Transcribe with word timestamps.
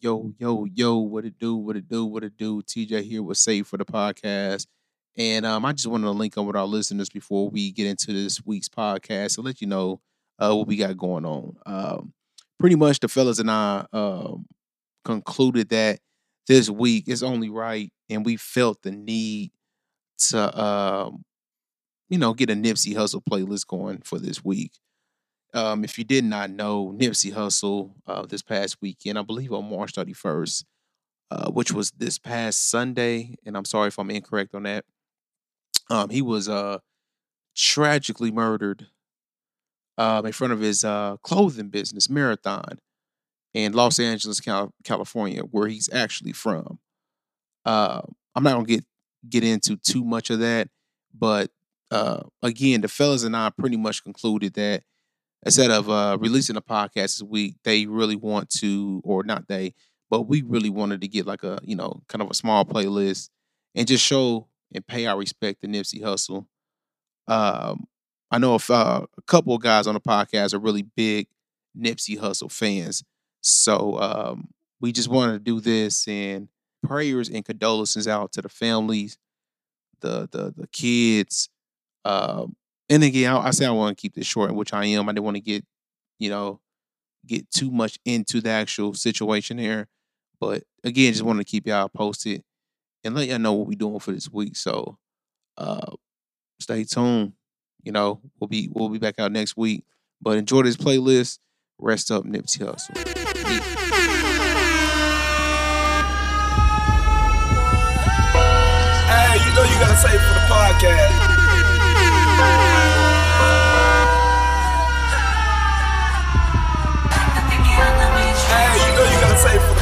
Yo, 0.00 0.32
yo, 0.38 0.64
yo, 0.64 0.96
what 0.98 1.24
it 1.24 1.36
do, 1.40 1.56
what 1.56 1.76
it 1.76 1.88
do, 1.88 2.06
what 2.06 2.22
it 2.22 2.36
do. 2.36 2.62
TJ 2.62 3.02
here 3.02 3.20
with 3.20 3.36
Save 3.36 3.66
for 3.66 3.76
the 3.76 3.84
podcast. 3.84 4.68
And 5.16 5.44
um, 5.44 5.64
I 5.64 5.72
just 5.72 5.88
wanted 5.88 6.04
to 6.04 6.12
link 6.12 6.38
up 6.38 6.46
with 6.46 6.54
our 6.54 6.66
listeners 6.66 7.08
before 7.08 7.50
we 7.50 7.72
get 7.72 7.88
into 7.88 8.12
this 8.12 8.46
week's 8.46 8.68
podcast 8.68 9.34
to 9.34 9.40
let 9.40 9.60
you 9.60 9.66
know 9.66 10.00
uh, 10.38 10.54
what 10.54 10.68
we 10.68 10.76
got 10.76 10.96
going 10.96 11.24
on. 11.24 11.56
Um, 11.66 12.12
pretty 12.60 12.76
much 12.76 13.00
the 13.00 13.08
fellas 13.08 13.40
and 13.40 13.50
I 13.50 13.86
um, 13.92 14.46
concluded 15.04 15.70
that 15.70 15.98
this 16.46 16.70
week 16.70 17.08
is 17.08 17.24
only 17.24 17.50
right, 17.50 17.92
and 18.08 18.24
we 18.24 18.36
felt 18.36 18.82
the 18.82 18.92
need 18.92 19.50
to, 20.28 20.62
um, 20.64 21.24
you 22.08 22.18
know, 22.18 22.34
get 22.34 22.50
a 22.50 22.54
Nipsey 22.54 22.94
Hussle 22.94 23.22
playlist 23.28 23.66
going 23.66 23.98
for 24.04 24.20
this 24.20 24.44
week. 24.44 24.72
Um, 25.54 25.84
if 25.84 25.98
you 25.98 26.04
did 26.04 26.24
not 26.24 26.50
know, 26.50 26.94
Nipsey 26.96 27.32
Hussle 27.32 27.92
uh, 28.06 28.26
this 28.26 28.42
past 28.42 28.76
weekend, 28.82 29.18
I 29.18 29.22
believe 29.22 29.52
on 29.52 29.70
March 29.70 29.92
31st, 29.92 30.64
uh, 31.30 31.50
which 31.50 31.72
was 31.72 31.90
this 31.92 32.18
past 32.18 32.70
Sunday, 32.70 33.36
and 33.46 33.56
I'm 33.56 33.64
sorry 33.64 33.88
if 33.88 33.98
I'm 33.98 34.10
incorrect 34.10 34.54
on 34.54 34.64
that. 34.64 34.84
Um, 35.90 36.10
he 36.10 36.20
was 36.20 36.48
uh, 36.48 36.78
tragically 37.56 38.30
murdered 38.30 38.88
um, 39.96 40.26
in 40.26 40.32
front 40.32 40.52
of 40.52 40.60
his 40.60 40.84
uh, 40.84 41.16
clothing 41.22 41.68
business, 41.68 42.10
Marathon, 42.10 42.78
in 43.54 43.72
Los 43.72 43.98
Angeles, 43.98 44.40
Cal- 44.40 44.74
California, 44.84 45.42
where 45.42 45.66
he's 45.68 45.88
actually 45.92 46.32
from. 46.32 46.78
Uh, 47.64 48.02
I'm 48.34 48.44
not 48.44 48.52
gonna 48.52 48.66
get 48.66 48.84
get 49.28 49.44
into 49.44 49.76
too 49.76 50.04
much 50.04 50.30
of 50.30 50.38
that, 50.38 50.68
but 51.12 51.50
uh, 51.90 52.22
again, 52.42 52.82
the 52.82 52.88
fellas 52.88 53.24
and 53.24 53.36
I 53.36 53.50
pretty 53.50 53.76
much 53.76 54.04
concluded 54.04 54.54
that 54.54 54.84
instead 55.44 55.70
of 55.70 55.88
uh, 55.90 56.16
releasing 56.20 56.56
a 56.56 56.62
podcast 56.62 56.94
this 57.18 57.22
week, 57.22 57.56
they 57.64 57.86
really 57.86 58.16
want 58.16 58.50
to, 58.60 59.00
or 59.04 59.22
not 59.24 59.48
they, 59.48 59.74
but 60.10 60.22
we 60.22 60.42
really 60.42 60.70
wanted 60.70 61.00
to 61.02 61.08
get 61.08 61.26
like 61.26 61.42
a 61.44 61.58
you 61.62 61.76
know 61.76 62.02
kind 62.08 62.22
of 62.22 62.30
a 62.30 62.34
small 62.34 62.64
playlist 62.64 63.30
and 63.74 63.86
just 63.88 64.04
show 64.04 64.48
and 64.74 64.86
pay 64.86 65.06
our 65.06 65.18
respect 65.18 65.60
to 65.62 65.68
Nipsey 65.68 66.02
Hussle. 66.02 66.46
Um, 67.26 67.86
I 68.30 68.38
know 68.38 68.54
if 68.54 68.70
uh, 68.70 69.06
a 69.16 69.22
couple 69.22 69.54
of 69.54 69.62
guys 69.62 69.86
on 69.86 69.94
the 69.94 70.00
podcast 70.00 70.54
are 70.54 70.58
really 70.58 70.82
big 70.82 71.28
Nipsey 71.78 72.18
Hussle 72.18 72.50
fans, 72.50 73.04
so 73.40 73.98
um, 74.00 74.48
we 74.80 74.92
just 74.92 75.08
wanted 75.08 75.32
to 75.32 75.38
do 75.38 75.60
this 75.60 76.06
and 76.08 76.48
prayers 76.82 77.28
and 77.28 77.44
condolences 77.44 78.06
out 78.08 78.32
to 78.32 78.42
the 78.42 78.48
families, 78.48 79.18
the 80.00 80.28
the 80.30 80.54
the 80.56 80.66
kids. 80.68 81.48
Um, 82.04 82.56
and 82.90 83.02
again, 83.02 83.32
I, 83.32 83.48
I 83.48 83.50
say 83.50 83.66
I 83.66 83.70
want 83.70 83.96
to 83.96 84.00
keep 84.00 84.14
this 84.14 84.26
short, 84.26 84.54
which 84.54 84.72
I 84.72 84.86
am. 84.86 85.08
I 85.08 85.12
didn't 85.12 85.24
want 85.24 85.36
to 85.36 85.42
get, 85.42 85.64
you 86.18 86.30
know, 86.30 86.60
get 87.26 87.50
too 87.50 87.70
much 87.70 87.98
into 88.04 88.40
the 88.40 88.50
actual 88.50 88.94
situation 88.94 89.58
here. 89.58 89.88
But 90.40 90.64
again, 90.84 91.12
just 91.12 91.24
wanted 91.24 91.46
to 91.46 91.50
keep 91.50 91.66
y'all 91.66 91.88
posted 91.88 92.42
and 93.04 93.14
let 93.14 93.28
y'all 93.28 93.38
know 93.38 93.52
what 93.52 93.66
we're 93.68 93.78
doing 93.78 94.00
for 94.00 94.12
this 94.12 94.30
week. 94.30 94.56
So 94.56 94.98
uh 95.56 95.92
stay 96.60 96.84
tuned. 96.84 97.32
You 97.82 97.92
know, 97.92 98.20
we'll 98.38 98.48
be 98.48 98.68
we'll 98.72 98.88
be 98.88 98.98
back 98.98 99.18
out 99.18 99.32
next 99.32 99.56
week. 99.56 99.84
But 100.20 100.38
enjoy 100.38 100.62
this 100.62 100.76
playlist. 100.76 101.38
Rest 101.78 102.10
up, 102.10 102.24
Nipsey 102.24 102.58
Hussle. 102.58 102.96
Hey, 109.06 109.34
you 109.44 109.54
know 109.54 109.62
you 109.64 109.78
gotta 109.80 109.96
say 109.96 110.10
for 110.10 110.34
the 110.34 110.46
podcast. 110.50 111.27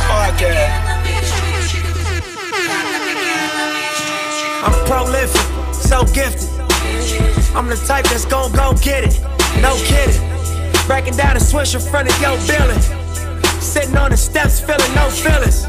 Podcast. 0.07 0.97
I'm 4.65 4.75
prolific, 4.87 5.47
so 5.75 6.05
gifted. 6.15 6.51
I'm 7.55 7.69
the 7.69 7.77
type 7.86 8.05
that's 8.07 8.25
gon' 8.25 8.53
go 8.53 8.75
get 8.83 9.05
it. 9.05 9.20
No 9.61 9.75
kidding. 9.85 10.20
Breaking 10.86 11.17
down 11.17 11.36
a 11.36 11.41
switch 11.41 11.75
in 11.75 11.80
front 11.80 12.08
of 12.11 12.20
your 12.20 12.36
building. 12.47 12.80
Sitting 13.61 13.97
on 13.97 14.11
the 14.11 14.17
steps, 14.17 14.61
feeling 14.61 14.95
no 14.95 15.08
feelings. 15.11 15.67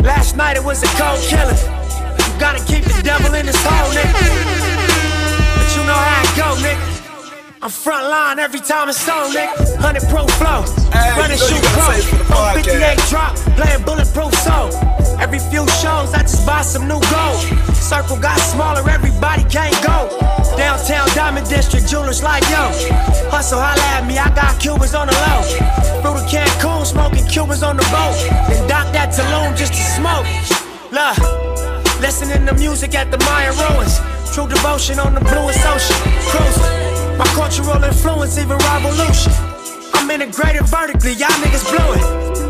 Last 0.00 0.36
night 0.36 0.56
it 0.56 0.64
was 0.64 0.82
a 0.82 0.90
cold 0.98 1.20
killing. 1.28 1.56
You 1.56 2.40
gotta 2.40 2.62
keep 2.64 2.84
the 2.84 3.02
devil 3.02 3.34
in 3.34 3.46
his 3.46 3.60
hole, 3.62 3.90
nigga. 3.92 4.12
But 5.56 5.68
you 5.76 5.82
know 5.84 5.94
how 5.94 6.22
it 6.22 6.36
go, 6.36 6.48
nigga. 6.62 6.91
I'm 7.62 7.70
front 7.70 8.08
line 8.10 8.40
every 8.40 8.58
time 8.58 8.88
it's 8.88 9.08
on, 9.08 9.30
nigga. 9.30 9.54
100 9.78 10.02
pro 10.10 10.26
flow. 10.34 10.66
Hey, 10.90 11.14
Running 11.14 11.38
shoot 11.38 11.62
pro. 11.70 11.94
say 11.94 12.02
it 12.02 12.06
for 12.10 12.18
the 12.18 12.34
On 12.34 12.54
58 12.58 12.98
podcast. 12.98 13.10
drop, 13.10 13.32
playing 13.54 13.82
bulletproof 13.86 14.34
soul. 14.42 14.74
Every 15.22 15.38
few 15.38 15.62
shows, 15.78 16.10
I 16.10 16.22
just 16.26 16.44
buy 16.44 16.62
some 16.62 16.88
new 16.90 16.98
gold. 17.06 17.38
Circle 17.78 18.18
got 18.18 18.34
smaller, 18.50 18.82
everybody 18.90 19.44
can't 19.46 19.78
go. 19.78 20.10
Downtown 20.58 21.06
Diamond 21.14 21.48
District, 21.48 21.86
jewelers 21.86 22.20
like 22.20 22.42
yo. 22.50 22.66
Hustle, 23.30 23.60
holla 23.62 23.86
at 23.94 24.06
me, 24.10 24.18
I 24.18 24.26
got 24.34 24.58
Cubans 24.58 24.94
on 24.94 25.06
the 25.06 25.14
low. 25.22 25.42
Through 26.02 26.18
the 26.18 26.26
Cancun, 26.26 26.84
smoking 26.84 27.24
Cubans 27.30 27.62
on 27.62 27.76
the 27.76 27.86
boat. 27.94 28.18
Then 28.50 28.66
dock 28.66 28.90
that 28.90 29.14
Tulum 29.14 29.54
just 29.56 29.72
to 29.74 29.82
smoke. 29.94 30.26
Look, 30.90 31.14
listening 32.02 32.44
to 32.44 32.54
music 32.54 32.96
at 32.96 33.12
the 33.12 33.18
Mayan 33.22 33.54
ruins. 33.54 34.00
True 34.34 34.48
devotion 34.48 34.98
on 34.98 35.14
the 35.14 35.20
bluest 35.20 35.62
ocean. 35.62 35.96
Cruising. 36.26 36.91
My 37.18 37.26
cultural 37.36 37.82
influence, 37.84 38.38
even 38.38 38.58
revolution. 38.58 39.32
I'm 39.94 40.10
integrated 40.10 40.64
vertically, 40.66 41.12
y'all 41.12 41.28
niggas 41.44 41.64
blew 41.68 41.92
it. 41.94 42.04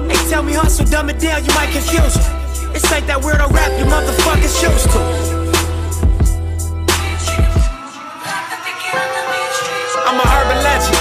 They 0.09 0.17
tell 0.31 0.43
me 0.43 0.55
hustle, 0.55 0.87
dumb 0.87 1.11
it 1.11 1.19
down, 1.19 1.45
you 1.45 1.53
might 1.55 1.71
confuse 1.71 2.17
me. 2.17 2.25
It's 2.75 2.91
like 2.91 3.07
that 3.07 3.21
weirdo 3.21 3.51
rap 3.53 3.69
you 3.77 3.85
motherfuckers 3.85 4.57
used 4.63 4.89
to. 4.95 5.01
I'm 10.09 10.17
a 10.17 10.27
urban 10.41 10.59
legend. 10.65 10.97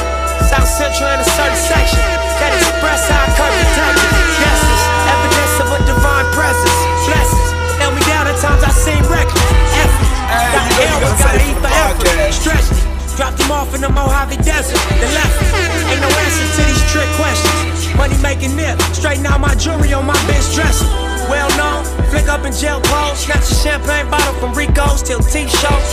South 0.52 0.68
Central 0.68 1.08
in 1.16 1.20
a 1.22 1.30
certain 1.38 1.56
section. 1.56 2.02
That 2.44 2.52
express 2.58 3.08
how 3.08 3.24
I 3.24 3.30
curb 3.40 3.54
the 3.56 3.68
tension. 3.72 4.12
Guesses, 4.42 4.82
evidence 5.16 5.56
of 5.64 5.68
a 5.72 5.80
divine 5.88 6.28
presence. 6.36 6.80
Blessings, 7.08 7.50
held 7.80 7.94
me 7.96 8.04
down 8.10 8.28
at 8.28 8.36
times 8.42 8.64
I 8.66 8.72
seem 8.76 9.04
reckless. 9.08 9.48
Effort, 9.80 10.12
got 10.52 10.66
you 10.68 11.08
gotta 11.24 11.44
eat 11.46 11.58
for 11.62 11.72
effort. 11.72 12.08
podcast. 12.08 12.91
Dropped 13.18 13.40
him 13.40 13.52
off 13.52 13.76
in 13.76 13.82
the 13.82 13.90
Mojave 13.90 14.38
Desert. 14.44 14.80
Then 15.00 15.12
left 15.14 15.36
it. 15.42 15.52
Ain't 15.92 16.02
no 16.02 16.10
answer 16.10 16.48
to 16.58 16.62
these 16.66 16.84
trick 16.92 17.10
questions. 17.20 17.94
Money 17.96 18.18
making 18.24 18.56
nip, 18.56 18.80
straighten 18.94 19.26
out 19.26 19.40
my 19.40 19.54
jewelry 19.56 19.94
on 19.94 20.06
my 20.06 20.18
bitch 20.26 20.56
dresser. 20.56 20.88
Well 21.30 21.50
known, 21.58 21.86
flick 22.10 22.28
up 22.28 22.46
in 22.46 22.54
jail 22.54 22.82
clothes, 22.82 23.20
snatch 23.20 23.52
a 23.52 23.56
champagne 23.56 24.10
bottle 24.10 24.34
from 24.40 24.54
Rico's 24.54 25.04
till 25.04 25.20
T-shows. 25.20 25.90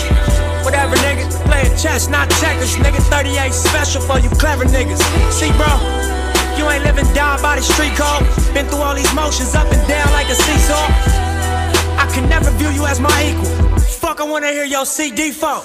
Whatever, 0.65 0.97
nigga. 0.97 1.29
Playing 1.45 1.77
chess, 1.77 2.09
not 2.09 2.31
checkers. 2.41 2.77
Nigga, 2.77 3.01
38 3.11 3.53
special 3.53 4.01
for 4.03 4.19
you 4.19 4.29
clever 4.31 4.65
niggas. 4.65 5.01
See, 5.33 5.51
bro, 5.57 5.73
you 6.57 6.69
ain't 6.71 6.85
living 6.85 7.09
down 7.15 7.41
by 7.43 7.57
the 7.57 7.63
street 7.63 7.95
code. 7.97 8.27
Been 8.55 8.67
through 8.67 8.83
all 8.83 8.95
these 8.95 9.13
motions 9.15 9.55
up 9.55 9.71
and 9.73 9.89
down 9.89 10.11
like 10.13 10.29
a 10.29 10.35
seesaw. 10.35 10.87
I 11.99 12.11
can 12.13 12.29
never 12.29 12.51
view 12.53 12.71
you 12.71 12.87
as 12.87 13.01
my 13.01 13.17
equal. 13.25 13.79
Fuck, 13.79 14.21
I 14.21 14.25
wanna 14.25 14.51
hear 14.51 14.65
your 14.65 14.87
CD 14.87 15.31
phone. 15.31 15.65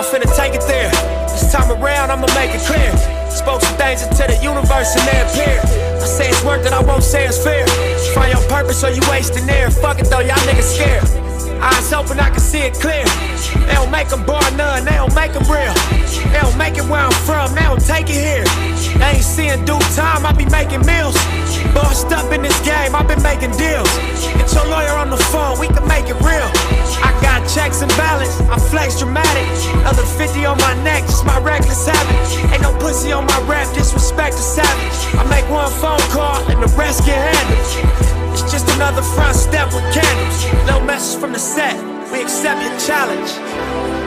I'm 0.00 0.06
finna 0.06 0.34
take 0.34 0.54
it 0.54 0.64
there. 0.64 0.88
This 1.28 1.52
time 1.52 1.70
around, 1.70 2.08
I'ma 2.08 2.24
make 2.32 2.56
it 2.56 2.64
clear. 2.64 2.88
Spoke 3.28 3.60
some 3.60 3.76
things 3.76 4.00
into 4.00 4.24
the 4.32 4.38
universe 4.40 4.96
and 4.96 5.04
they 5.04 5.20
appeared. 5.20 5.60
I 6.00 6.06
say 6.08 6.30
it's 6.30 6.42
work 6.42 6.64
that 6.64 6.72
I 6.72 6.80
won't 6.80 7.02
say 7.04 7.26
it's 7.26 7.36
fair. 7.36 7.68
Find 8.16 8.32
your 8.32 8.40
purpose 8.48 8.82
or 8.82 8.88
you 8.88 9.02
wasting 9.12 9.44
air. 9.50 9.70
Fuck 9.70 10.00
it 10.00 10.08
though, 10.08 10.24
y'all 10.24 10.40
niggas 10.48 10.72
scared. 10.72 11.04
Eyes 11.60 11.92
open, 11.92 12.18
I 12.18 12.30
can 12.30 12.40
see 12.40 12.64
it 12.64 12.80
clear. 12.80 13.04
They 13.68 13.76
don't 13.76 13.90
make 13.90 14.08
them 14.08 14.24
bar 14.24 14.40
none, 14.56 14.86
they 14.88 14.96
don't 14.96 15.14
make 15.14 15.36
them 15.36 15.44
real. 15.44 15.76
They 16.32 16.40
don't 16.40 16.56
make 16.56 16.80
it 16.80 16.88
where 16.88 17.04
I'm 17.04 17.18
from, 17.28 17.52
they 17.52 17.68
don't 17.68 17.84
take 17.84 18.08
it 18.08 18.16
here. 18.24 18.48
They 18.96 19.20
ain't 19.20 19.22
seeing 19.22 19.66
due 19.68 19.84
time, 19.92 20.24
I 20.24 20.32
be 20.32 20.48
making 20.48 20.80
meals. 20.88 21.12
Bossed 21.76 22.08
up 22.16 22.32
in 22.32 22.40
this 22.40 22.56
game, 22.64 22.96
I've 22.96 23.04
been 23.06 23.20
making 23.20 23.52
deals. 23.60 23.92
Get 24.32 24.48
your 24.48 24.64
lawyer 24.64 24.96
on 24.96 25.10
the 25.12 25.20
phone, 25.28 25.60
we 25.60 25.68
can 25.68 25.84
make 25.84 26.08
it 26.08 26.16
real. 26.24 26.48
I 27.02 27.10
got 27.22 27.46
checks 27.48 27.82
and 27.82 27.90
balance, 27.96 28.40
I 28.50 28.58
flex 28.58 28.98
dramatic. 28.98 29.46
Other 29.86 30.04
50 30.04 30.44
on 30.44 30.58
my 30.58 30.74
neck, 30.82 31.02
just 31.04 31.24
my 31.24 31.38
reckless 31.40 31.86
habit. 31.86 32.52
Ain't 32.52 32.62
no 32.62 32.72
pussy 32.78 33.12
on 33.12 33.26
my 33.26 33.40
rap, 33.48 33.72
disrespect 33.74 34.36
the 34.36 34.42
savage. 34.42 34.98
I 35.18 35.24
make 35.28 35.48
one 35.50 35.70
phone 35.80 36.00
call 36.10 36.42
and 36.50 36.62
the 36.62 36.70
rest 36.76 37.04
get 37.06 37.18
handled. 37.18 38.32
It's 38.32 38.42
just 38.52 38.68
another 38.76 39.02
front 39.02 39.36
step 39.36 39.72
with 39.72 39.84
candles. 39.92 40.66
No 40.66 40.80
message 40.80 41.20
from 41.20 41.32
the 41.32 41.38
set, 41.38 41.76
we 42.12 42.22
accept 42.22 42.62
your 42.62 42.78
challenge. 42.78 43.99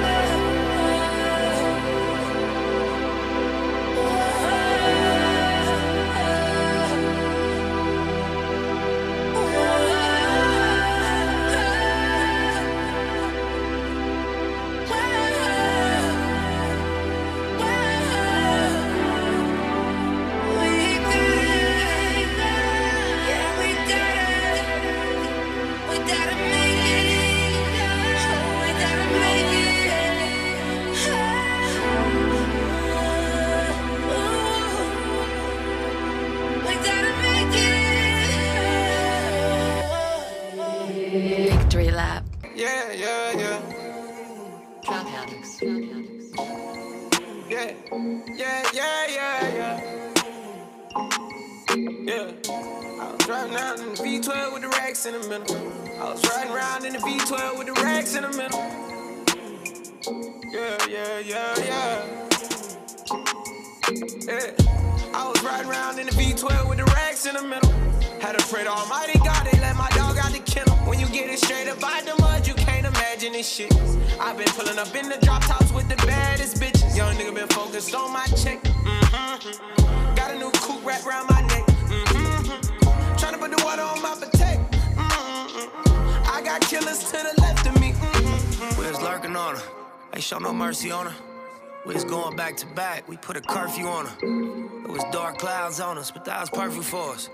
To 92.63 92.75
back. 92.75 93.07
We 93.07 93.17
put 93.17 93.37
a 93.37 93.41
curfew 93.41 93.87
on 93.87 94.05
her. 94.05 94.15
It 94.21 94.89
was 94.89 95.03
dark 95.11 95.37
clouds 95.37 95.79
on 95.79 95.97
us, 95.97 96.11
but 96.11 96.25
that 96.25 96.39
was 96.39 96.49
perfect 96.49 96.85
for 96.85 97.13
us. 97.13 97.29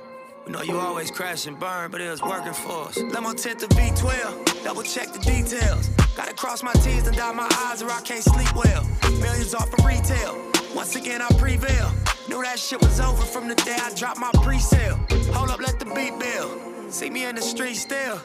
We 0.45 0.51
know 0.51 0.61
you 0.61 0.77
always 0.77 1.11
crash 1.11 1.45
and 1.45 1.59
burn, 1.59 1.91
but 1.91 2.01
it 2.01 2.09
was 2.09 2.21
working 2.21 2.53
for 2.53 2.87
us. 2.87 2.97
Limo 2.97 3.33
tint 3.33 3.59
to 3.59 3.67
V12, 3.67 4.63
double 4.63 4.83
check 4.83 5.11
the 5.11 5.19
details. 5.19 5.89
Gotta 6.15 6.33
cross 6.33 6.63
my 6.63 6.73
T's 6.73 7.07
and 7.07 7.15
dot 7.15 7.35
my 7.35 7.47
I's 7.67 7.81
or 7.81 7.91
I 7.91 8.01
can't 8.01 8.23
sleep 8.23 8.53
well. 8.55 8.87
Millions 9.19 9.53
off 9.53 9.71
of 9.73 9.85
retail. 9.85 10.35
Once 10.75 10.95
again, 10.95 11.21
I 11.21 11.27
prevail. 11.37 11.91
Knew 12.27 12.41
that 12.43 12.59
shit 12.59 12.81
was 12.81 12.99
over 12.99 13.23
from 13.23 13.47
the 13.47 13.55
day 13.55 13.77
I 13.79 13.93
dropped 13.93 14.19
my 14.19 14.31
pre-sale. 14.41 14.99
Hold 15.33 15.49
up, 15.49 15.59
let 15.59 15.79
the 15.79 15.85
beat 15.85 16.17
build. 16.19 16.93
See 16.93 17.09
me 17.09 17.25
in 17.25 17.35
the 17.35 17.41
street 17.41 17.75
still. 17.75 18.19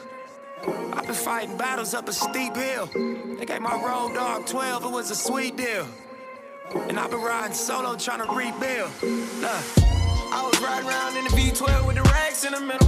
I've 0.67 1.05
been 1.05 1.13
fighting 1.13 1.57
battles 1.57 1.93
up 1.93 2.07
a 2.07 2.13
steep 2.13 2.55
hill. 2.55 2.89
They 3.37 3.45
gave 3.45 3.61
my 3.61 3.75
road 3.75 4.15
dog 4.15 4.45
12, 4.47 4.85
it 4.85 4.91
was 4.91 5.11
a 5.11 5.15
sweet 5.15 5.55
deal. 5.57 5.87
And 6.73 6.99
I've 6.99 7.11
been 7.11 7.21
riding 7.21 7.53
solo 7.53 7.95
trying 7.95 8.25
to 8.25 8.31
rebuild. 8.33 8.91
Nah. 9.41 9.61
I 10.31 10.43
was 10.43 10.59
riding 10.59 10.89
around 10.89 11.17
in 11.17 11.23
the 11.25 11.29
V12 11.31 11.87
with 11.87 11.95
the 11.95 12.03
racks 12.03 12.43
in 12.43 12.53
the 12.53 12.59
middle. 12.59 12.87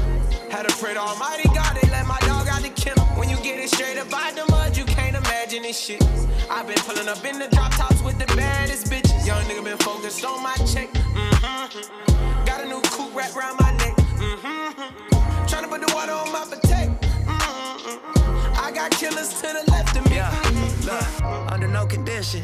Had 0.50 0.68
to 0.68 0.76
pray 0.78 0.94
to 0.94 1.00
Almighty 1.00 1.48
God, 1.54 1.78
they 1.80 1.90
let 1.90 2.06
my 2.08 2.18
dog 2.22 2.48
out 2.48 2.62
the 2.62 2.70
kennel. 2.70 3.06
When 3.16 3.30
you 3.30 3.38
get 3.38 3.60
it 3.60 3.70
straight 3.70 3.98
up 3.98 4.12
out 4.12 4.36
the 4.36 4.50
mud, 4.52 4.76
you 4.76 4.86
can't 4.86 5.16
imagine 5.16 5.64
this 5.64 5.80
shit. 5.80 6.04
I've 6.50 6.68
been 6.68 6.80
pulling 6.80 7.08
up 7.08 7.24
in 7.24 7.40
the 7.40 7.48
drop 7.50 7.72
tops 7.74 8.02
with 8.02 8.18
the 8.18 8.26
baddest 8.36 8.92
bitches. 8.92 9.26
Young 9.26 9.44
nigga 9.44 9.64
been 9.64 9.78
focused 9.78 10.26
on 10.26 10.42
my 10.42 10.56
check. 10.66 10.90
Mm-hmm. 10.94 12.46
Got 12.46 12.62
a 12.62 12.68
new 12.68 12.82
coupe 12.82 13.16
wrapped 13.16 13.36
around 13.36 13.58
my 13.60 13.72
neck. 13.78 13.96
Mm-hmm. 13.96 15.46
Tryna 15.46 15.70
put 15.70 15.86
the 15.86 15.94
water 15.94 16.14
on 16.14 16.32
my 16.32 16.46
potato. 16.46 16.98
Mm-hmm. 17.26 18.66
I 18.66 18.72
got 18.72 18.92
killers 18.92 19.30
to 19.42 19.48
the 19.48 19.72
left 19.72 19.96
of 19.96 20.10
me. 20.10 20.16
Yeah, 20.18 20.32
look, 20.86 21.52
under 21.52 21.68
no 21.68 21.86
condition 21.86 22.44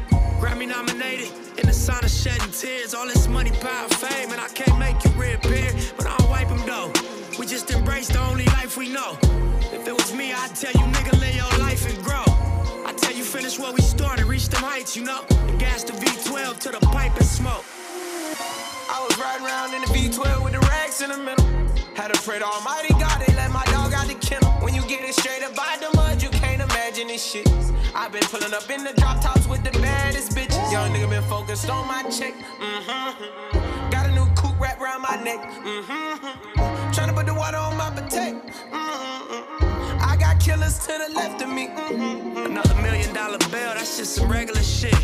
Grammy 0.41 0.67
nominated, 0.67 1.29
in 1.59 1.67
the 1.67 1.73
sign 1.73 2.03
of 2.03 2.09
shedding 2.09 2.51
tears. 2.51 2.95
All 2.95 3.05
this 3.05 3.27
money, 3.27 3.51
power, 3.51 3.87
fame, 3.89 4.31
and 4.31 4.41
I 4.41 4.47
can't 4.47 4.77
make 4.79 4.97
you 5.05 5.11
reappear, 5.11 5.71
but 5.95 6.07
I'll 6.07 6.29
wipe 6.29 6.49
them 6.49 6.65
though. 6.65 6.91
We 7.37 7.45
just 7.45 7.69
embrace 7.69 8.07
the 8.07 8.19
only 8.21 8.45
life 8.45 8.75
we 8.75 8.89
know. 8.89 9.19
If 9.71 9.87
it 9.87 9.93
was 9.93 10.15
me, 10.15 10.33
I'd 10.33 10.55
tell 10.55 10.73
you, 10.73 10.87
nigga, 10.93 11.13
live 11.19 11.35
your 11.35 11.59
life 11.59 11.87
and 11.87 12.03
grow. 12.03 12.25
I 12.87 12.93
tell 12.97 13.13
you, 13.13 13.23
finish 13.23 13.59
what 13.59 13.75
we 13.75 13.81
started, 13.83 14.25
reach 14.25 14.49
them 14.49 14.63
heights, 14.63 14.97
you 14.97 15.03
know. 15.03 15.23
And 15.29 15.59
gas 15.59 15.83
the 15.83 15.93
V12 15.93 16.57
to 16.61 16.69
the 16.71 16.79
pipe 16.87 17.15
and 17.15 17.25
smoke. 17.25 17.63
I 18.89 18.97
was 19.05 19.15
riding 19.19 19.45
around 19.45 19.75
in 19.75 19.81
the 19.81 19.93
V12 19.93 20.43
with 20.43 20.53
the 20.53 20.59
racks 20.61 21.01
in 21.01 21.11
the 21.11 21.17
middle. 21.17 21.45
Had 21.93 22.13
to 22.15 22.19
pray 22.19 22.39
to 22.39 22.45
Almighty 22.45 22.93
God, 22.97 23.21
they 23.27 23.31
let 23.35 23.51
my 23.51 23.63
dog 23.65 23.93
out 23.93 24.07
the 24.07 24.15
kennel. 24.15 24.49
When 24.65 24.73
you 24.73 24.81
get 24.87 25.07
it 25.07 25.13
straight 25.13 25.43
up 25.43 25.55
by 25.55 25.77
the 25.79 25.95
mud, 25.95 26.00
you 26.00 26.00
can't 26.00 26.00
imagine 26.81 27.07
this 27.09 27.23
shit. 27.23 27.47
I've 27.93 28.11
been 28.11 28.23
pulling 28.23 28.53
up 28.53 28.67
in 28.69 28.83
the 28.83 28.93
drop 28.93 29.21
tops 29.21 29.47
with 29.47 29.63
the 29.63 29.71
baddest 29.79 30.31
bitches. 30.31 30.71
Young 30.71 30.91
nigga 30.91 31.09
been 31.09 31.23
focused 31.23 31.69
on 31.69 31.87
my 31.87 32.01
check. 32.09 32.33
Mm-hmm. 32.33 33.89
Got 33.91 34.09
a 34.09 34.11
new 34.11 34.25
coupe 34.33 34.59
wrapped 34.59 34.81
around 34.81 35.03
my 35.03 35.15
neck. 35.23 35.39
Mm-hmm. 35.41 36.59
Tryna 36.91 37.13
put 37.13 37.27
the 37.27 37.35
water 37.35 37.57
on 37.57 37.77
my 37.77 37.91
potato. 37.91 38.39
Mm-hmm. 38.39 39.97
I 40.01 40.17
got 40.17 40.39
killers 40.39 40.79
to 40.87 40.93
the 41.07 41.13
left 41.13 41.41
of 41.43 41.49
me. 41.49 41.67
Mm-hmm. 41.67 42.45
Another 42.47 42.75
million 42.81 43.13
dollar 43.13 43.37
bill, 43.37 43.73
that's 43.75 43.97
just 43.97 44.15
some 44.15 44.31
regular 44.31 44.63
shit. 44.63 44.95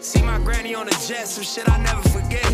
See 0.00 0.22
my 0.22 0.38
granny 0.38 0.74
on 0.74 0.86
the 0.86 0.96
jet, 1.06 1.28
some 1.28 1.44
shit 1.44 1.68
I 1.68 1.76
never 1.78 2.08
forget. 2.08 2.50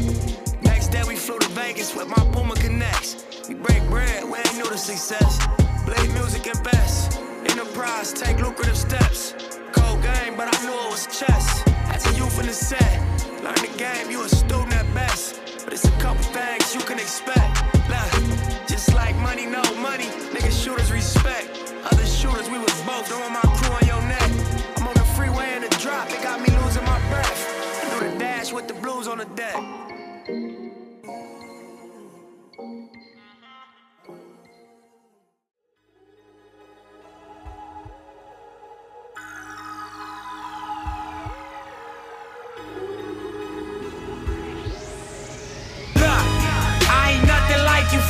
Next 0.63 0.89
day 0.89 1.03
we 1.07 1.15
flew 1.15 1.39
to 1.39 1.49
Vegas 1.51 1.95
with 1.95 2.09
my 2.09 2.23
Puma 2.33 2.55
Connects. 2.57 3.25
We 3.49 3.55
break 3.55 3.85
bread, 3.89 4.25
we 4.25 4.39
ain't 4.39 4.57
new 4.57 4.65
to 4.65 4.79
success. 4.79 5.47
Blade 5.87 6.13
music 6.15 6.47
and 6.49 6.65
best. 6.65 7.24
Enterprise, 7.65 8.13
take 8.13 8.39
lucrative 8.41 8.77
steps 8.77 9.33
Cold 9.73 10.03
game, 10.03 10.37
but 10.37 10.55
I 10.55 10.67
knew 10.67 10.73
it 10.73 10.91
was 10.91 11.07
chess. 11.07 11.63
As 11.89 12.05
a 12.07 12.15
youth 12.15 12.39
in 12.39 12.47
the 12.47 12.53
set, 12.53 13.01
learn 13.43 13.55
the 13.55 13.73
game, 13.79 14.11
you 14.11 14.23
a 14.23 14.29
student 14.29 14.75
at 14.75 14.93
best. 14.93 15.41
But 15.65 15.73
it's 15.73 15.87
a 15.87 15.91
couple 15.93 16.23
things 16.25 16.75
you 16.75 16.83
can 16.83 16.99
expect. 16.99 17.65
Look, 17.89 18.69
just 18.69 18.93
like 18.93 19.17
money, 19.17 19.47
no 19.47 19.63
money, 19.81 20.09
niggas 20.35 20.63
shooters 20.63 20.93
respect. 20.93 21.49
Other 21.91 22.05
shooters, 22.05 22.51
we 22.51 22.59
was 22.59 22.75
both, 22.83 23.09
don't 23.09 23.33
my 23.33 23.41
crew 23.41 23.73
on 23.73 23.87
your 23.87 24.03
neck. 24.13 24.31
I'm 24.77 24.87
on 24.87 24.95
the 24.95 25.09
freeway 25.17 25.57
in 25.57 25.63
the 25.63 25.71
drop, 25.81 26.11
it 26.11 26.23
got 26.23 26.43
me 26.43 26.51
losing 26.65 26.85
my 26.85 27.01
breath. 27.09 27.41
I 27.83 27.99
do 27.99 28.11
the 28.11 28.19
dash 28.19 28.53
with 28.53 28.69
the 28.69 28.75
blues 28.75 29.09
on 29.09 29.17
the 29.17 29.29
deck. 29.37 29.57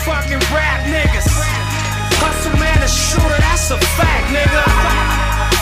Fucking 0.04 0.44
rap 0.52 0.84
niggas. 0.84 1.24
Hustle 2.20 2.52
man, 2.60 2.76
a 2.84 2.88
shooter, 2.88 3.40
that's 3.40 3.72
a 3.72 3.78
fact, 3.96 4.28
nigga. 4.28 4.60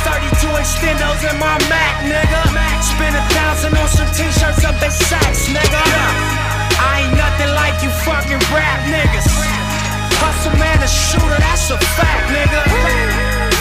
32 0.03 0.51
extendos 0.59 1.23
in 1.31 1.39
my 1.39 1.55
Mac, 1.71 2.03
nigga. 2.03 2.43
Spend 2.83 3.15
a 3.15 3.23
thousand 3.31 3.79
on 3.79 3.87
some 3.87 4.11
t-shirts 4.11 4.67
up 4.67 4.75
at 4.83 4.91
Saks, 4.91 5.47
nigga. 5.47 5.83
I 6.75 7.07
ain't 7.07 7.15
nothing 7.15 7.55
like 7.55 7.79
you 7.87 7.91
fucking 8.03 8.43
rap 8.51 8.83
niggas. 8.91 9.31
Hustle 10.19 10.59
man, 10.59 10.83
a 10.83 10.91
shooter, 10.91 11.39
that's 11.39 11.71
a 11.71 11.79
fact, 11.95 12.27
nigga. 12.35 12.67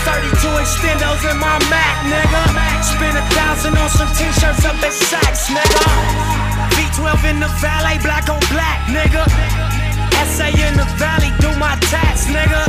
32 0.01 0.33
extendos 0.65 1.21
in 1.29 1.37
my 1.37 1.61
Mac, 1.69 1.95
nigga. 2.09 2.41
Spend 2.81 3.21
a 3.21 3.25
thousand 3.37 3.77
on 3.77 3.89
some 3.89 4.09
t-shirts 4.17 4.65
up 4.65 4.81
at 4.81 4.93
Saks, 4.97 5.45
nigga. 5.53 5.85
V12 6.73 7.29
in 7.29 7.37
the 7.39 7.49
valet, 7.61 8.01
black 8.01 8.25
on 8.33 8.41
black, 8.49 8.81
nigga. 8.89 9.70
SA 10.25 10.47
in 10.53 10.77
the 10.77 10.85
valley, 11.01 11.31
do 11.39 11.49
my 11.57 11.75
tax, 11.89 12.25
nigga. 12.27 12.61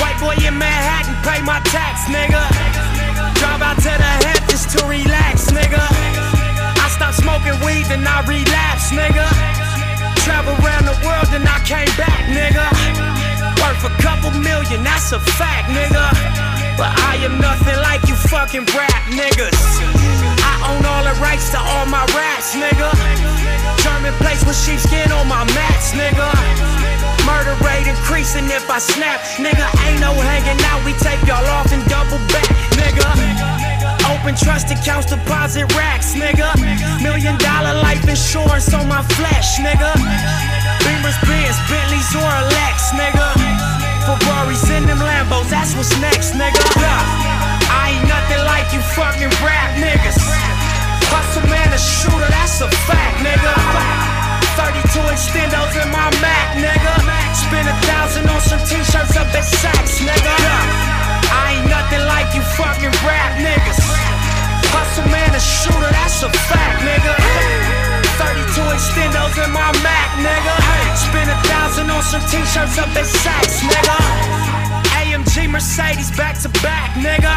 White 0.00 0.18
boy 0.20 0.36
in 0.46 0.56
Manhattan, 0.56 1.14
pay 1.22 1.42
my 1.42 1.60
tax, 1.68 2.08
nigga. 2.08 2.42
Drive 3.40 3.62
out 3.62 3.76
to 3.76 3.92
the 3.92 4.12
Hamptons 4.24 4.66
to 4.74 4.86
relax, 4.86 5.50
nigga. 5.50 5.82
I 6.80 6.88
stopped 6.88 7.16
smoking 7.16 7.58
weed, 7.64 7.86
then 7.86 8.06
I 8.06 8.24
relapsed, 8.26 8.92
nigga. 8.92 9.26
Travel 10.24 10.54
around 10.64 10.86
the 10.86 10.96
world, 11.04 11.28
then 11.32 11.46
I 11.46 11.58
came 11.64 11.90
back, 11.96 12.22
nigga. 12.32 13.23
Worth 13.74 13.90
a 13.90 14.02
couple 14.02 14.30
million, 14.38 14.84
that's 14.84 15.10
a 15.10 15.18
fact, 15.18 15.66
nigga. 15.66 16.06
But 16.78 16.94
I 17.10 17.18
am 17.26 17.40
nothing 17.40 17.74
like 17.82 18.06
you 18.06 18.14
fucking 18.14 18.66
rap 18.70 19.02
niggas. 19.10 19.58
I 20.46 20.54
own 20.70 20.86
all 20.86 21.02
the 21.02 21.18
rights 21.18 21.50
to 21.50 21.58
all 21.58 21.86
my 21.86 22.06
raps, 22.14 22.54
nigga. 22.54 22.94
German 23.82 24.14
place 24.22 24.44
with 24.46 24.54
sheepskin 24.54 25.10
on 25.10 25.26
my 25.26 25.42
mats, 25.58 25.90
nigga. 25.90 26.30
Murder 27.26 27.58
rate 27.66 27.90
increasing 27.90 28.46
if 28.46 28.70
I 28.70 28.78
snap, 28.78 29.20
nigga. 29.42 29.66
Ain't 29.86 29.98
no 29.98 30.14
hanging 30.14 30.60
out, 30.70 30.84
we 30.86 30.92
take 31.02 31.18
y'all 31.26 31.42
off 31.58 31.72
and 31.72 31.82
double 31.90 32.22
back, 32.30 32.46
nigga. 32.78 33.10
Open 34.06 34.36
trust 34.38 34.70
accounts, 34.70 35.10
deposit 35.10 35.66
racks, 35.74 36.14
nigga. 36.14 36.54
Million 37.02 37.36
dollar 37.38 37.74
life 37.82 38.06
insurance 38.06 38.72
on 38.72 38.86
my 38.86 39.02
flesh, 39.18 39.58
nigga. 39.58 39.90
Beamers, 40.86 41.18
Benz, 41.26 41.58
Bentleys, 41.66 42.14
or 42.14 42.34
nigga. 42.94 43.53
Ferraris 44.04 44.68
in 44.68 44.84
them 44.84 45.00
Lambos, 45.00 45.48
that's 45.48 45.72
what's 45.74 45.96
next, 46.00 46.36
nigga. 46.36 46.60
I 47.72 47.96
ain't 47.96 48.04
nothing 48.04 48.42
like 48.44 48.68
you 48.76 48.80
fucking 48.92 49.32
rap 49.40 49.72
niggas. 49.80 50.20
Hustle 51.08 51.48
man, 51.48 51.72
a 51.72 51.80
shooter, 51.80 52.28
that's 52.28 52.60
a 52.60 52.68
fact, 52.84 53.24
nigga. 53.24 53.52
32 54.60 55.00
extendos 55.08 55.72
in 55.80 55.88
my 55.88 56.12
Mac, 56.20 56.52
nigga. 56.60 56.92
Spend 57.32 57.64
a 57.64 57.76
thousand 57.88 58.28
on 58.28 58.40
some 58.44 58.60
t-shirts 58.68 59.16
up 59.16 59.32
at 59.32 59.44
Saks, 59.44 60.04
nigga. 60.04 60.34
I 61.32 61.56
ain't 61.56 61.68
nothing 61.72 62.04
like 62.04 62.28
you 62.36 62.42
fucking 62.60 62.92
rap 63.08 63.40
niggas. 63.40 63.80
Hustle 64.68 65.08
man, 65.08 65.32
a 65.32 65.40
shooter, 65.40 65.90
that's 65.96 66.22
a 66.22 66.30
fact, 66.30 66.84
nigga. 66.84 68.03
32 68.16 68.62
extendos 68.70 69.34
in 69.42 69.50
my 69.50 69.70
Mac, 69.82 70.08
nigga. 70.22 70.54
Spend 70.94 71.30
a 71.30 71.38
thousand 71.50 71.90
on 71.90 72.02
some 72.02 72.22
t-shirts 72.30 72.78
up 72.78 72.88
at 72.94 73.06
Saks, 73.06 73.58
nigga. 73.66 73.98
AMG 75.02 75.50
Mercedes 75.50 76.10
back 76.16 76.38
to 76.42 76.48
back, 76.62 76.94
nigga. 76.94 77.34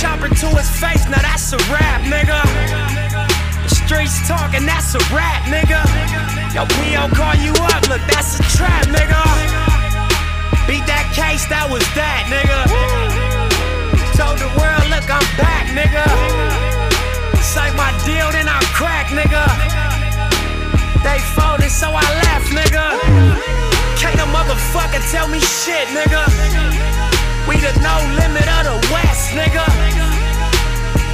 Chopper 0.00 0.28
to 0.28 0.48
his 0.58 0.70
face, 0.70 1.04
now 1.08 1.22
that's 1.22 1.52
a 1.52 1.58
rap, 1.70 2.02
nigga. 2.02 2.42
The 3.62 3.70
streets 3.70 4.26
talking, 4.26 4.66
that's 4.66 4.94
a 4.94 5.02
rap, 5.14 5.42
nigga. 5.46 5.82
Yo, 6.54 6.66
P.O. 6.66 7.08
call 7.14 7.34
you 7.36 7.52
up, 7.70 7.82
look, 7.88 8.02
that's 8.10 8.40
a 8.40 8.42
trap, 8.56 8.86
nigga. 8.86 9.22
Beat 10.66 10.86
that 10.86 11.06
case, 11.14 11.46
that 11.46 11.66
was 11.70 11.82
that, 11.94 12.26
nigga. 12.26 12.66
Told 14.18 14.38
the 14.38 14.50
world, 14.58 14.86
look, 14.90 15.06
I'm 15.06 15.24
back, 15.38 15.66
nigga. 15.70 16.67
Say 17.58 17.74
my 17.74 17.90
deal, 18.06 18.30
then 18.30 18.46
I 18.46 18.62
crack, 18.70 19.10
nigga. 19.10 19.42
They 21.02 21.18
folded, 21.34 21.74
so 21.74 21.90
I 21.90 22.06
left, 22.22 22.54
nigga. 22.54 22.86
Can't 23.98 24.14
a 24.22 24.28
motherfucker 24.30 25.02
tell 25.10 25.26
me 25.26 25.40
shit, 25.40 25.90
nigga. 25.90 26.22
We 27.50 27.58
the 27.58 27.74
no 27.82 27.98
limit 28.14 28.46
of 28.46 28.62
the 28.70 28.78
West, 28.94 29.34
nigga. 29.34 29.66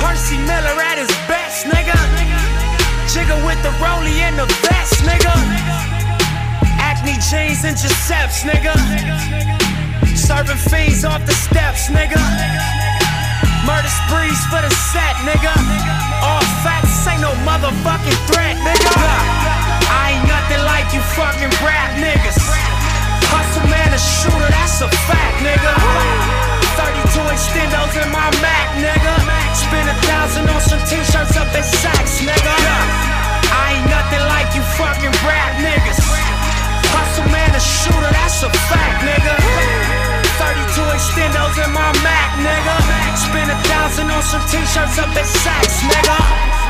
Percy 0.05 0.37
Miller 0.45 0.77
at 0.85 1.01
his 1.01 1.09
best, 1.25 1.65
nigga. 1.65 1.97
Jigger 3.09 3.41
with 3.49 3.61
the 3.65 3.73
rollie 3.81 4.21
and 4.21 4.37
the 4.37 4.45
vest, 4.69 5.01
nigga. 5.01 5.33
Acne 6.77 7.17
jeans 7.25 7.65
and 7.65 7.75
Giuseppe's, 7.75 8.45
nigga. 8.45 8.77
Serving 10.15 10.61
fiends 10.69 11.07
off 11.07 11.25
the 11.25 11.33
steps, 11.33 11.89
nigga. 11.89 12.84
Murder 13.65 13.89
sprees 13.89 14.45
for 14.53 14.61
the 14.61 14.69
set, 14.93 15.17
nigga. 15.25 15.53
All 16.21 16.45
facts 16.61 17.09
ain't 17.09 17.25
no 17.25 17.33
motherfucking 17.49 18.19
threat, 18.29 18.61
nigga. 18.61 18.93
I 19.89 20.21
ain't 20.21 20.29
nothing 20.29 20.61
like 20.69 20.93
you 20.93 21.01
fucking 21.17 21.49
rap 21.65 21.97
niggas. 21.97 22.37
Hustle 23.33 23.65
man, 23.73 23.89
a 23.89 24.01
shooter, 24.01 24.51
that's 24.53 24.85
a 24.85 24.89
fact, 25.09 25.41
nigga. 25.41 25.73
32 26.77 27.25
extendos 27.33 27.97
in 28.05 28.09
my 28.13 28.29
Mac, 28.45 28.69
nigga. 28.85 29.15
Spend 29.57 29.89
a 29.89 29.97
thousand 30.13 30.45
on 30.53 30.61
some 30.61 30.83
t-shirts 30.85 31.33
up 31.41 31.49
at 31.57 31.65
Saks, 31.65 32.21
nigga. 32.21 32.55
I 33.49 33.81
ain't 33.81 33.89
nothing 33.89 34.25
like 34.29 34.53
you 34.53 34.61
fucking 34.77 35.15
rap 35.25 35.57
niggas. 35.57 36.05
Hustle 36.93 37.33
man, 37.33 37.49
a 37.57 37.61
shooter, 37.65 38.13
that's 38.13 38.45
a 38.45 38.51
fact, 38.69 39.01
nigga. 39.09 40.04
32 40.39 40.83
extendos 40.97 41.57
in 41.65 41.71
my 41.73 41.93
Mac, 42.03 42.31
nigga. 42.43 42.77
Spend 43.17 43.51
a 43.51 43.59
thousand 43.69 44.11
on 44.11 44.23
some 44.23 44.43
t-shirts 44.51 44.99
up 44.99 45.09
at 45.15 45.27
Saks, 45.27 45.79
nigga. 45.91 46.65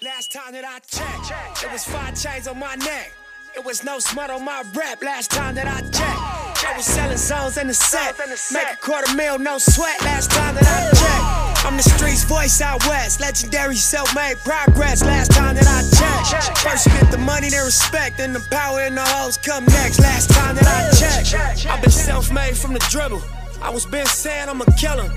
Last 0.00 0.32
time 0.32 0.52
that 0.52 0.64
I 0.64 0.78
checked, 0.80 1.64
it 1.64 1.72
was 1.72 1.84
five 1.84 2.14
chains 2.20 2.46
on 2.46 2.58
my 2.58 2.74
neck. 2.76 3.12
It 3.56 3.64
was 3.64 3.82
no 3.82 3.98
smut 3.98 4.30
on 4.30 4.44
my 4.44 4.62
rep. 4.74 5.02
last 5.02 5.30
time 5.30 5.54
that 5.56 5.66
I 5.66 5.80
checked. 5.90 6.37
I 6.66 6.76
was 6.76 6.86
selling 6.86 7.16
zones 7.16 7.56
in 7.56 7.68
the 7.68 7.74
set. 7.74 8.18
Make 8.52 8.72
a 8.72 8.76
quarter 8.76 9.14
mil, 9.14 9.38
no 9.38 9.58
sweat 9.58 10.00
last 10.02 10.30
time 10.30 10.54
that 10.54 10.66
I 10.66 10.90
checked. 10.90 11.64
I'm 11.64 11.76
the 11.76 11.82
streets 11.82 12.24
voice 12.24 12.60
out 12.60 12.84
west. 12.86 13.20
Legendary 13.20 13.76
self 13.76 14.14
made 14.14 14.36
progress 14.38 15.04
last 15.04 15.32
time 15.32 15.54
that 15.54 15.66
I 15.66 15.82
checked. 15.94 16.58
First 16.58 16.86
you 16.86 16.92
get 16.92 17.10
the 17.10 17.18
money, 17.18 17.50
then 17.50 17.64
respect, 17.64 18.18
then 18.18 18.32
the 18.32 18.44
power 18.50 18.80
and 18.80 18.96
the 18.96 19.02
hoes 19.02 19.36
come 19.36 19.64
next 19.66 20.00
last 20.00 20.30
time 20.30 20.56
that 20.56 20.66
I 20.66 20.90
checked. 20.96 21.66
I've 21.66 21.80
been 21.80 21.90
self 21.90 22.32
made 22.32 22.56
from 22.56 22.72
the 22.72 22.80
dribble. 22.90 23.22
I 23.62 23.70
was 23.70 23.86
been 23.86 24.06
saying 24.06 24.48
I'm 24.48 24.60
a 24.60 24.66
killer. 24.76 25.10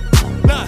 Nah. 0.45 0.67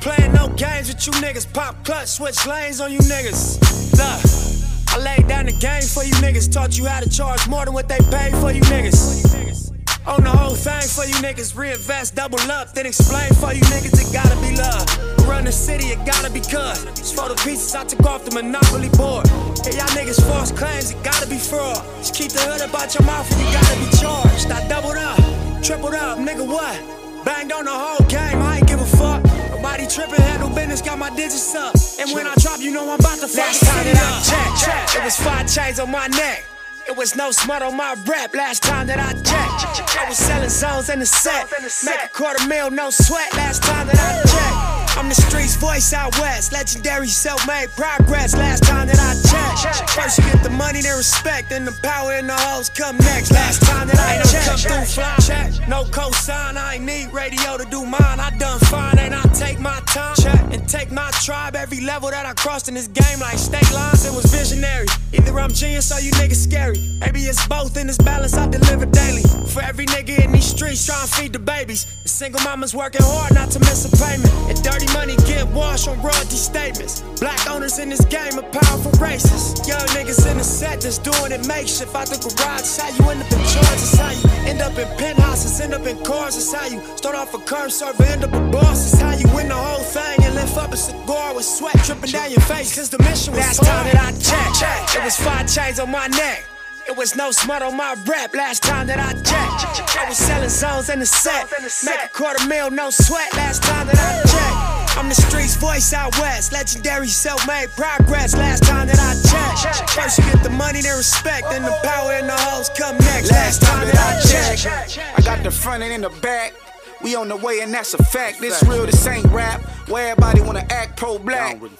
Playing 0.00 0.32
no 0.32 0.48
games 0.50 0.88
with 0.88 1.06
you 1.06 1.12
niggas. 1.14 1.52
Pop 1.52 1.84
clutch, 1.84 2.08
switch 2.08 2.46
lanes 2.46 2.80
on 2.80 2.92
you 2.92 3.00
niggas. 3.00 3.58
Nah. 3.98 4.96
I 4.96 5.02
laid 5.02 5.28
down 5.28 5.46
the 5.46 5.52
game 5.52 5.82
for 5.82 6.04
you 6.04 6.14
niggas. 6.14 6.52
Taught 6.52 6.78
you 6.78 6.86
how 6.86 7.00
to 7.00 7.08
charge 7.08 7.46
more 7.48 7.64
than 7.64 7.74
what 7.74 7.88
they 7.88 7.98
pay 8.10 8.30
for 8.40 8.50
you 8.50 8.62
niggas. 8.62 9.69
On 10.06 10.24
the 10.24 10.30
whole 10.30 10.54
thing 10.54 10.88
for 10.88 11.04
you 11.04 11.14
niggas. 11.20 11.56
Reinvest, 11.56 12.14
double 12.14 12.40
up, 12.50 12.72
then 12.72 12.86
explain 12.86 13.28
for 13.34 13.52
you 13.52 13.60
niggas. 13.68 14.00
It 14.00 14.12
gotta 14.12 14.36
be 14.40 14.56
love. 14.56 15.28
Run 15.28 15.44
the 15.44 15.52
city, 15.52 15.88
it 15.92 16.04
gotta 16.06 16.30
be 16.30 16.40
cut. 16.40 16.80
It's 16.96 17.12
for 17.12 17.28
the 17.28 17.36
pieces 17.44 17.74
I 17.74 17.84
took 17.84 18.04
off 18.06 18.24
the 18.24 18.34
monopoly 18.34 18.88
board. 18.96 19.28
Hey, 19.60 19.76
y'all 19.76 19.92
niggas 19.92 20.20
false 20.26 20.50
claims, 20.52 20.90
it 20.90 21.02
gotta 21.04 21.28
be 21.28 21.36
fraud. 21.36 21.84
Just 21.98 22.14
keep 22.14 22.32
the 22.32 22.40
hood 22.40 22.62
about 22.68 22.94
your 22.94 23.04
mouth 23.04 23.30
and 23.30 23.40
you 23.44 23.52
gotta 23.52 23.76
be 23.76 23.88
charged. 24.00 24.50
I 24.50 24.66
doubled 24.68 24.96
up, 24.96 25.20
tripled 25.62 25.94
up, 25.94 26.18
nigga, 26.18 26.46
what? 26.46 26.80
Banged 27.24 27.52
on 27.52 27.66
the 27.66 27.70
whole 27.70 28.04
game, 28.08 28.40
I 28.40 28.58
ain't 28.58 28.66
give 28.66 28.80
a 28.80 28.86
fuck. 28.96 29.22
Nobody 29.52 29.86
tripping, 29.86 30.24
handle 30.24 30.48
business, 30.48 30.80
got 30.80 30.98
my 30.98 31.10
digits 31.10 31.54
up. 31.54 31.76
And 32.00 32.10
when 32.16 32.26
I 32.26 32.34
drop, 32.40 32.60
you 32.60 32.72
know 32.72 32.88
I'm 32.88 32.98
about 32.98 33.20
to 33.20 33.28
fuck 33.28 33.44
Last 33.44 33.60
time 33.68 33.84
that 33.84 34.00
I 34.00 34.16
checked, 34.24 34.64
check, 34.64 34.96
it 34.96 35.04
was 35.04 35.16
five 35.20 35.46
chains 35.46 35.78
on 35.78 35.90
my 35.90 36.08
neck. 36.08 36.49
It 36.90 36.96
was 36.96 37.14
no 37.14 37.30
smut 37.30 37.62
on 37.62 37.76
my 37.76 37.94
rap 38.04 38.34
last 38.34 38.64
time 38.64 38.88
that 38.88 38.98
I 38.98 39.12
checked. 39.12 39.96
I 39.96 40.08
was 40.08 40.18
selling 40.18 40.48
zones 40.48 40.90
in 40.90 40.98
the 40.98 41.06
set. 41.06 41.48
Make 41.84 42.04
a 42.04 42.08
quarter 42.08 42.44
mil, 42.48 42.72
no 42.72 42.90
sweat 42.90 43.32
last 43.34 43.62
time 43.62 43.86
that 43.86 43.96
I 43.96 44.28
checked. 44.28 44.79
I'm 44.96 45.08
the 45.08 45.14
streets 45.14 45.56
voice 45.56 45.92
out 45.92 46.18
west. 46.18 46.52
Legendary 46.52 47.08
self 47.08 47.46
made 47.46 47.68
progress 47.76 48.36
last 48.36 48.64
time 48.64 48.86
that 48.88 48.98
I 48.98 49.14
checked. 49.28 49.90
First 49.90 50.18
you 50.18 50.24
get 50.24 50.42
the 50.42 50.50
money, 50.50 50.82
then 50.82 50.96
respect, 50.96 51.50
then 51.50 51.64
the 51.64 51.76
power 51.82 52.12
and 52.12 52.28
the 52.28 52.34
hoes 52.34 52.68
come 52.68 52.96
next. 52.98 53.32
Last 53.32 53.62
time 53.62 53.88
that 53.88 53.98
I 53.98 54.22
checked. 54.28 54.66
Come 54.66 54.84
through 54.84 55.02
fly. 55.02 55.16
Check. 55.20 55.68
No 55.68 55.84
cosign, 55.84 56.56
I 56.56 56.74
ain't 56.74 56.84
need 56.84 57.12
radio 57.12 57.56
to 57.56 57.64
do 57.70 57.84
mine. 57.84 58.20
I 58.20 58.30
done 58.38 58.58
fine, 58.60 58.98
and 58.98 59.14
I 59.14 59.22
take 59.34 59.58
my 59.60 59.80
time. 59.86 60.16
Check. 60.16 60.40
And 60.52 60.68
take 60.68 60.90
my 60.90 61.10
tribe 61.22 61.56
every 61.56 61.80
level 61.80 62.10
that 62.10 62.26
I 62.26 62.34
crossed 62.34 62.68
in 62.68 62.74
this 62.74 62.88
game 62.88 63.20
like 63.20 63.38
state 63.38 63.70
lines. 63.72 64.04
It 64.04 64.12
was 64.12 64.26
visionary. 64.26 64.86
Either 65.12 65.38
I'm 65.38 65.52
genius 65.52 65.92
or 65.92 66.00
you 66.00 66.12
niggas 66.12 66.42
scary. 66.42 66.78
Maybe 67.00 67.20
it's 67.20 67.46
both 67.46 67.76
in 67.76 67.86
this 67.86 67.98
balance 67.98 68.34
I 68.34 68.48
deliver 68.48 68.86
daily. 68.86 69.22
For 69.48 69.62
every 69.62 69.86
nigga 69.86 70.24
in 70.24 70.32
these 70.32 70.46
streets 70.46 70.86
trying 70.86 71.06
to 71.06 71.12
feed 71.14 71.32
the 71.32 71.38
babies. 71.38 71.86
The 72.02 72.08
single 72.08 72.42
mamas 72.42 72.74
working 72.74 73.02
hard 73.02 73.34
not 73.34 73.50
to 73.52 73.58
miss 73.60 73.84
a 73.84 73.90
payment. 73.96 74.32
And 74.48 74.62
dirty 74.62 74.79
money 74.94 75.16
get 75.26 75.46
washed 75.48 75.88
on 75.88 76.00
royalty 76.02 76.36
statements. 76.36 77.02
Black 77.20 77.40
owners 77.50 77.78
in 77.78 77.88
this 77.88 78.04
game 78.06 78.38
are 78.38 78.50
powerful 78.50 78.92
racists. 78.92 79.66
Young 79.66 79.86
niggas 79.96 80.30
in 80.30 80.38
the 80.38 80.44
set 80.44 80.80
that's 80.80 80.98
doing 80.98 81.32
it 81.32 81.46
makeshift 81.46 81.94
out 81.94 82.08
the 82.08 82.18
garage. 82.18 82.60
It's 82.60 82.76
how 82.76 82.88
you 82.88 83.10
end 83.10 83.22
up 83.22 83.32
in 83.32 83.38
charge. 83.46 83.80
It's 83.80 83.96
how 83.96 84.10
you 84.10 84.48
end 84.48 84.60
up 84.60 84.76
in 84.78 84.88
penthouses, 84.98 85.60
end 85.60 85.74
up 85.74 85.86
in 85.86 86.02
cars. 86.04 86.36
It's 86.36 86.52
how 86.52 86.66
you 86.66 86.80
start 86.96 87.16
off 87.16 87.34
a 87.34 87.38
curb 87.38 87.70
server, 87.70 88.04
end 88.04 88.24
up 88.24 88.32
a 88.32 88.40
boss. 88.50 88.92
It's 88.92 89.00
how 89.00 89.12
you 89.12 89.28
win 89.34 89.48
the 89.48 89.54
whole 89.54 89.84
thing 89.84 90.24
and 90.24 90.34
lift 90.34 90.56
up 90.56 90.72
a 90.72 90.76
cigar 90.76 91.34
with 91.34 91.44
sweat 91.44 91.76
dripping 91.84 92.10
down 92.10 92.30
your 92.30 92.40
face. 92.40 92.76
Cause 92.76 92.90
the 92.90 92.98
mission 93.02 93.34
was 93.34 93.40
Last 93.40 93.62
time 93.62 93.84
that 93.86 93.96
I 93.96 94.10
checked, 94.18 94.96
it 94.96 95.04
was 95.04 95.16
five 95.16 95.46
chains 95.52 95.78
on 95.78 95.90
my 95.90 96.06
neck. 96.08 96.49
It 96.90 96.96
was 96.96 97.14
no 97.14 97.30
smut 97.30 97.62
on 97.62 97.76
my 97.76 97.94
rap 98.04 98.34
last 98.34 98.64
time 98.64 98.88
that 98.88 98.98
I 98.98 99.12
checked. 99.22 99.96
I 99.96 100.08
was 100.08 100.18
selling 100.18 100.48
zones 100.48 100.90
in 100.90 100.98
the 100.98 101.06
set. 101.06 101.46
Make 101.84 102.04
a 102.04 102.08
quarter 102.08 102.44
mil, 102.48 102.68
no 102.72 102.90
sweat 102.90 103.32
last 103.34 103.62
time 103.62 103.86
that 103.86 103.94
I 103.94 104.18
checked. 104.26 104.98
I'm 104.98 105.08
the 105.08 105.14
streets 105.14 105.54
voice 105.54 105.92
out 105.92 106.18
west. 106.18 106.52
Legendary 106.52 107.06
self 107.06 107.46
made 107.46 107.68
progress 107.76 108.34
last 108.34 108.64
time 108.64 108.88
that 108.88 108.98
I 108.98 109.14
checked. 109.22 109.88
First 109.90 110.18
you 110.18 110.24
get 110.24 110.42
the 110.42 110.50
money, 110.50 110.82
then 110.82 110.96
respect, 110.96 111.48
then 111.50 111.62
the 111.62 111.78
power 111.84 112.10
and 112.10 112.28
the 112.28 112.34
hoes 112.36 112.68
come 112.76 112.98
next. 112.98 113.30
Last 113.30 113.62
time 113.62 113.86
that 113.86 113.96
I 113.96 114.20
checked. 114.26 114.98
I 115.16 115.20
got 115.22 115.44
the 115.44 115.50
front 115.52 115.84
and 115.84 115.92
in 115.92 116.00
the 116.00 116.10
back. 116.20 116.54
We 117.02 117.14
on 117.14 117.28
the 117.28 117.36
way 117.36 117.60
and 117.60 117.72
that's 117.72 117.94
a 117.94 118.02
fact. 118.02 118.40
This 118.40 118.64
real, 118.64 118.84
this 118.84 119.06
ain't 119.06 119.26
rap. 119.26 119.62
Where 119.90 120.12
everybody 120.12 120.40
wanna 120.40 120.64
act 120.70 120.96
pro 120.96 121.18
black. 121.18 121.60
Really 121.60 121.74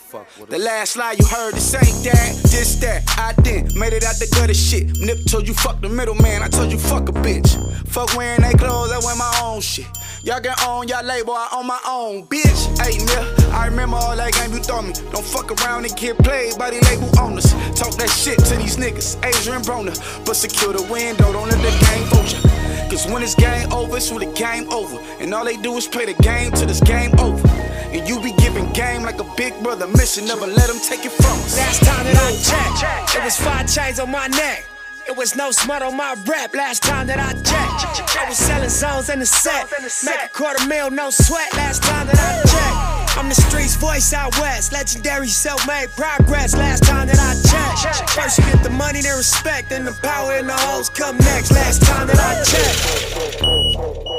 the 0.48 0.58
last 0.58 0.96
lie 0.96 1.12
you 1.12 1.24
heard, 1.24 1.54
this 1.54 1.72
ain't 1.76 2.02
that, 2.02 2.42
this 2.50 2.74
that. 2.80 3.04
I 3.16 3.40
didn't 3.42 3.76
made 3.76 3.92
it 3.92 4.02
out 4.02 4.16
the 4.16 4.26
gutter 4.34 4.52
shit. 4.52 4.98
Nip 4.98 5.18
told 5.26 5.46
you 5.46 5.54
fuck 5.54 5.80
the 5.80 5.88
middleman, 5.88 6.42
I 6.42 6.48
told 6.48 6.72
you 6.72 6.78
fuck 6.78 7.08
a 7.08 7.12
bitch. 7.12 7.54
Fuck 7.86 8.16
wearing 8.16 8.42
they 8.42 8.52
clothes, 8.54 8.90
I 8.90 8.98
wear 8.98 9.14
my 9.14 9.32
own 9.44 9.60
shit. 9.60 9.86
Y'all 10.24 10.40
can 10.40 10.56
own 10.66 10.88
y'all 10.88 11.04
label, 11.04 11.34
I 11.34 11.50
own 11.54 11.68
my 11.68 11.78
own, 11.86 12.26
bitch. 12.26 12.60
Hey, 12.82 12.98
nigga, 12.98 13.52
I 13.52 13.66
remember 13.66 13.96
all 13.96 14.16
that 14.16 14.32
game 14.32 14.52
you 14.52 14.58
throw 14.58 14.82
me. 14.82 14.92
Don't 15.12 15.24
fuck 15.24 15.48
around 15.62 15.84
and 15.84 15.96
get 15.96 16.18
played 16.18 16.58
by 16.58 16.70
the 16.70 16.80
label 16.90 17.08
owners. 17.20 17.52
Talk 17.78 17.94
that 17.94 18.10
shit 18.10 18.38
to 18.46 18.56
these 18.56 18.76
niggas, 18.76 19.22
Adrian 19.24 19.62
Broner. 19.62 19.94
But 20.26 20.34
secure 20.34 20.72
the 20.72 20.82
window, 20.90 21.32
don't 21.32 21.48
let 21.48 21.62
the 21.62 21.70
game 21.86 22.04
fool 22.10 22.26
you. 22.26 22.79
Cause 22.90 23.06
when 23.06 23.22
it's 23.22 23.36
game 23.36 23.72
over, 23.72 23.98
it's 23.98 24.10
when 24.10 24.18
the 24.28 24.34
game 24.34 24.68
over. 24.72 24.98
And 25.22 25.32
all 25.32 25.44
they 25.44 25.56
do 25.56 25.76
is 25.76 25.86
play 25.86 26.06
the 26.06 26.22
game 26.22 26.50
till 26.50 26.66
this 26.66 26.80
game 26.80 27.16
over. 27.20 27.46
And 27.94 28.06
you 28.08 28.20
be 28.20 28.32
giving 28.32 28.68
game 28.72 29.02
like 29.02 29.20
a 29.20 29.34
big 29.36 29.54
brother 29.62 29.86
mission, 29.86 30.26
never 30.26 30.44
let 30.44 30.66
them 30.68 30.78
take 30.80 31.04
it 31.04 31.12
from 31.12 31.38
us. 31.38 31.56
Last 31.56 31.84
time 31.84 32.04
that 32.04 32.16
I 32.16 32.30
checked, 32.42 33.16
it 33.16 33.22
was 33.22 33.36
five 33.36 33.72
chains 33.72 34.00
on 34.00 34.10
my 34.10 34.26
neck. 34.26 34.66
It 35.08 35.16
was 35.16 35.36
no 35.36 35.52
smut 35.52 35.82
on 35.82 35.96
my 35.96 36.16
rap 36.26 36.52
last 36.52 36.82
time 36.82 37.06
that 37.06 37.20
I 37.20 37.32
checked. 37.32 38.16
I 38.18 38.28
was 38.28 38.38
selling 38.38 38.68
zones 38.68 39.08
in 39.08 39.20
the 39.20 39.26
set. 39.26 39.70
Make 40.04 40.24
a 40.24 40.28
quarter 40.28 40.66
mil, 40.66 40.90
no 40.90 41.10
sweat 41.10 41.52
last 41.54 41.84
time 41.84 42.08
that 42.08 42.18
I 42.18 42.42
checked. 42.48 42.99
I'm 43.16 43.28
the 43.28 43.34
streets 43.34 43.76
voice 43.76 44.12
out 44.12 44.38
west. 44.40 44.72
Legendary 44.72 45.28
self 45.28 45.66
made 45.66 45.88
progress 45.90 46.56
last 46.56 46.84
time 46.84 47.06
that 47.08 47.18
I 47.18 47.34
checked. 47.48 48.10
First 48.10 48.38
you 48.38 48.44
get 48.44 48.62
the 48.62 48.70
money, 48.70 49.02
then 49.02 49.16
respect. 49.16 49.70
Then 49.70 49.84
the 49.84 49.92
power 50.02 50.32
and 50.34 50.48
the 50.48 50.56
hoes 50.56 50.88
come 50.88 51.16
next 51.18 51.50
last 51.52 51.82
time 51.82 52.06
that 52.06 52.18
I 52.18 52.42
checked. 52.44 54.09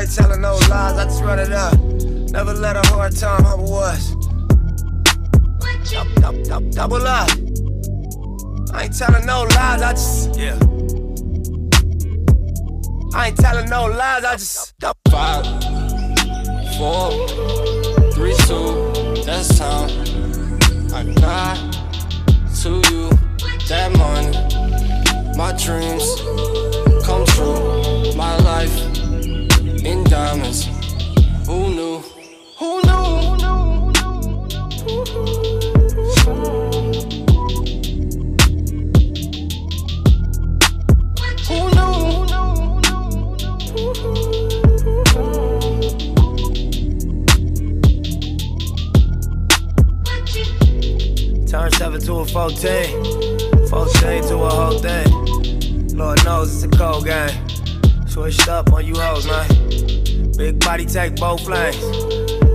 I 0.00 0.04
ain't 0.04 0.14
telling 0.14 0.40
no 0.40 0.54
lies, 0.54 0.96
I 0.96 1.04
just 1.04 1.22
run 1.22 1.38
it 1.38 1.52
up. 1.52 1.78
Never 2.32 2.54
let 2.54 2.74
a 2.74 2.80
hard 2.88 3.14
time 3.14 3.44
humble 3.44 3.74
us. 3.74 4.12
Double 6.74 7.06
up. 7.06 7.28
I 8.72 8.84
ain't 8.84 8.96
telling 8.96 9.26
no 9.26 9.42
lies, 9.42 9.82
I 9.82 9.92
just. 9.92 10.38
Yeah. 10.38 10.58
I 13.12 13.26
ain't 13.28 13.36
telling 13.36 13.68
no 13.68 13.88
lies, 13.88 14.24
I 14.24 14.36
just. 14.38 14.72
Five, 15.10 15.44
four, 16.78 17.28
three, 18.12 18.34
two, 18.46 19.22
that's 19.26 19.58
time. 19.58 19.90
I 20.94 21.04
got 21.20 21.56
to 22.62 22.70
you 22.90 23.10
that 23.68 23.92
morning. 23.98 25.36
My 25.36 25.52
dreams 25.52 26.06
come 27.04 27.26
true. 27.26 28.14
My 28.16 28.38
life 28.38 28.99
diamonds. 30.20 30.66
Who 31.46 31.58
knew? 31.76 31.98
Who 32.58 32.68
knew? 32.82 33.00
Turn 51.46 51.72
7 51.72 52.00
to 52.02 52.12
a 52.18 52.24
14. 52.26 53.68
14 53.68 54.22
to 54.28 54.36
a 54.36 54.50
whole 54.50 54.78
thing. 54.78 55.08
Lord 55.96 56.24
knows 56.24 56.54
it's 56.54 56.64
a 56.64 56.78
cold 56.78 57.06
game. 57.06 57.48
Switched 58.06 58.48
up 58.48 58.72
on 58.72 58.84
you 58.84 58.94
hoes, 58.94 59.26
man. 59.26 60.09
Big 60.40 60.58
body 60.60 60.86
take 60.86 61.16
both 61.16 61.46
lanes. 61.46 61.76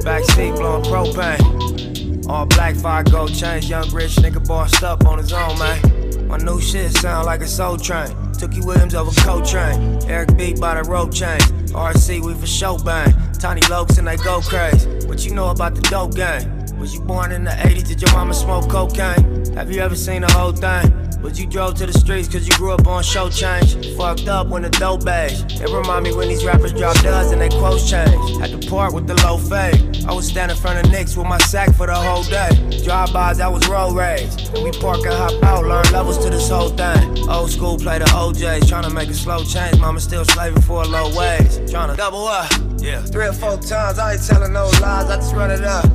Backseat 0.03 0.55
blowing 0.55 0.83
propane. 0.85 2.27
All 2.27 2.47
black, 2.47 2.75
fire 2.75 3.03
gold 3.03 3.31
chains. 3.35 3.69
Young 3.69 3.87
rich 3.93 4.15
nigga 4.15 4.43
bossed 4.47 4.81
up 4.81 5.05
on 5.05 5.19
his 5.19 5.31
own, 5.31 5.55
man. 5.59 6.27
My 6.27 6.37
new 6.37 6.59
shit 6.59 6.91
sound 6.93 7.27
like 7.27 7.41
a 7.41 7.47
soul 7.47 7.77
train. 7.77 8.07
Tookie 8.39 8.65
Williams 8.65 8.95
over 8.95 9.11
Coltrane. 9.21 9.99
Eric 10.09 10.35
B 10.35 10.55
by 10.55 10.81
the 10.81 10.89
rope 10.89 11.13
chains. 11.13 11.43
RC, 11.73 12.25
we 12.25 12.33
for 12.33 12.47
show 12.47 12.79
bang. 12.79 13.13
Tiny 13.33 13.61
Lokes 13.61 13.99
and 13.99 14.07
they 14.07 14.17
go 14.17 14.41
crazy. 14.41 14.89
What 15.07 15.23
you 15.23 15.35
know 15.35 15.49
about 15.49 15.75
the 15.75 15.81
dope 15.81 16.15
game? 16.15 16.79
Was 16.79 16.95
you 16.95 17.01
born 17.01 17.31
in 17.31 17.43
the 17.43 17.51
80s? 17.51 17.87
Did 17.87 18.01
your 18.01 18.11
mama 18.13 18.33
smoke 18.33 18.67
cocaine? 18.67 19.53
Have 19.53 19.71
you 19.71 19.81
ever 19.81 19.95
seen 19.95 20.21
the 20.21 20.33
whole 20.33 20.53
thing? 20.53 21.04
Was 21.25 21.39
you 21.39 21.47
drove 21.47 21.73
to 21.79 21.87
the 21.87 21.93
streets 21.93 22.27
cause 22.27 22.47
you 22.47 22.53
grew 22.53 22.71
up 22.71 22.85
on 22.85 23.01
show 23.01 23.31
change? 23.31 23.97
Fucked 23.97 24.27
up 24.27 24.45
when 24.45 24.61
the 24.61 24.69
dope 24.69 25.07
age. 25.07 25.41
It 25.59 25.71
remind 25.73 26.03
me 26.03 26.13
when 26.13 26.27
these 26.27 26.45
rappers 26.45 26.71
drop 26.71 26.95
duds 26.99 27.31
and 27.31 27.41
they 27.41 27.49
quotes 27.49 27.89
change. 27.89 28.37
Had 28.39 28.51
to 28.51 28.69
part 28.69 28.93
with 28.93 29.07
the 29.07 29.15
low 29.25 29.39
fade. 29.39 30.05
I 30.05 30.13
was 30.13 30.27
standing 30.27 30.55
in 30.55 30.61
front 30.61 30.85
of 30.85 30.91
Knicks 30.91 31.17
with 31.17 31.25
my 31.25 31.39
sack 31.39 31.73
for 31.73 31.87
the 31.87 31.95
whole 31.95 32.21
day. 32.25 32.51
Drive-bys, 32.83 33.39
I 33.39 33.47
was 33.47 33.67
road 33.67 33.95
rage. 33.95 34.29
We 34.53 34.71
park 34.73 34.99
and 34.99 35.15
hop 35.15 35.41
out, 35.41 35.65
learn 35.65 35.85
levels 35.91 36.19
to 36.19 36.29
this 36.29 36.47
whole 36.47 36.69
thing. 36.69 37.27
Old 37.27 37.49
school 37.49 37.79
play 37.79 37.97
the 37.97 38.05
OJs, 38.05 38.69
trying 38.69 38.83
to 38.83 38.91
make 38.91 39.09
a 39.09 39.15
slow 39.15 39.43
change. 39.43 39.79
Mama 39.79 40.01
still 40.01 40.25
slaving 40.25 40.61
for 40.61 40.83
a 40.83 40.87
low 40.87 41.09
wage. 41.17 41.71
Trying 41.71 41.89
to 41.89 41.95
double 41.97 42.27
up. 42.27 42.51
Yeah. 42.77 43.01
Three 43.01 43.25
or 43.25 43.33
four 43.33 43.57
times, 43.57 43.97
I 43.97 44.13
ain't 44.13 44.27
telling 44.27 44.53
no 44.53 44.65
lies, 44.79 45.09
I 45.09 45.15
just 45.15 45.33
run 45.33 45.49
it 45.49 45.63
up. 45.63 45.91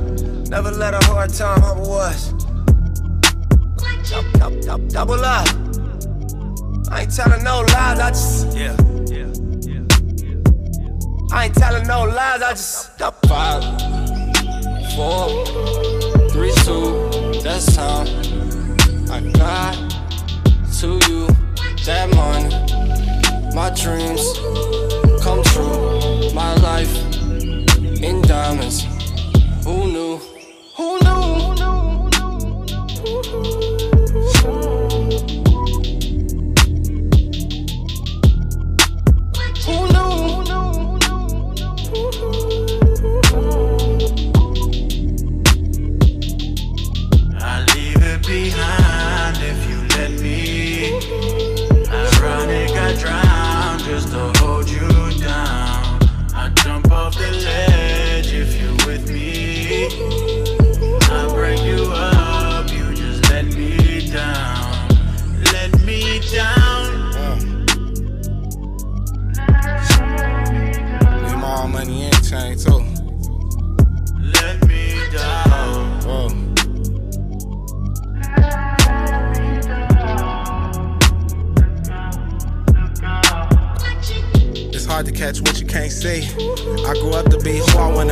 Never 0.49 0.71
let 0.71 0.93
a 0.93 0.99
hard 1.05 1.33
time 1.33 1.61
humble 1.61 1.93
us. 1.93 2.33
Double, 4.11 4.59
double, 4.59 4.87
double 4.87 5.25
up. 5.25 5.47
I 6.91 7.03
ain't 7.03 7.15
telling 7.15 7.43
no 7.45 7.61
lies, 7.61 7.97
I 7.97 8.09
just. 8.09 8.57
Yeah. 8.57 8.75
Yeah. 9.05 9.31
Yeah. 9.61 9.87
I 11.31 11.45
ain't 11.45 11.55
telling 11.55 11.87
no 11.87 12.03
lies, 12.03 12.41
I 12.41 12.51
just. 12.51 12.97
Five, 13.27 13.63
four, 14.95 15.45
three, 16.31 16.51
two, 16.65 17.41
that's 17.41 17.73
time. 17.73 18.07
I 19.09 19.21
got 19.31 19.75
to 20.79 20.99
you 21.07 21.27
that 21.85 22.13
morning. 22.13 22.51
My 23.55 23.69
dreams 23.69 24.21
come 25.23 25.41
true. 25.43 26.33
My 26.33 26.53
life 26.55 26.93
in 28.03 28.21
diamonds. 28.23 28.83
Who 29.63 29.87
knew? 29.87 30.17
Who 30.75 30.99
knew? 30.99 31.60
It 48.31 48.70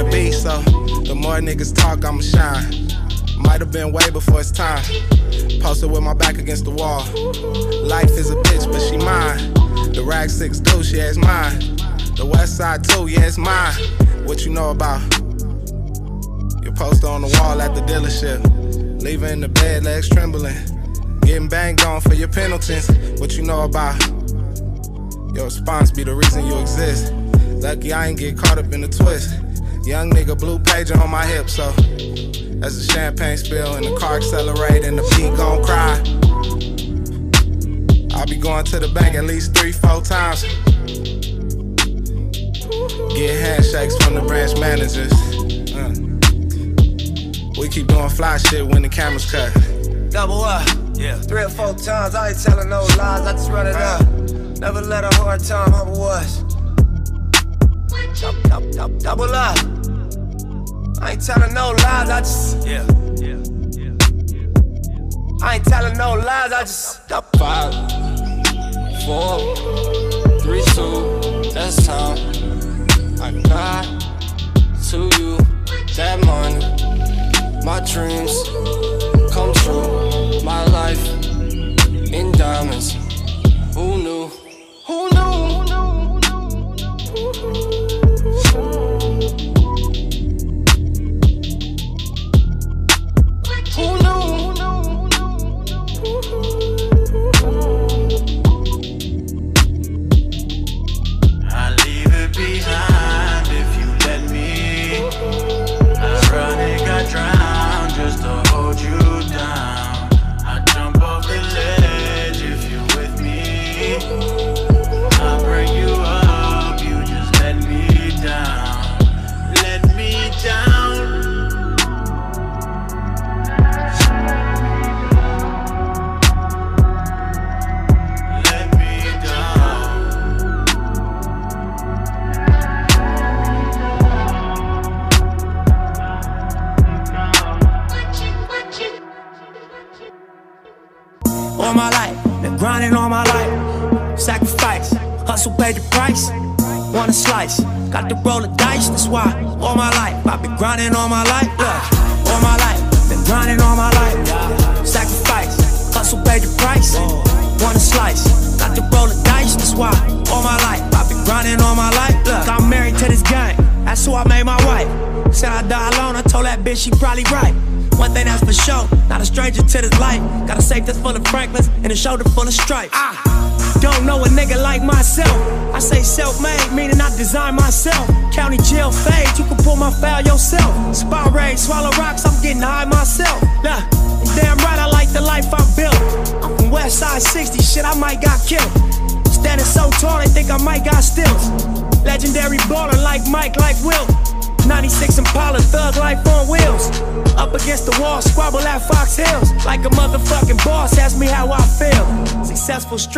wanna 0.03 0.12
be, 0.12 0.31
so 0.31 0.62
the 1.03 1.15
more 1.15 1.39
niggas 1.39 1.75
talk, 1.75 2.05
I'ma 2.05 2.21
shine. 2.21 2.88
Might 3.38 3.59
have 3.59 3.71
been 3.71 3.91
way 3.91 4.09
before 4.12 4.39
it's 4.39 4.51
time. 4.51 4.83
Posted 5.62 5.91
with 5.91 6.01
my 6.01 6.13
back 6.13 6.38
against 6.38 6.65
the 6.65 6.71
wall. 6.71 7.03
Life 7.85 8.12
is 8.12 8.29
a 8.29 8.35
bitch, 8.35 8.71
but 8.71 8.81
she 8.81 8.97
mine. 8.97 9.53
The 9.93 10.03
rag 10.03 10.29
six 10.29 10.59
douche, 10.59 10.93
yeah, 10.93 11.09
it's 11.09 11.17
mine. 11.17 11.59
The 12.15 12.25
west 12.25 12.57
side 12.57 12.83
too, 12.83 13.07
yeah, 13.07 13.25
it's 13.25 13.38
mine. 13.38 13.73
What 14.25 14.45
you 14.45 14.51
know 14.51 14.69
about? 14.69 15.01
Your 16.63 16.73
poster 16.75 17.07
on 17.07 17.21
the 17.21 17.39
wall 17.39 17.62
at 17.62 17.73
the 17.75 17.81
dealership. 17.81 18.39
Leaving 19.01 19.29
in 19.29 19.39
the 19.41 19.49
bed, 19.49 19.83
legs 19.83 20.09
trembling. 20.09 20.55
Getting 21.21 21.47
banged 21.47 21.81
on 21.81 22.01
for 22.01 22.13
your 22.13 22.27
penalties. 22.27 22.89
What 23.19 23.35
you 23.35 23.43
know 23.43 23.63
about? 23.63 23.99
Your 25.33 25.45
response 25.45 25.91
be 25.91 26.03
the 26.03 26.15
reason 26.15 26.45
you 26.45 26.57
exist. 26.59 27.13
Lucky 27.62 27.91
I 27.91 28.07
ain't 28.07 28.19
get 28.19 28.38
caught 28.38 28.57
up 28.57 28.71
in 28.71 28.81
the 28.81 28.88
twist. 28.88 29.48
Young 29.89 30.12
nigga 30.12 30.38
blue 30.38 30.60
pager 30.60 31.02
on 31.02 31.10
my 31.10 31.25
hip, 31.25 31.49
so 31.49 31.63
as 32.63 32.78
the 32.78 32.93
champagne 32.93 33.38
spill 33.38 33.73
and 33.73 33.84
the 33.84 33.97
car 33.97 34.17
accelerate 34.17 34.86
and 34.86 34.99
the 34.99 35.02
beat 35.17 35.36
gon' 35.36 35.63
cry. 35.65 35.97
I'll 38.13 38.28
be 38.28 38.36
going 38.36 38.65
to 38.65 38.80
the 38.80 38.88
bank 38.89 39.15
at 39.15 39.23
least 39.23 39.58
three, 39.58 39.71
four 39.71 40.04
times. 40.04 40.43
Get 43.15 43.41
handshakes 43.41 43.97
from 43.97 44.13
the 44.13 44.21
branch 44.28 44.60
managers. 44.60 45.12
Uh. 45.73 45.89
We 47.60 47.67
keep 47.67 47.88
doing 47.88 48.10
fly 48.10 48.38
shit 48.38 48.67
when 48.67 48.84
the 48.84 48.89
cameras 48.89 49.25
cut. 49.25 49.52
Double 50.12 50.43
up. 50.43 50.69
Yeah. 50.93 51.19
Three 51.19 51.41
or 51.41 51.49
four 51.49 51.73
times, 51.73 52.13
I 52.13 52.30
ain't 52.30 52.43
telling 52.43 52.69
no 52.69 52.84
lies, 52.95 53.25
I 53.25 53.32
just 53.32 53.49
run 53.49 53.65
it 53.65 53.75
up. 53.75 54.08
Never 54.60 54.82
let 54.82 55.04
a 55.04 55.10
hard 55.17 55.43
time 55.43 55.71
humble 55.71 56.04
us. 56.04 56.43
Double, 59.02 59.34
up. 59.34 59.78
I 61.01 61.12
ain't 61.12 61.25
telling 61.25 61.53
no 61.53 61.71
lies, 61.71 62.09
I 62.09 62.19
just. 62.19 62.67
Yeah. 62.67 62.85
Yeah. 63.15 63.38
Yeah. 63.71 63.95
I 65.41 65.55
ain't 65.55 65.65
telling 65.65 65.97
no 65.97 66.13
lies, 66.15 66.51
I 66.51 66.62
just. 66.62 67.07
Five, 67.38 67.73
four, 69.05 69.55
three, 70.41 70.62
two, 70.75 71.51
that's 71.53 71.88
time. 71.88 72.17
I 73.21 73.31
got 73.47 73.85
to 74.89 75.09
you 75.17 75.38
that 75.95 76.19
money. 76.25 76.59
My 77.63 77.79
dreams 77.81 78.33
come 79.31 79.53
true. 79.53 80.43
My 80.43 80.65
life 80.65 81.05
in 82.12 82.31
diamonds. 82.33 82.93
Who 83.73 83.97
knew? 83.97 84.27
Who 84.88 85.09
knew? 85.12 85.68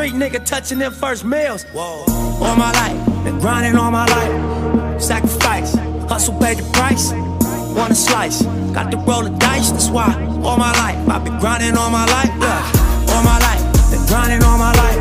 Street 0.02 0.20
nigga 0.20 0.44
touching 0.44 0.80
them 0.80 0.92
first 0.92 1.24
meals. 1.24 1.64
Whoa. 1.74 2.04
All 2.44 2.56
my 2.56 2.72
life, 2.72 3.24
been 3.24 3.40
grinding 3.40 3.76
all 3.76 3.92
my 3.92 4.08
life. 4.08 5.00
Sacrifice, 5.00 5.76
hustle 6.10 6.34
paid 6.40 6.58
the 6.58 6.64
price. 6.74 7.12
Want 7.78 7.92
a 7.92 7.96
slice, 7.96 8.42
got 8.74 8.90
to 8.92 8.98
roll 8.98 9.22
the 9.22 9.30
dice. 9.38 9.70
That's 9.70 9.90
why 9.90 10.12
all 10.44 10.58
my 10.58 10.72
life 10.84 11.08
I've 11.08 11.24
been 11.24 11.38
grinding 11.40 11.78
all 11.78 11.92
my 11.92 12.06
life. 12.06 12.34
Yeah. 12.40 13.14
All 13.14 13.24
my 13.24 13.38
life, 13.48 13.92
been 13.92 14.06
grinding 14.08 14.44
all 14.44 14.58
my 14.58 14.74
life. 14.74 15.01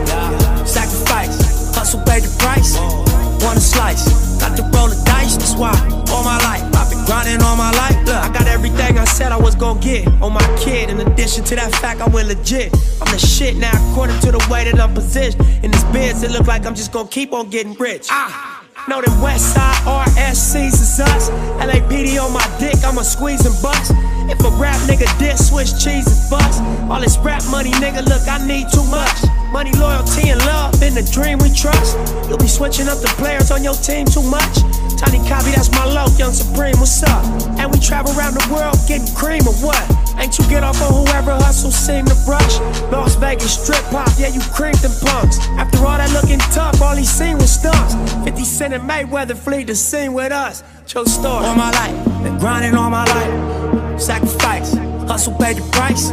On 10.22 10.32
my 10.32 10.56
kid. 10.58 10.90
In 10.90 11.00
addition 11.00 11.44
to 11.44 11.56
that 11.56 11.72
fact, 11.76 12.00
I 12.00 12.08
went 12.08 12.28
legit. 12.28 12.72
I'm 13.00 13.10
the 13.12 13.18
shit 13.18 13.56
now, 13.56 13.72
according 13.90 14.18
to 14.20 14.32
the 14.32 14.46
way 14.50 14.64
that 14.70 14.78
I'm 14.80 14.94
positioned. 14.94 15.40
In 15.64 15.70
this 15.70 15.84
biz, 15.84 16.22
it 16.22 16.30
look 16.30 16.46
like 16.46 16.66
I'm 16.66 16.74
just 16.74 16.92
gonna 16.92 17.08
keep 17.08 17.32
on 17.32 17.50
getting 17.50 17.74
rich. 17.74 18.08
Ah. 18.10 18.60
Know 18.88 19.02
them 19.02 19.20
West 19.20 19.54
Side 19.54 19.76
RSCs 19.84 20.72
is 20.72 21.00
us. 21.00 21.28
LAPD 21.60 22.18
on 22.18 22.32
my 22.32 22.44
dick, 22.58 22.82
I'ma 22.82 23.02
squeeze 23.02 23.44
and 23.44 23.54
bust. 23.62 23.92
If 24.30 24.40
a 24.40 24.50
rap 24.56 24.80
nigga 24.88 25.06
diss, 25.18 25.50
switch 25.50 25.72
cheese 25.82 26.08
and 26.08 26.30
bust. 26.30 26.62
All 26.88 27.00
this 27.00 27.18
rap 27.18 27.42
money, 27.50 27.70
nigga, 27.72 28.06
look, 28.08 28.26
I 28.26 28.44
need 28.46 28.68
too 28.72 28.84
much. 28.84 29.18
Money, 29.52 29.72
loyalty, 29.72 30.30
and 30.30 30.40
love 30.46 30.82
in 30.82 30.94
the 30.94 31.02
dream 31.12 31.38
we 31.38 31.52
trust. 31.52 31.98
You'll 32.28 32.38
be 32.38 32.48
switching 32.48 32.88
up 32.88 32.98
the 32.98 33.12
players 33.18 33.50
on 33.50 33.62
your 33.62 33.74
team 33.74 34.06
too 34.06 34.22
much. 34.22 34.64
Tiny 34.96 35.20
copy, 35.28 35.52
that's 35.52 35.70
my 35.72 35.84
low, 35.84 36.06
young 36.16 36.32
supreme, 36.32 36.78
what's 36.78 37.02
up? 37.02 37.24
And 37.58 37.70
we 37.72 37.78
travel 37.80 38.16
around 38.16 38.34
the 38.34 38.46
world 38.52 38.76
getting 38.88 39.12
cream 39.14 39.46
or 39.46 39.54
what? 39.60 39.99
Ain't 40.18 40.38
you 40.38 40.44
get 40.48 40.62
off 40.62 40.80
on 40.82 40.92
whoever 40.92 41.32
hustle 41.32 41.70
seem 41.70 42.04
to 42.06 42.16
brush? 42.24 42.58
Las 42.90 43.14
Vegas 43.16 43.62
strip 43.62 43.82
pop, 43.90 44.08
yeah, 44.18 44.28
you 44.28 44.40
cranked 44.52 44.82
them 44.82 44.92
punks. 45.00 45.38
After 45.58 45.78
all 45.78 45.98
that 45.98 46.12
looking 46.12 46.38
tough, 46.52 46.80
all 46.82 46.96
he 46.96 47.04
seen 47.04 47.36
was 47.38 47.50
stunts. 47.52 47.94
50 48.24 48.44
Cent 48.44 48.74
and 48.74 48.88
Mayweather 48.88 49.36
flee 49.36 49.64
the 49.64 49.74
scene 49.74 50.12
with 50.12 50.32
us. 50.32 50.62
True 50.86 51.06
story. 51.06 51.46
All 51.46 51.54
my 51.54 51.70
life, 51.70 52.22
been 52.22 52.38
grinding 52.38 52.74
all 52.74 52.90
my 52.90 53.04
life. 53.04 54.00
Sacrifice, 54.00 54.74
hustle 55.08 55.34
paid 55.34 55.56
the 55.56 55.70
price. 55.70 56.10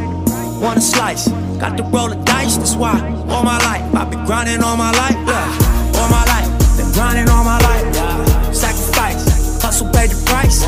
Want 0.62 0.78
a 0.78 0.82
slice, 0.82 1.28
got 1.60 1.78
to 1.78 1.84
roll 1.84 2.10
the 2.10 2.16
dice. 2.26 2.58
That's 2.58 2.76
why 2.76 2.98
all 3.30 3.44
my 3.44 3.58
life 3.60 3.96
I've 3.96 4.10
been 4.10 4.26
grinding 4.26 4.64
all 4.64 4.78
my 4.78 4.92
life. 4.92 5.18
Yeah. 5.28 6.00
All 6.00 6.10
my 6.10 6.26
life, 6.26 6.50
been 6.78 6.92
grinding 6.94 7.30
all 7.30 7.44
my 7.44 7.60
life. 7.60 8.54
Sacrifice, 8.54 9.62
hustle 9.62 9.90
paid 9.92 10.10
the 10.10 10.24
price. 10.26 10.66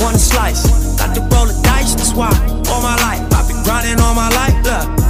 Want 0.00 0.16
a 0.16 0.18
slice, 0.18 0.64
to 1.18 1.34
roll 1.34 1.46
the 1.46 1.60
dice. 1.62 1.94
That's 1.94 2.14
why 2.14 2.30
all 2.70 2.82
my 2.82 2.96
life 2.96 3.22
I've 3.32 3.48
been 3.48 3.62
grinding 3.64 4.00
all 4.00 4.14
my 4.14 4.28
life. 4.30 4.56
Look. 4.64 5.07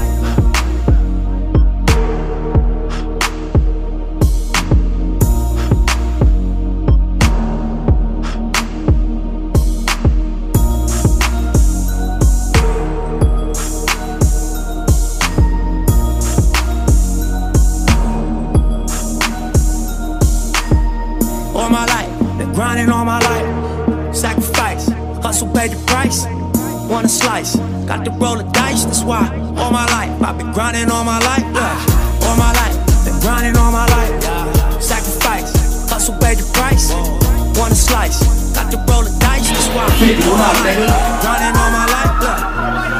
Paid 25.59 25.73
the 25.73 25.85
price. 25.87 26.25
Want 26.89 27.05
a 27.05 27.09
slice, 27.09 27.57
got 27.91 28.05
to 28.05 28.13
roll 28.13 28.37
the 28.37 28.45
dice, 28.53 28.85
that's 28.85 29.03
why. 29.03 29.27
All 29.59 29.73
my 29.73 29.87
life, 29.97 30.13
I've 30.23 30.39
been 30.39 30.53
grinding 30.53 30.89
all 30.89 31.03
my 31.03 31.19
life, 31.19 31.47
yeah. 31.59 32.27
All 32.27 32.37
my 32.37 32.53
life, 32.61 32.77
been 33.05 33.19
grinding 33.21 33.57
all 33.57 33.73
my 33.73 33.87
life. 33.97 34.13
Sacrifice, 34.81 35.51
hustle 35.91 36.15
paid 36.23 36.39
the 36.39 36.49
price. 36.55 36.95
Want 37.59 37.73
a 37.73 37.77
slice, 37.77 38.19
got 38.55 38.71
to 38.71 38.79
roll 38.89 39.03
the 39.03 39.11
dice, 39.19 39.51
that's 39.51 39.69
why. 39.75 39.87
All 40.31 40.39
my 40.47 40.53
life, 40.63 40.79
grinding 41.23 41.55
all 41.61 41.71
my 41.79 41.87
life, 41.95 42.13
yeah. 42.23 42.98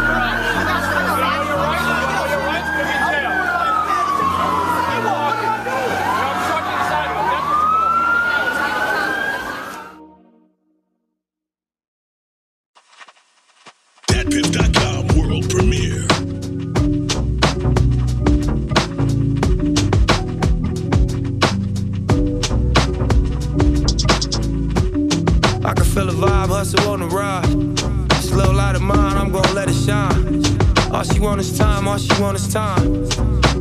Want 31.29 31.41
is 31.41 31.59
time, 31.59 31.87
all 31.87 31.99
she 31.99 32.23
want 32.23 32.37
is 32.37 32.49
time. 32.49 33.05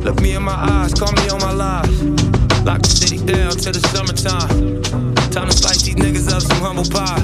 Look 0.00 0.20
me 0.22 0.34
in 0.34 0.42
my 0.42 0.54
eyes, 0.54 0.94
call 0.94 1.12
me 1.12 1.28
on 1.28 1.38
my 1.40 1.52
lies. 1.52 2.02
Lock 2.64 2.80
the 2.80 2.88
city 2.88 3.18
down 3.18 3.50
till 3.50 3.72
the 3.72 3.82
summertime. 3.92 4.82
Time 5.30 5.48
to 5.48 5.52
slice 5.52 5.82
these 5.82 5.96
niggas 5.96 6.32
up 6.32 6.40
some 6.40 6.60
humble 6.64 6.88
pie. 6.88 7.20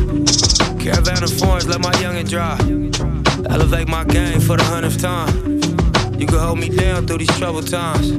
Caravan 0.82 1.22
of 1.24 1.32
foreigns, 1.32 1.66
let 1.66 1.80
my 1.80 1.92
youngin' 1.92 2.28
dry. 2.28 2.58
Elevate 3.48 3.88
my 3.88 4.04
game 4.04 4.38
for 4.38 4.58
the 4.58 4.64
hundredth 4.64 5.00
time. 5.00 5.32
You 6.20 6.26
can 6.26 6.38
hold 6.38 6.58
me 6.58 6.68
down 6.68 7.06
through 7.06 7.18
these 7.18 7.38
troubled 7.38 7.68
times. 7.68 8.12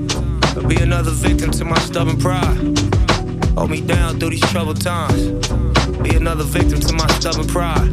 I'll 0.58 0.66
be 0.66 0.78
another 0.78 1.12
victim 1.12 1.52
to 1.52 1.66
my 1.66 1.78
stubborn 1.80 2.18
pride. 2.18 2.58
Hold 3.56 3.70
me 3.70 3.82
down 3.82 4.20
through 4.20 4.32
these 4.32 4.50
troubled 4.52 4.82
times. 4.82 5.22
Be 6.02 6.16
another 6.16 6.44
victim 6.44 6.80
to 6.80 6.94
my 6.94 7.08
stubborn 7.20 7.48
pride. 7.48 7.92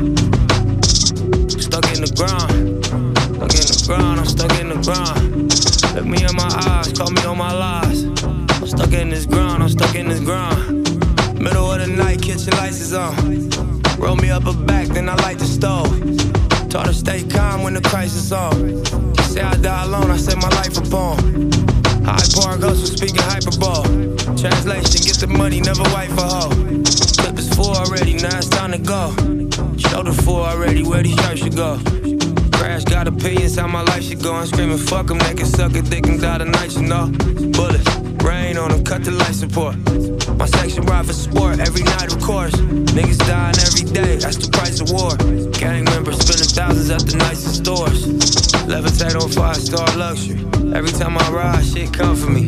Stuck 1.61 1.85
in 1.93 2.01
the 2.01 2.13
ground. 2.17 2.83
Stuck 3.43 3.59
in 3.59 3.67
the 3.67 3.72
ground, 3.87 4.21
I'm 4.21 4.27
stuck 4.27 4.59
in 4.61 4.69
the 4.69 4.81
ground. 4.83 5.53
Look 5.95 6.07
me 6.07 6.25
in 6.25 6.37
my 6.37 6.51
eyes, 6.69 6.93
call 6.93 7.11
me 7.11 7.25
on 7.25 7.39
my 7.39 7.53
lies. 7.53 8.05
I'm 8.25 8.67
stuck 8.67 8.93
in 8.93 9.11
this 9.11 9.27
ground, 9.27 9.63
I'm 9.63 9.69
stuck 9.69 9.95
in 9.95 10.09
this 10.09 10.21
ground. 10.21 10.89
Middle 11.39 11.73
of 11.73 11.81
the 11.81 11.87
night, 11.87 12.23
kitchen 12.23 12.53
lights 12.59 12.81
is 12.81 12.93
on. 12.93 13.51
Roll 13.99 14.17
me 14.17 14.31
up 14.31 14.47
a 14.47 14.53
back, 14.53 14.89
then 14.89 15.09
I 15.09 15.15
light 15.17 15.39
the 15.39 15.47
stove. 15.47 15.91
Taught 16.71 16.87
her 16.87 16.93
stay 16.93 17.23
calm 17.25 17.63
when 17.63 17.75
the 17.75 17.83
crisis 17.83 18.33
on. 18.33 18.85
Say 19.25 19.41
I 19.41 19.55
die 19.57 19.85
alone, 19.85 20.11
I 20.11 20.17
set 20.17 20.37
my 20.37 20.49
life 20.61 20.77
upon. 20.77 21.17
Hyde 22.05 22.33
Park 22.35 22.61
hustle, 22.61 22.87
speaking 22.87 23.23
hyperbole. 23.23 24.17
Translation, 24.37 25.01
get 25.07 25.17
the 25.19 25.27
money, 25.29 25.61
never 25.61 25.83
wife 25.95 26.17
a 26.19 26.23
hoe 26.23 26.83
four 27.63 27.75
already, 27.75 28.15
now 28.15 28.37
it's 28.39 28.49
time 28.49 28.73
to 28.73 28.79
go. 28.79 29.11
Shoulder 29.77 30.13
four 30.13 30.41
already, 30.41 30.83
where 30.83 31.03
these 31.03 31.15
stripes 31.15 31.41
should 31.41 31.57
go. 31.57 31.79
Crash 32.63 32.85
got 32.85 33.09
opinions, 33.09 33.57
how 33.59 33.67
my 33.67 33.83
life 33.83 34.05
should 34.05 34.23
go. 34.23 34.35
I'm 34.35 34.47
screaming, 34.47 34.79
fuck 34.79 35.09
them, 35.09 35.19
they 35.19 35.35
can 35.35 35.47
suck 35.47 35.75
a 35.75 35.83
dick 35.83 36.07
and 36.07 36.21
die 36.21 36.39
tonight, 36.39 36.73
you 36.77 36.83
know. 36.83 37.09
Bullets, 37.59 37.91
rain 38.23 38.57
on 38.57 38.71
them, 38.71 38.85
cut 38.85 39.03
the 39.03 39.11
light 39.11 39.35
support. 39.35 39.75
My 40.39 40.47
section 40.47 40.85
ride 40.85 41.05
for 41.05 41.13
sport, 41.13 41.59
every 41.59 41.83
night, 41.83 42.15
of 42.15 42.23
course. 42.23 42.55
Niggas 42.95 43.19
dying 43.27 43.59
every 43.67 43.91
day, 43.91 44.15
that's 44.15 44.37
the 44.37 44.49
price 44.53 44.79
of 44.79 44.93
war. 44.93 45.11
Gang 45.59 45.83
members 45.87 46.21
spending 46.21 46.47
thousands 46.55 46.91
at 46.91 47.03
the 47.03 47.17
nicest 47.17 47.57
stores. 47.65 48.07
Levitate 48.71 49.21
on 49.21 49.29
five 49.29 49.57
star 49.57 49.97
luxury. 49.97 50.39
Every 50.73 50.93
time 50.93 51.19
I 51.19 51.31
ride, 51.33 51.65
shit 51.67 51.93
come 51.93 52.15
for 52.15 52.31
me. 52.31 52.45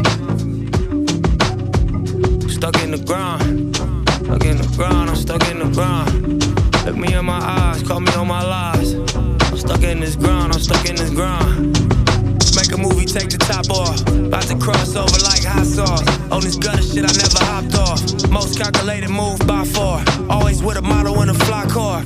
Stuck 2.55 2.81
in 2.85 2.93
the 2.93 3.03
ground. 3.05 3.75
Stuck 4.23 4.45
in 4.45 4.59
the 4.59 4.75
ground, 4.77 5.11
I'm 5.11 5.17
stuck 5.17 5.43
in 5.51 5.59
the 5.59 5.71
ground. 5.75 6.87
Look 6.87 6.97
me 6.97 7.13
in 7.13 7.25
my 7.25 7.41
eyes, 7.41 7.83
call 7.83 7.99
me 7.99 8.13
on 8.13 8.29
my 8.29 8.45
lies. 8.45 9.24
Stuck 9.65 9.83
in 9.83 10.01
this 10.01 10.15
ground, 10.15 10.53
I'm 10.53 10.61
stuck 10.61 10.87
in 10.89 10.95
this 10.95 11.09
ground. 11.09 11.73
Make 12.55 12.71
a 12.73 12.77
movie, 12.77 13.07
take 13.07 13.31
the 13.31 13.39
top 13.39 13.71
off. 13.71 13.99
About 14.09 14.43
to 14.43 14.59
cross 14.59 14.95
over 14.95 15.19
like 15.25 15.43
hot 15.43 15.65
sauce. 15.65 16.03
On 16.31 16.43
this 16.43 16.57
gutter 16.57 16.83
shit, 16.83 17.05
I 17.05 17.13
never 17.17 17.43
hopped 17.43 17.75
off. 17.75 18.31
Most 18.31 18.59
calculated 18.59 19.09
move 19.09 19.39
by 19.47 19.65
far. 19.65 20.05
Always 20.29 20.63
with 20.63 20.77
a 20.77 20.83
model 20.83 21.23
in 21.23 21.31
a 21.31 21.35
fly 21.35 21.65
car. 21.67 22.03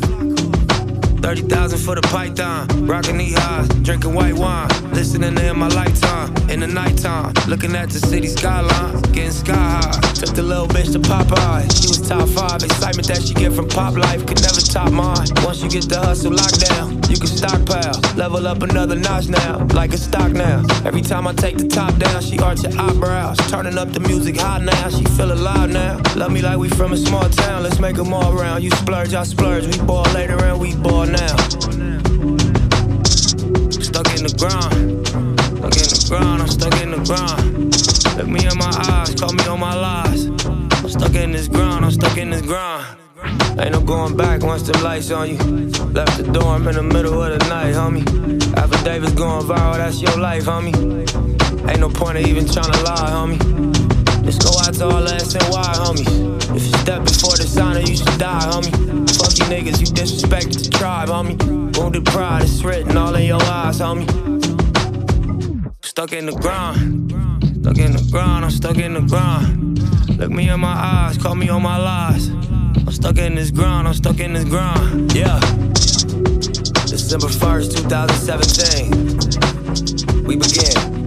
30,000 1.20 1.78
for 1.80 1.96
the 1.96 2.02
python. 2.02 2.86
Rockin' 2.86 3.16
knee 3.16 3.32
highs, 3.32 3.68
drinking 3.82 4.14
white 4.14 4.34
wine. 4.34 4.87
Listening 4.98 5.38
in 5.38 5.56
my 5.56 5.68
lifetime. 5.68 6.34
In 6.50 6.58
the 6.58 6.66
nighttime, 6.66 7.32
looking 7.46 7.76
at 7.76 7.88
the 7.88 8.00
city 8.00 8.26
skyline. 8.26 9.00
Getting 9.12 9.30
sky 9.30 9.54
high. 9.54 10.00
Took 10.18 10.34
the 10.34 10.42
little 10.42 10.66
bitch 10.66 10.90
to 10.90 10.98
Popeye. 10.98 11.70
She 11.70 11.86
was 11.86 12.02
top 12.02 12.28
five. 12.30 12.64
Excitement 12.64 13.06
that 13.06 13.22
she 13.22 13.32
get 13.32 13.52
from 13.52 13.68
pop 13.68 13.96
life 13.96 14.26
could 14.26 14.42
never 14.42 14.60
top 14.60 14.90
mine. 14.90 15.28
Once 15.46 15.62
you 15.62 15.70
get 15.70 15.88
the 15.88 16.00
hustle 16.00 16.32
locked 16.32 16.58
down, 16.66 16.98
you 17.08 17.16
can 17.16 17.28
stockpile. 17.28 17.94
Level 18.16 18.44
up 18.48 18.60
another 18.62 18.96
notch 18.96 19.28
now, 19.28 19.64
like 19.72 19.94
a 19.94 19.98
stock 19.98 20.32
now. 20.32 20.66
Every 20.84 21.02
time 21.02 21.28
I 21.28 21.32
take 21.32 21.58
the 21.58 21.68
top 21.68 21.94
down, 21.94 22.20
she 22.20 22.36
arch 22.40 22.62
her 22.62 22.74
eyebrows. 22.76 23.36
Turning 23.46 23.78
up 23.78 23.92
the 23.92 24.00
music 24.00 24.36
hot 24.36 24.62
now, 24.62 24.88
she 24.88 25.04
feel 25.14 25.30
alive 25.30 25.70
now. 25.70 26.02
Love 26.16 26.32
me 26.32 26.42
like 26.42 26.58
we 26.58 26.68
from 26.70 26.92
a 26.92 26.96
small 26.96 27.28
town, 27.28 27.62
let's 27.62 27.78
make 27.78 27.94
them 27.94 28.12
all 28.12 28.32
round. 28.32 28.64
You 28.64 28.72
splurge, 28.72 29.14
I 29.14 29.22
splurge. 29.22 29.64
We 29.64 29.78
ball 29.86 30.10
later 30.12 30.42
and 30.42 30.58
we 30.58 30.74
ball 30.74 31.06
now. 31.06 32.07
Stuck 33.98 34.16
in 34.16 34.22
the 34.22 34.34
ground. 34.38 35.08
Stuck 35.58 35.74
in 35.74 35.90
the 35.90 36.06
ground, 36.08 36.42
I'm 36.42 36.46
stuck 36.46 36.80
in 36.80 36.90
the 36.92 37.02
ground. 37.02 37.74
Look 38.16 38.28
me 38.28 38.46
in 38.46 38.56
my 38.56 38.70
eyes, 38.94 39.12
call 39.18 39.32
me 39.32 39.44
on 39.48 39.58
my 39.58 39.74
lies. 39.74 40.26
I'm 40.46 40.88
stuck 40.88 41.16
in 41.16 41.32
this 41.32 41.48
ground, 41.48 41.84
I'm 41.84 41.90
stuck 41.90 42.16
in 42.16 42.30
this 42.30 42.42
ground. 42.42 42.86
Ain't 43.58 43.72
no 43.72 43.80
going 43.80 44.16
back 44.16 44.44
once 44.44 44.62
the 44.62 44.78
lights 44.84 45.10
on 45.10 45.30
you. 45.30 45.36
Left 45.90 46.16
the 46.16 46.30
dorm 46.30 46.68
in 46.68 46.76
the 46.76 46.82
middle 46.84 47.20
of 47.20 47.40
the 47.40 47.48
night, 47.48 47.74
homie. 47.74 48.06
After 48.56 48.78
Davis 48.84 49.10
going 49.14 49.44
viral, 49.44 49.78
that's 49.78 50.00
your 50.00 50.16
life, 50.16 50.44
homie. 50.44 50.76
Ain't 51.68 51.80
no 51.80 51.88
point 51.88 52.18
of 52.18 52.24
even 52.24 52.46
trying 52.46 52.70
to 52.70 52.82
lie, 52.84 53.10
homie. 53.10 53.42
Let's 54.22 54.38
go 54.38 54.54
out 54.62 54.74
to 54.74 54.84
all 54.84 55.02
the 55.02 55.18
SNY 55.18 55.74
homies. 55.74 56.54
If 56.54 56.62
you 56.62 56.78
step 56.78 57.02
before 57.02 57.34
the 57.36 57.48
signer, 57.48 57.80
you 57.80 57.96
should 57.96 58.16
die, 58.16 58.46
homie. 58.46 58.70
Fuck 59.18 59.34
you 59.38 59.46
niggas, 59.50 59.80
you 59.80 59.86
disrespected 59.90 60.62
the 60.62 60.70
tribe, 60.70 61.08
homie. 61.08 61.67
Wounded 61.78 62.04
pride 62.06 62.42
is 62.42 62.64
written 62.64 62.96
all 62.96 63.14
in 63.14 63.26
your 63.26 63.40
eyes, 63.42 63.78
homie. 63.78 64.08
Stuck 65.84 66.12
in 66.12 66.26
the 66.26 66.32
ground, 66.32 67.12
stuck 67.60 67.78
in 67.78 67.92
the 67.92 68.02
ground, 68.10 68.44
I'm 68.44 68.50
stuck 68.50 68.78
in 68.78 68.94
the 68.94 69.02
ground. 69.02 69.78
Look 70.18 70.30
me 70.30 70.50
in 70.50 70.58
my 70.58 70.74
eyes, 70.74 71.16
call 71.16 71.36
me 71.36 71.48
on 71.48 71.62
my 71.62 71.78
lies. 71.78 72.28
I'm 72.28 72.90
stuck 72.90 73.18
in 73.18 73.36
this 73.36 73.52
ground, 73.52 73.86
I'm 73.86 73.94
stuck 73.94 74.18
in 74.18 74.32
this 74.32 74.42
ground, 74.44 75.14
yeah. 75.14 75.38
December 76.86 77.28
1st, 77.28 77.76
2017. 77.76 80.24
We 80.24 80.34
begin. 80.36 81.06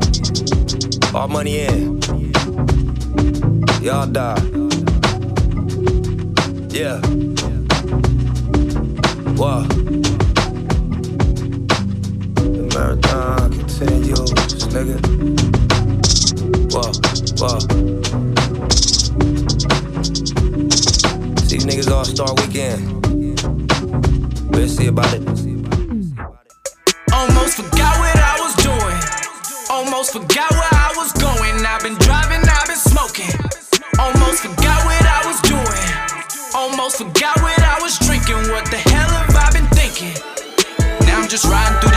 All 1.13 1.27
money 1.27 1.60
in 1.60 1.99
y'all 3.81 4.07
die. 4.07 4.41
Yeah. 6.69 7.01
Wow. 9.36 9.67
Marathon 12.91 13.51
continues, 13.54 14.32
nigga. 14.67 14.99
Wow, 16.73 16.91
wow. 17.39 17.60
See 21.47 21.60
niggas 21.60 21.89
all 21.89 22.04
star 22.04 22.34
weekend. 22.36 22.84
We'll 24.54 24.67
see 24.67 24.88
about 24.88 25.13
it. 25.13 25.25
Almost 27.13 27.56
forgot 27.56 27.95
what 28.04 28.17
I 28.19 28.36
was 28.43 28.56
doing. 28.60 28.99
Almost 29.69 30.12
forgot 30.12 30.51
where 30.51 30.73
I 30.73 30.93
was 30.97 31.13
going. 31.13 31.65
I've 31.65 31.82
been 31.84 31.95
driving, 31.95 32.43
I've 32.43 32.67
been 32.67 32.75
smoking. 32.75 33.32
Almost 33.99 34.43
forgot 34.43 34.84
what 34.84 35.06
I 35.08 35.23
was 35.25 35.39
doing. 35.47 35.88
Almost 36.54 36.97
forgot 36.97 37.41
what 37.41 37.58
I 37.58 37.80
was 37.82 37.97
drinking. 37.99 38.51
What 38.51 38.69
the 38.69 38.84
hell 38.91 39.08
have 39.08 39.34
I 39.34 39.49
been 39.54 39.67
thinking? 39.67 40.12
Now 41.08 41.21
I'm 41.21 41.30
just 41.30 41.45
riding 41.45 41.80
through 41.80 41.90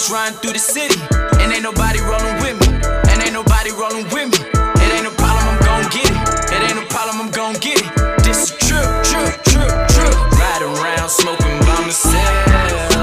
just 0.00 0.12
riding 0.12 0.38
through 0.38 0.52
the 0.52 0.58
city. 0.58 0.96
And 1.40 1.52
ain't 1.52 1.62
nobody 1.62 2.00
rolling 2.00 2.36
with 2.40 2.56
me. 2.56 2.68
And 3.12 3.20
ain't 3.20 3.34
nobody 3.34 3.70
rolling 3.70 4.08
with 4.08 4.32
me. 4.32 4.40
It 4.80 4.88
ain't 4.96 5.06
a 5.06 5.12
problem, 5.20 5.44
I'm 5.52 5.60
gon' 5.60 5.84
get 5.92 6.08
it. 6.08 6.16
It 6.56 6.60
ain't 6.64 6.76
no 6.80 6.84
problem, 6.88 7.20
I'm 7.20 7.30
gon' 7.30 7.54
get 7.60 7.76
it. 7.84 7.90
This 8.24 8.48
is 8.48 8.50
true, 8.64 8.80
true, 9.04 9.28
true, 9.44 9.68
true. 9.92 10.14
Riding 10.40 10.72
around 10.80 11.10
smoking 11.10 11.58
by 11.68 11.76
myself. 11.84 12.96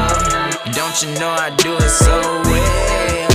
Don't 0.73 0.97
you 1.03 1.13
know 1.21 1.29
I 1.29 1.53
do 1.61 1.77
it 1.77 1.93
so 2.01 2.17
well? 2.49 3.29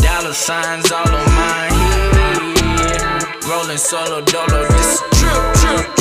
Dollar 0.00 0.32
signs 0.32 0.90
all 0.90 1.04
on 1.04 1.28
my 1.36 1.68
head. 1.76 3.24
rolling 3.44 3.76
solo 3.76 4.22
dolo. 4.22 4.64
This 4.72 5.02
true, 5.20 5.28
true, 5.60 5.76
true, 5.76 5.84
true. 5.84 5.99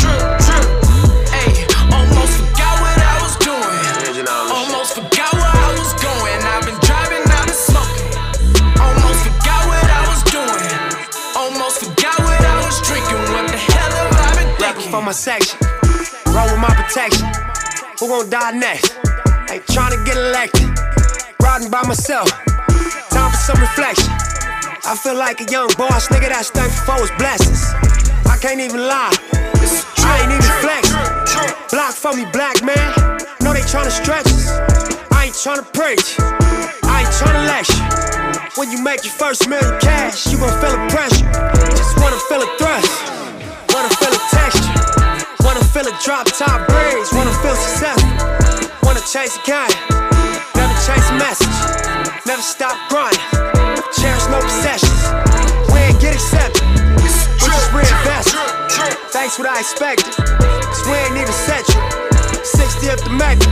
for 14.90 15.02
my 15.02 15.12
section. 15.12 15.60
Roll 16.34 16.50
with 16.50 16.60
my 16.60 16.74
protection. 16.74 17.28
Who 18.00 18.08
gon' 18.08 18.30
die 18.30 18.52
next? 18.52 18.98
Ain't 19.50 19.66
tryna 19.68 20.04
get 20.06 20.18
elected. 20.18 20.66
Riding 21.42 21.70
by 21.70 21.84
myself. 21.84 22.30
Time 23.14 23.32
for 23.32 23.38
some 23.38 23.60
reflection. 23.62 24.10
I 24.86 24.98
feel 24.98 25.16
like 25.16 25.42
a 25.42 25.52
young 25.52 25.70
boss, 25.78 26.08
nigga 26.08 26.30
that's 26.30 26.50
thankful 26.50 26.96
for 26.96 27.02
his 27.02 27.12
blessings. 27.18 27.62
I 28.26 28.38
can't 28.42 28.60
even 28.60 28.88
lie. 28.88 29.14
I 30.02 30.22
ain't 30.22 30.34
even 30.34 30.54
flex. 30.64 30.90
Block 31.72 31.94
for 31.94 32.14
me, 32.18 32.26
black 32.34 32.64
man. 32.64 32.90
No, 33.42 33.54
they 33.54 33.62
tryna 33.62 33.92
stretch 33.92 34.26
us. 34.26 34.50
I 35.12 35.26
ain't 35.26 35.36
tryna 35.36 35.70
preach. 35.74 36.18
I 36.84 37.06
ain't 37.06 37.14
tryna 37.14 37.46
lecture. 37.46 38.50
When 38.58 38.72
you 38.72 38.82
make 38.84 39.04
your 39.04 39.14
first 39.14 39.48
million 39.48 39.80
cash, 39.80 40.26
you 40.32 40.40
gon' 40.40 40.50
feel 40.62 40.74
the 40.74 40.82
pressure. 40.90 41.30
Just 41.78 41.94
wanna 42.02 42.18
feel 42.28 42.42
a 42.42 42.50
thrust. 42.58 42.90
Wanna 43.74 43.90
feel 43.96 44.14
a 44.14 44.39
Wanna 45.60 45.72
feel 45.74 45.88
a 45.92 46.00
drop 46.02 46.26
top 46.26 46.66
breeze. 46.70 47.12
Wanna 47.12 47.36
feel 47.44 47.54
successful. 47.54 48.08
Wanna 48.82 49.02
chase 49.02 49.36
a 49.36 49.44
game. 49.44 49.76
Never 50.56 50.72
chase 50.88 51.10
a 51.12 51.16
message. 51.20 51.52
Never 52.26 52.42
stop 52.42 52.80
grinding. 52.88 53.20
Cherish 53.92 54.24
no 54.32 54.40
possessions. 54.40 55.04
We 55.74 55.80
ain't 55.84 56.00
get 56.00 56.16
accepted. 56.16 56.64
We 56.96 57.12
just 57.52 57.74
reinvest. 57.76 58.32
Thanks 59.12 59.38
what 59.38 59.50
I 59.52 59.60
expected. 59.60 60.16
Cause 60.16 60.86
we 60.88 60.96
ain't 60.96 61.20
even 61.20 61.28
set 61.28 61.68
you. 61.68 61.82
60 62.40 62.90
up 62.92 63.04
the 63.04 63.12
Mecca. 63.20 63.44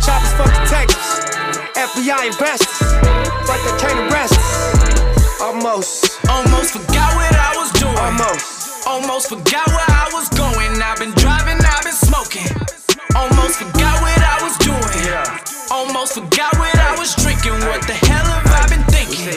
Choppers 0.00 0.32
fuck 0.40 0.48
detectives. 0.64 1.20
FBI 1.76 2.32
investors. 2.32 2.80
But 3.44 3.60
they 3.60 3.76
can't 3.76 4.00
arrest 4.08 4.32
us. 4.32 5.42
Almost. 5.42 6.16
Almost 6.30 6.72
forgot 6.72 7.12
what 7.12 7.36
I 7.36 7.52
was 7.60 7.70
doing. 7.72 7.98
Almost. 7.98 8.56
Almost 8.86 9.28
forgot 9.28 9.66
where 9.66 9.90
I 9.90 10.08
was 10.14 10.28
going. 10.28 10.80
I've 10.80 10.98
been 10.98 11.10
Almost 13.16 13.56
forgot 13.64 13.96
what 14.04 14.20
I 14.20 14.36
was 14.44 14.54
doing. 14.60 14.84
Almost 15.72 16.14
forgot 16.14 16.52
what 16.60 16.76
I 16.76 16.92
was 17.00 17.16
drinking. 17.16 17.56
What 17.64 17.80
the 17.88 17.96
hell 17.96 18.28
have 18.28 18.44
I 18.52 18.68
been 18.68 18.84
thinking? 18.92 19.32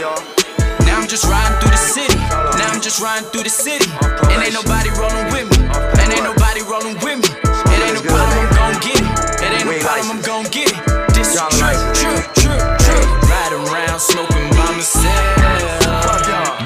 Now 0.86 1.00
I'm 1.00 1.08
just 1.08 1.24
riding 1.24 1.56
through 1.64 1.72
the 1.72 1.80
city. 1.80 2.20
Now 2.60 2.76
I'm 2.76 2.82
just 2.82 3.00
riding 3.00 3.30
through 3.32 3.44
the 3.44 3.50
city. 3.50 3.88
And 4.28 4.44
ain't 4.44 4.54
nobody 4.54 4.92
rolling 5.00 5.32
with 5.32 5.48
me. 5.48 5.64
And 5.96 6.08
ain't 6.12 6.28
nobody 6.28 6.62
rolling 6.68 7.00
with 7.00 7.24
me. 7.24 7.30
It 7.72 7.80
ain't 7.80 7.96
no 7.96 8.04
problem, 8.04 8.36
I'm 8.44 8.52
gon' 8.52 8.76
get 8.84 9.00
it. 9.00 9.08
It 9.40 9.52
ain't 9.56 9.68
no 9.72 9.80
problem, 9.80 10.12
I'm 10.12 10.22
gon' 10.28 10.46
get 10.52 10.76
it. 10.76 10.80
This 11.16 11.34
is 11.34 11.42
true, 11.56 11.80
true, 11.96 12.20
true, 12.36 12.60
true. 12.84 13.06
Riding 13.32 13.64
around 13.72 14.00
smoking 14.04 14.50
by 14.60 14.76
myself. 14.76 15.88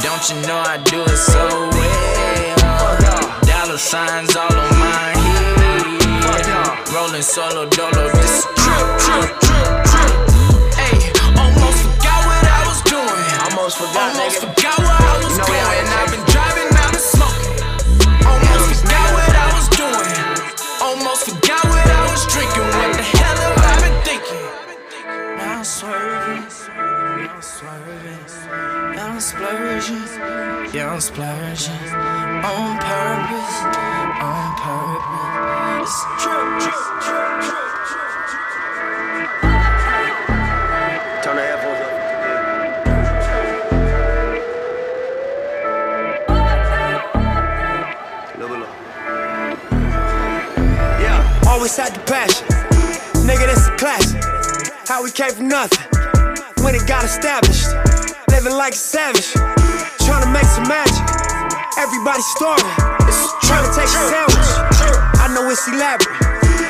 Don't 0.02 0.24
you 0.30 0.38
know 0.48 0.58
I 0.66 0.82
do 0.82 1.04
it 1.06 1.18
so 1.18 1.46
well? 1.78 1.94
Dollar 3.46 3.78
signs 3.78 4.33
solo 7.34 7.66
dolo. 7.66 8.03
Splurging. 29.24 30.04
Yeah, 30.74 30.92
I'm 30.92 31.00
splurging. 31.00 31.74
On 32.44 32.78
purpose. 32.78 33.56
On 34.20 34.50
purpose. 34.60 35.96
It's. 36.20 36.80
Turn 41.24 41.36
the 41.38 41.42
headphones 41.42 41.80
up. 41.80 41.94
Yeah, 51.00 51.48
always 51.48 51.76
had 51.78 51.94
the 51.96 52.00
passion. 52.02 52.48
Nigga, 53.26 53.46
this 53.48 53.68
a 53.68 53.72
classic. 53.78 54.22
How 54.86 55.02
we 55.02 55.12
came 55.12 55.32
from 55.32 55.48
nothing. 55.48 55.80
When 56.62 56.76
it 56.76 56.86
got 56.88 57.06
established. 57.06 57.53
Living 58.44 58.58
like 58.58 58.74
a 58.74 58.76
savage. 58.76 59.32
Trying 60.04 60.20
to 60.20 60.28
make 60.28 60.44
some 60.44 60.68
magic. 60.68 61.00
Everybody 61.80 62.20
starving. 62.36 62.76
Trying 63.40 63.64
to 63.64 63.72
take 63.72 63.88
a 63.88 64.04
sandwich. 64.12 64.52
I 65.16 65.32
know 65.32 65.48
it's 65.48 65.64
elaborate. 65.72 66.12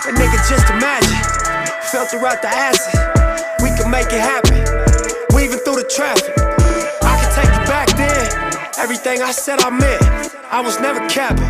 A 0.05 0.13
nigga 0.13 0.37
just 0.45 0.69
imagine. 0.69 1.17
Filter 1.89 2.21
out 2.27 2.43
the 2.43 2.49
acid. 2.53 2.93
We 3.65 3.73
can 3.73 3.89
make 3.89 4.05
it 4.13 4.21
happen. 4.21 4.61
Weaving 5.33 5.65
through 5.65 5.81
the 5.81 5.89
traffic. 5.89 6.37
I 7.01 7.17
can 7.17 7.29
take 7.33 7.49
you 7.49 7.65
back 7.65 7.89
then. 7.97 8.69
Everything 8.77 9.23
I 9.23 9.31
said 9.31 9.63
I 9.63 9.71
meant. 9.71 10.29
I 10.53 10.61
was 10.61 10.79
never 10.79 11.01
capping. 11.09 11.49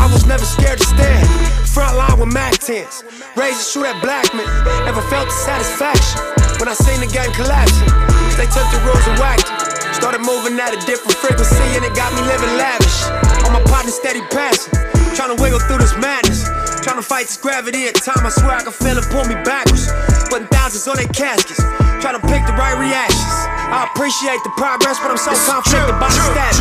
I 0.00 0.08
was 0.10 0.24
never 0.24 0.46
scared 0.46 0.78
to 0.78 0.86
stand. 0.86 1.28
Front 1.68 1.98
line 1.98 2.18
with 2.18 2.32
Mac 2.32 2.54
10s. 2.54 3.04
Raised 3.36 3.58
to 3.58 3.64
shoot 3.64 3.84
at 3.84 4.00
black 4.00 4.32
men. 4.32 4.48
Never 4.86 5.02
felt 5.12 5.28
the 5.28 5.36
satisfaction 5.44 6.22
when 6.56 6.70
I 6.70 6.72
seen 6.72 7.00
the 7.00 7.12
game 7.12 7.30
collapsing. 7.32 8.21
They 8.36 8.48
took 8.48 8.66
the 8.72 8.80
rules 8.82 9.04
and 9.06 9.18
whacked 9.20 9.46
it. 9.46 9.94
Started 9.94 10.24
moving 10.24 10.58
at 10.58 10.72
a 10.74 10.80
different 10.88 11.14
frequency 11.20 11.62
and 11.76 11.84
it 11.84 11.94
got 11.94 12.10
me 12.16 12.22
living 12.26 12.52
lavish. 12.58 13.06
On 13.46 13.52
my 13.52 13.62
partner 13.68 13.92
steady 13.92 14.24
passing. 14.32 14.72
Trying 15.14 15.36
to 15.36 15.38
wiggle 15.38 15.60
through 15.68 15.78
this 15.78 15.94
madness. 16.00 16.48
Trying 16.82 16.98
to 16.98 17.06
fight 17.06 17.28
this 17.30 17.36
gravity 17.36 17.86
at 17.86 17.94
time. 17.94 18.24
I 18.24 18.32
swear 18.32 18.58
I 18.58 18.62
can 18.64 18.72
feel 18.72 18.98
it 18.98 19.06
pull 19.12 19.24
me 19.28 19.36
backwards. 19.46 19.86
Putting 20.32 20.48
thousands 20.48 20.88
on 20.88 20.96
their 20.96 21.12
caskets. 21.12 21.60
Trying 22.02 22.18
to 22.18 22.24
pick 22.26 22.42
the 22.48 22.56
right 22.58 22.74
reactions. 22.74 23.30
I 23.72 23.88
appreciate 23.92 24.42
the 24.42 24.52
progress, 24.58 24.98
but 24.98 25.14
I'm 25.14 25.20
so 25.20 25.32
conflicted 25.32 25.96
by 26.02 26.10
the 26.10 26.22
status. 26.34 26.60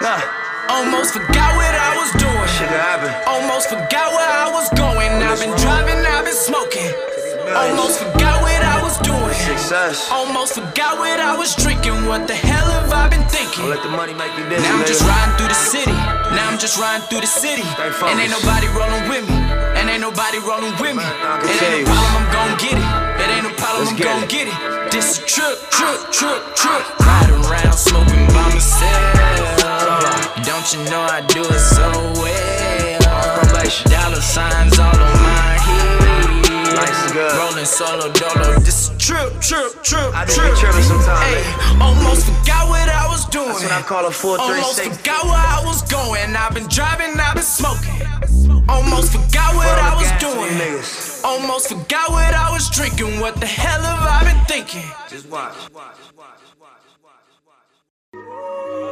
Yeah. 0.00 0.22
Almost 0.70 1.12
forgot 1.12 1.50
what 1.58 1.74
I 1.74 1.90
was 1.98 2.10
doing. 2.16 2.48
Shit 2.54 2.70
happen. 2.70 3.10
Almost 3.26 3.68
forgot 3.68 4.14
where 4.14 4.30
I 4.30 4.48
was 4.52 4.70
going. 4.78 5.10
I've 5.20 5.40
been 5.40 5.52
driving, 5.58 5.98
I've 6.06 6.24
been 6.24 6.38
smoking. 6.38 6.88
Almost 7.50 7.98
forgot 7.98 8.21
Success. 9.72 10.12
Almost 10.12 10.52
forgot 10.52 11.00
what 11.00 11.16
I 11.16 11.32
was 11.32 11.56
drinking. 11.56 12.04
What 12.04 12.28
the 12.28 12.36
hell 12.36 12.68
have 12.76 12.92
I 12.92 13.08
been 13.08 13.24
thinking? 13.32 13.72
Let 13.72 13.80
the 13.80 13.88
money 13.88 14.12
make 14.12 14.36
you 14.36 14.44
dizzy. 14.44 14.60
Now 14.68 14.76
I'm 14.76 14.84
just 14.84 15.00
riding 15.00 15.32
through 15.40 15.48
the 15.48 15.56
city. 15.56 15.96
Now 16.36 16.52
I'm 16.52 16.60
just 16.60 16.76
riding 16.76 17.00
through 17.08 17.24
the 17.24 17.32
city. 17.32 17.64
And 17.80 18.20
ain't 18.20 18.28
nobody 18.28 18.68
rolling 18.76 19.08
with 19.08 19.24
me. 19.24 19.32
And 19.80 19.88
ain't 19.88 20.04
nobody 20.04 20.44
rolling 20.44 20.76
with 20.76 20.92
me. 20.92 21.00
It 21.00 21.56
ain't 21.64 21.88
no 21.88 21.96
problem, 21.96 22.20
I'm 22.20 22.28
gon' 22.36 22.52
get 22.60 22.76
it. 22.76 22.84
It 23.16 23.28
ain't 23.32 23.44
no 23.48 23.52
problem, 23.56 23.88
I'm 23.88 23.96
gon' 23.96 24.28
get 24.28 24.52
it. 24.52 24.56
This 24.92 25.16
is 25.16 25.24
trip, 25.24 25.56
trip, 25.72 26.00
trip, 26.12 26.40
trip. 26.52 26.84
Riding 27.00 27.40
around 27.40 27.72
smoking 27.72 28.28
by 28.28 28.44
myself. 28.52 29.16
Don't 30.44 30.68
you 30.68 30.84
know 30.92 31.00
I 31.00 31.24
do 31.32 31.40
it 31.48 31.64
so 31.64 31.88
well? 32.20 33.00
Dollar 33.88 34.20
signs 34.20 34.76
all 34.76 34.92
on 34.92 35.16
my 35.24 35.56
head. 35.56 36.01
Nice 36.82 37.02
and 37.04 37.12
good. 37.14 37.32
Rolling 37.38 37.64
solo 37.64 38.10
dolo. 38.12 38.58
This 38.60 38.90
is 38.90 38.98
trip, 38.98 39.30
trip, 39.40 39.70
trip, 39.86 40.10
I 40.14 40.24
just 40.26 40.36
trip. 40.38 40.50
be 40.54 40.58
tripping 40.60 40.82
sometimes, 40.82 41.22
Hey, 41.22 41.42
almost 41.80 42.26
forgot 42.26 42.68
what 42.68 42.88
I 42.88 43.06
was 43.06 43.24
doing. 43.30 43.48
That's 43.54 43.62
what 43.62 43.72
I 43.72 43.82
call 43.82 44.06
a 44.06 44.10
full 44.10 44.34
Almost 44.40 44.82
360. 44.82 44.98
forgot 44.98 45.22
where 45.24 45.34
I 45.38 45.62
was 45.64 45.82
going. 45.86 46.34
I've 46.34 46.54
been 46.54 46.66
driving, 46.66 47.14
I've 47.20 47.34
been 47.38 47.44
smoking. 47.46 47.94
Almost 48.68 49.12
forgot 49.12 49.54
what 49.54 49.78
I 49.78 49.94
was 49.94 50.10
doing. 50.18 50.58
Almost 51.24 51.68
forgot 51.70 52.10
what 52.10 52.34
I 52.34 52.50
was 52.50 52.68
drinking. 52.70 53.20
What 53.20 53.38
the 53.38 53.46
hell 53.46 53.82
have 53.82 54.02
I 54.02 54.32
been 54.32 54.44
thinking? 54.46 54.82
Just 55.08 55.28
watch, 55.30 55.54
watch, 55.72 55.98
watch, 56.16 56.40
watch, 56.58 56.82
watch, 57.06 57.30
watch. 58.14 58.91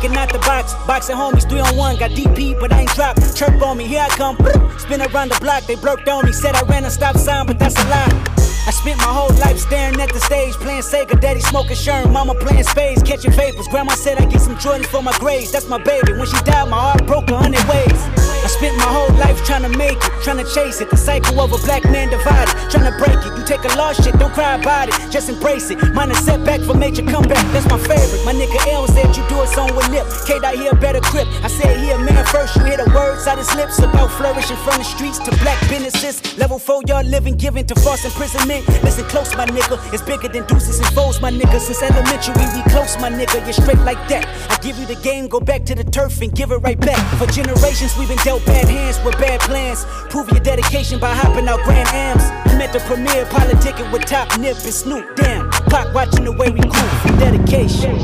Thinking 0.00 0.16
out 0.16 0.32
the 0.32 0.38
box. 0.40 0.74
Boxing 0.86 1.16
homies, 1.16 1.48
three 1.48 1.60
on 1.60 1.76
one. 1.76 1.96
Got 1.96 2.12
DP, 2.12 2.58
but 2.60 2.72
I 2.72 2.80
ain't 2.80 2.90
dropped. 2.90 3.36
Chirp 3.36 3.60
on 3.62 3.76
me, 3.76 3.86
here 3.86 4.02
I 4.02 4.08
come. 4.08 4.36
Spin 4.78 5.00
around 5.02 5.30
the 5.30 5.38
block, 5.40 5.64
they 5.66 5.76
blurked 5.76 6.08
on 6.08 6.24
me. 6.24 6.32
Said 6.32 6.54
I 6.54 6.62
ran 6.62 6.84
a 6.84 6.90
stop 6.90 7.16
sign, 7.16 7.46
but 7.46 7.58
that's 7.58 7.76
a 7.76 7.84
lie. 7.88 8.24
I 8.66 8.70
spent 8.70 8.98
my 8.98 9.04
whole 9.04 9.34
life 9.38 9.58
staring 9.58 9.98
at 10.00 10.12
the 10.12 10.20
stage, 10.20 10.54
playing 10.54 10.82
Sega, 10.82 11.18
daddy 11.20 11.40
smoking 11.40 11.76
Sherm, 11.76 12.12
mama 12.12 12.34
playing 12.34 12.64
spades, 12.64 13.02
catching 13.02 13.32
vapors. 13.32 13.66
Grandma 13.68 13.94
said 13.94 14.18
I 14.18 14.26
get 14.26 14.40
some 14.40 14.56
Jordans 14.56 14.86
for 14.86 15.02
my 15.02 15.16
grades. 15.18 15.50
That's 15.50 15.68
my 15.68 15.78
baby. 15.78 16.12
When 16.12 16.26
she 16.26 16.38
died, 16.44 16.68
my 16.68 16.78
heart 16.78 17.06
broke 17.06 17.30
a 17.30 17.36
hundred 17.36 17.64
ways. 17.64 18.37
I 18.48 18.50
spent 18.50 18.78
my 18.78 18.88
whole 18.88 19.12
life 19.20 19.44
trying 19.44 19.60
to 19.60 19.68
make 19.76 20.00
it, 20.00 20.12
trying 20.24 20.40
to 20.40 20.48
chase 20.56 20.80
it. 20.80 20.88
The 20.88 20.96
cycle 20.96 21.38
of 21.38 21.52
a 21.52 21.58
black 21.68 21.84
man 21.84 22.08
divided, 22.08 22.48
trying 22.72 22.88
to 22.88 22.96
break 22.96 23.20
it. 23.20 23.36
You 23.36 23.44
take 23.44 23.60
a 23.60 23.76
lost 23.76 24.02
shit, 24.02 24.16
don't 24.16 24.32
cry 24.32 24.56
about 24.56 24.88
it, 24.88 24.96
just 25.12 25.28
embrace 25.28 25.68
it. 25.68 25.76
Mine 25.92 26.12
a 26.12 26.14
setback 26.14 26.62
for 26.62 26.72
major 26.72 27.04
comeback, 27.04 27.44
that's 27.52 27.68
my 27.68 27.76
favorite. 27.76 28.24
My 28.24 28.32
nigga 28.32 28.56
L 28.72 28.88
said 28.88 29.12
you 29.12 29.20
do 29.28 29.36
it 29.44 29.52
song 29.52 29.76
with 29.76 29.90
Nip. 29.92 30.08
K 30.24 30.40
dot 30.40 30.54
here 30.56 30.72
better 30.72 31.04
grip. 31.12 31.28
I 31.44 31.48
said 31.48 31.76
he 31.76 31.90
a 31.90 31.98
man 31.98 32.24
first, 32.32 32.56
you 32.56 32.64
hear 32.64 32.78
the 32.78 32.88
words 32.96 33.26
out 33.26 33.36
his 33.36 33.54
lips 33.54 33.80
about 33.80 34.08
flourishing 34.16 34.56
from 34.64 34.80
the 34.80 34.84
streets 34.84 35.18
to 35.28 35.30
black 35.44 35.60
businesses. 35.68 36.24
Level 36.38 36.58
four, 36.58 36.80
y'all 36.88 37.04
living, 37.04 37.36
giving 37.36 37.66
to 37.66 37.74
false 37.74 38.02
imprisonment. 38.06 38.66
Listen 38.82 39.04
close, 39.12 39.28
my 39.36 39.44
nigga. 39.44 39.76
It's 39.92 40.00
bigger 40.00 40.28
than 40.28 40.46
deuces 40.46 40.80
and 40.80 40.88
foes, 40.96 41.20
my 41.20 41.30
nigga. 41.30 41.60
Since 41.60 41.82
elementary, 41.82 42.32
we 42.32 42.62
close, 42.72 42.96
my 42.96 43.10
nigga. 43.10 43.44
You're 43.44 43.52
straight 43.52 43.84
like 43.84 44.00
that. 44.08 44.24
I 44.48 44.56
give 44.64 44.78
you 44.78 44.86
the 44.86 44.96
game, 45.02 45.28
go 45.28 45.38
back 45.38 45.66
to 45.66 45.74
the 45.74 45.84
turf 45.84 46.22
and 46.22 46.34
give 46.34 46.50
it 46.50 46.64
right 46.64 46.80
back. 46.80 46.96
For 47.18 47.26
generations, 47.26 47.92
we've 47.98 48.08
been 48.08 48.16
dealt 48.24 48.37
dealt 48.38 48.46
bad 48.46 48.68
hands 48.68 49.04
with 49.04 49.18
bad 49.18 49.40
plans. 49.40 49.84
Prove 50.10 50.28
your 50.30 50.40
dedication 50.40 50.98
by 50.98 51.14
hopping 51.14 51.48
out 51.48 51.60
Grand 51.64 51.88
Ams. 51.88 52.22
I'm 52.52 52.60
at 52.60 52.72
the 52.72 52.80
premiere, 52.80 53.24
politicking 53.26 53.92
with 53.92 54.04
Top 54.04 54.38
Nip 54.38 54.56
and 54.56 54.74
Snoop. 54.74 55.16
Damn, 55.16 55.50
clock 55.50 55.94
watching 55.94 56.24
the 56.24 56.32
way 56.32 56.50
we 56.50 56.60
grew 56.60 56.88
from 57.02 57.18
dedication. 57.18 57.96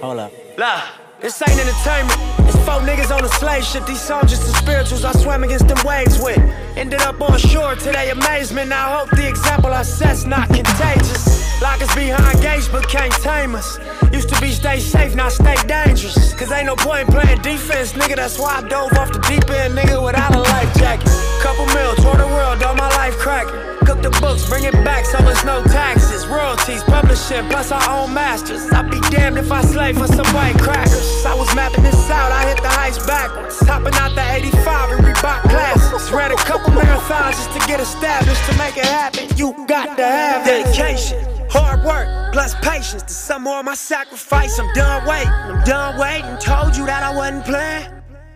Hold 0.00 0.18
up. 0.18 0.32
La. 0.58 0.82
This 1.20 1.42
ain't 1.42 1.60
entertainment. 1.60 2.18
It's 2.48 2.56
four 2.64 2.80
niggas 2.80 3.14
on 3.14 3.22
a 3.22 3.28
slave 3.28 3.62
ship. 3.62 3.84
These 3.84 4.00
songs 4.00 4.30
just 4.30 4.46
the 4.46 4.54
spirituals 4.54 5.04
I 5.04 5.12
swam 5.12 5.44
against 5.44 5.68
them 5.68 5.76
waves 5.84 6.18
with. 6.18 6.38
Ended 6.76 7.02
up 7.02 7.20
on 7.20 7.38
shore 7.38 7.74
to 7.74 7.92
their 7.92 8.12
amazement. 8.12 8.72
I 8.72 8.98
hope 8.98 9.10
the 9.10 9.28
example 9.28 9.70
I 9.70 9.82
set's 9.82 10.24
not 10.24 10.48
contagious. 10.48 11.39
Lock 11.60 11.82
us 11.82 11.94
behind 11.94 12.40
gates, 12.40 12.68
but 12.68 12.88
can't 12.88 13.12
tame 13.20 13.54
us. 13.54 13.78
Used 14.12 14.30
to 14.30 14.40
be 14.40 14.50
stay 14.50 14.80
safe, 14.80 15.14
now 15.14 15.28
stay 15.28 15.56
dangerous. 15.66 16.32
Cause 16.34 16.50
ain't 16.50 16.66
no 16.66 16.74
point 16.74 17.08
playing 17.08 17.42
defense, 17.42 17.92
nigga. 17.92 18.16
That's 18.16 18.38
why 18.38 18.62
I 18.64 18.68
dove 18.68 18.92
off 18.96 19.12
the 19.12 19.20
deep 19.28 19.48
end, 19.50 19.76
nigga, 19.76 20.02
without 20.02 20.34
a 20.34 20.40
life 20.40 20.72
jacket. 20.78 21.08
Couple 21.42 21.66
mil, 21.66 21.94
tour 21.96 22.16
the 22.16 22.26
world, 22.26 22.62
all 22.62 22.74
my 22.74 22.88
life 22.96 23.16
cracking. 23.18 23.60
Cook 23.84 24.00
the 24.00 24.10
books, 24.22 24.48
bring 24.48 24.64
it 24.64 24.72
back, 24.84 25.04
so 25.04 25.18
it's 25.28 25.44
no 25.44 25.62
taxes. 25.64 26.26
Royalties, 26.26 26.82
publishing, 26.84 27.46
plus 27.48 27.70
our 27.72 27.84
own 27.90 28.14
masters. 28.14 28.72
I'd 28.72 28.90
be 28.90 29.00
damned 29.10 29.36
if 29.36 29.52
I 29.52 29.60
slave 29.62 29.98
for 29.98 30.06
some 30.06 30.26
white 30.32 30.56
crackers. 30.58 31.26
I 31.26 31.34
was 31.34 31.54
mapping 31.54 31.84
this 31.84 32.08
out, 32.08 32.32
I 32.32 32.48
hit 32.48 32.62
the 32.62 32.68
heights 32.68 33.04
backwards. 33.06 33.60
Hopping 33.68 33.94
out 33.94 34.14
the 34.14 34.24
85 34.32 34.92
and 34.92 35.04
Reebok 35.04 35.42
classes. 35.42 36.10
Ran 36.10 36.32
a 36.32 36.36
couple 36.36 36.72
marathons 36.72 37.36
just 37.36 37.52
to 37.52 37.60
get 37.68 37.80
established. 37.80 38.44
To 38.48 38.56
make 38.56 38.78
it 38.78 38.86
happen, 38.86 39.28
you 39.36 39.52
got 39.66 39.96
to 39.98 40.04
have 40.04 40.46
dedication. 40.46 41.29
Hard 41.52 41.84
work 41.84 42.32
plus 42.32 42.54
patience 42.56 43.02
to 43.02 43.12
some 43.12 43.42
more 43.42 43.58
of 43.58 43.64
my 43.64 43.74
sacrifice. 43.74 44.56
I'm 44.58 44.72
done 44.72 45.06
waiting, 45.06 45.28
I'm 45.28 45.64
done 45.64 45.98
waiting. 45.98 46.38
Told 46.38 46.76
you 46.76 46.86
that 46.86 47.02
I 47.02 47.14
wasn't 47.14 47.44
playing. 47.44 47.86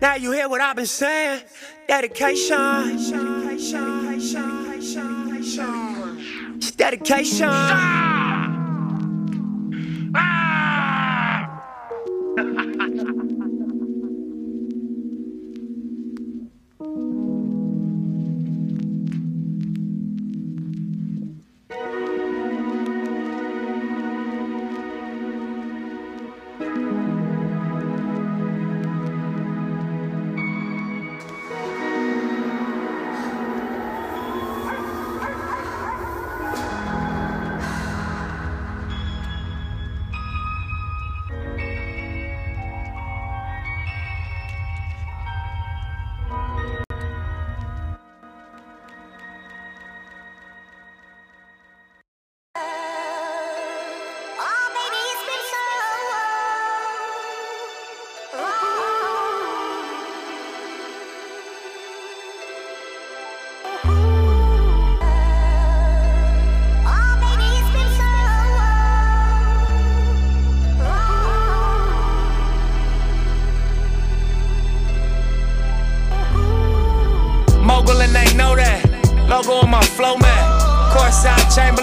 Now 0.01 0.15
you 0.15 0.33
hear 0.33 0.49
what 0.49 0.59
I've 0.61 0.75
been 0.75 0.85
saying. 0.85 1.43
Dedication. 1.87 2.57
It's 6.57 6.71
dedication. 6.71 7.47
Ah! 7.47 8.51
ah! 10.17 11.51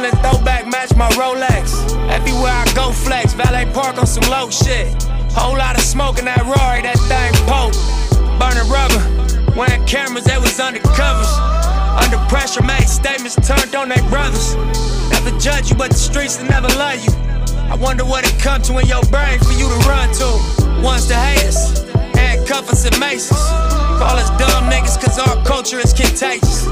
Rolling 0.02 0.18
throwback, 0.18 0.66
match 0.66 0.96
my 0.96 1.08
Rolex. 1.10 1.78
Everywhere 2.10 2.50
I 2.50 2.66
go, 2.74 2.90
flex. 2.90 3.34
Valet 3.34 3.70
Park 3.72 3.98
on 3.98 4.06
some 4.06 4.28
low 4.28 4.50
shit. 4.50 4.90
Whole 5.30 5.56
lot 5.56 5.76
of 5.76 5.82
smoke 5.82 6.18
in 6.18 6.24
that 6.24 6.42
Rory, 6.42 6.82
that 6.82 6.98
thing 7.06 7.30
poke. 7.46 7.70
Burning 8.34 8.66
rubber. 8.66 8.98
Wearing 9.54 9.86
cameras, 9.86 10.24
they 10.24 10.38
was 10.38 10.58
undercovers. 10.58 11.30
Under 12.02 12.18
pressure, 12.26 12.64
made 12.64 12.88
statements 12.90 13.38
turned 13.46 13.76
on 13.76 13.90
their 13.90 14.02
brothers. 14.10 14.56
Never 15.14 15.30
judge 15.38 15.70
you, 15.70 15.76
but 15.76 15.92
the 15.92 16.02
streets 16.02 16.36
will 16.36 16.50
never 16.50 16.66
love 16.74 16.98
you. 16.98 17.14
I 17.70 17.76
wonder 17.78 18.04
what 18.04 18.26
it 18.26 18.36
comes 18.42 18.66
to 18.74 18.78
in 18.78 18.88
your 18.88 19.06
brain 19.06 19.38
for 19.38 19.54
you 19.54 19.70
to 19.70 19.78
run 19.86 20.10
to. 20.18 20.82
Once 20.82 21.06
the 21.06 21.14
haters, 21.14 21.86
handcuff 22.18 22.66
us 22.74 22.84
and 22.90 22.98
maces. 22.98 23.38
Call 24.02 24.18
us 24.18 24.30
dumb 24.34 24.66
niggas, 24.66 24.98
cause 24.98 25.20
our 25.22 25.38
culture 25.46 25.78
is 25.78 25.94
contagious. 25.94 26.66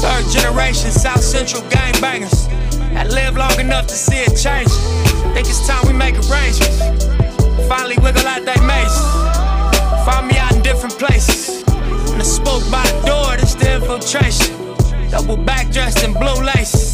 Third 0.00 0.24
generation 0.32 0.90
South 0.90 1.20
Central 1.20 1.60
gangbangers. 1.68 2.48
I 3.00 3.04
live 3.04 3.34
long 3.34 3.58
enough 3.58 3.86
to 3.86 3.94
see 3.94 4.18
it 4.18 4.36
change. 4.36 4.68
Think 5.32 5.48
it's 5.48 5.66
time 5.66 5.86
we 5.86 5.94
make 5.94 6.16
arrangements. 6.16 6.84
Finally 7.66 7.96
wiggle 7.96 8.26
out 8.26 8.44
that 8.44 8.60
maze. 8.68 8.96
Find 10.04 10.28
me 10.28 10.36
out 10.36 10.54
in 10.54 10.60
different 10.60 10.98
places. 10.98 11.62
And 12.12 12.20
I 12.20 12.24
spoke 12.24 12.62
by 12.70 12.84
the 12.84 13.00
door, 13.06 13.38
that's 13.38 13.54
the 13.54 13.76
infiltration. 13.76 14.52
Double 15.10 15.38
back 15.38 15.72
dressed 15.72 16.04
in 16.04 16.12
blue 16.12 16.44
lace. 16.44 16.92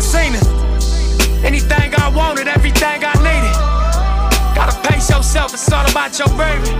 Turned 0.00 0.36
it. 0.36 0.46
Anything 1.44 1.94
I 1.96 2.08
wanted, 2.14 2.46
everything 2.46 3.02
I 3.04 3.14
needed. 3.18 3.54
Gotta 4.54 4.76
pace 4.88 5.10
yourself, 5.10 5.52
it's 5.52 5.72
all 5.72 5.88
about 5.90 6.18
your 6.18 6.28
baby. 6.38 6.70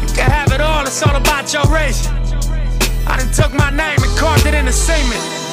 You 0.00 0.14
can 0.14 0.30
have 0.30 0.52
it 0.52 0.60
all, 0.60 0.82
it's 0.86 1.02
all 1.02 1.16
about 1.16 1.52
your 1.52 1.64
race. 1.64 2.08
I 3.06 3.16
done 3.18 3.32
took 3.32 3.52
my 3.52 3.70
name 3.70 3.98
and 4.02 4.18
carved 4.18 4.46
it 4.46 4.54
in 4.54 4.64
the 4.66 4.72
cement. 4.72 5.43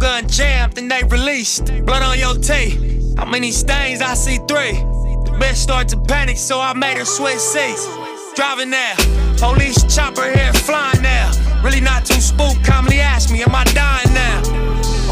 Gun 0.00 0.26
jammed, 0.28 0.72
then 0.72 0.88
they 0.88 1.02
released. 1.04 1.66
Blood 1.84 2.02
on 2.02 2.18
your 2.18 2.34
teeth. 2.34 3.18
How 3.18 3.26
many 3.26 3.52
stains? 3.52 4.00
I 4.00 4.14
see 4.14 4.38
three. 4.48 4.80
The 5.28 5.36
bitch 5.38 5.56
started 5.56 5.90
to 5.90 6.00
panic, 6.08 6.38
so 6.38 6.58
I 6.58 6.72
made 6.72 6.96
her 6.96 7.04
switch 7.04 7.36
seats. 7.36 7.86
Driving 8.34 8.70
now, 8.70 8.94
police 9.36 9.76
chopper 9.94 10.24
here 10.32 10.54
flying 10.54 11.02
now. 11.02 11.30
Really 11.62 11.82
not 11.82 12.06
too 12.06 12.18
spooked, 12.18 12.64
calmly 12.64 12.98
ask 12.98 13.30
me, 13.30 13.42
am 13.42 13.54
I 13.54 13.64
dying 13.64 14.14
now? 14.14 14.40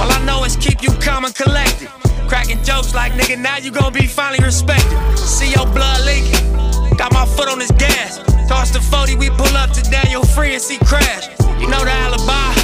All 0.00 0.10
I 0.10 0.24
know 0.24 0.42
is 0.44 0.56
keep 0.56 0.82
you 0.82 0.90
calm 1.02 1.26
and 1.26 1.34
collected. 1.34 1.88
Cracking 2.26 2.64
jokes 2.64 2.94
like, 2.94 3.12
nigga, 3.12 3.38
now 3.38 3.58
you 3.58 3.70
gon' 3.70 3.92
be 3.92 4.06
finally 4.06 4.42
respected. 4.42 4.96
See 5.18 5.50
your 5.50 5.66
blood 5.66 6.00
leaking. 6.06 6.96
Got 6.96 7.12
my 7.12 7.26
foot 7.26 7.48
on 7.48 7.58
this 7.58 7.72
gas. 7.72 8.18
Toss 8.48 8.70
the 8.70 8.80
40, 8.80 9.16
we 9.16 9.28
pull 9.28 9.54
up 9.54 9.70
to 9.72 9.82
Daniel 9.90 10.24
Freeman 10.24 10.60
see 10.60 10.78
crash. 10.78 11.28
You 11.60 11.68
know 11.68 11.84
the 11.84 11.92
alibi. 11.92 12.57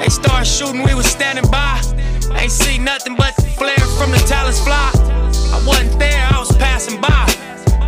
They 0.00 0.08
start 0.08 0.46
shooting, 0.46 0.82
we 0.82 0.94
was 0.94 1.06
standing 1.06 1.44
by. 1.50 1.78
Ain't 2.34 2.50
see 2.50 2.78
nothing 2.78 3.16
but 3.16 3.36
the 3.36 3.42
flare 3.42 3.86
from 3.98 4.10
the 4.10 4.22
talents 4.26 4.58
fly. 4.64 4.90
I 5.52 5.62
wasn't 5.66 5.98
there, 5.98 6.26
I 6.32 6.38
was 6.38 6.56
passing 6.56 7.00
by. 7.00 7.26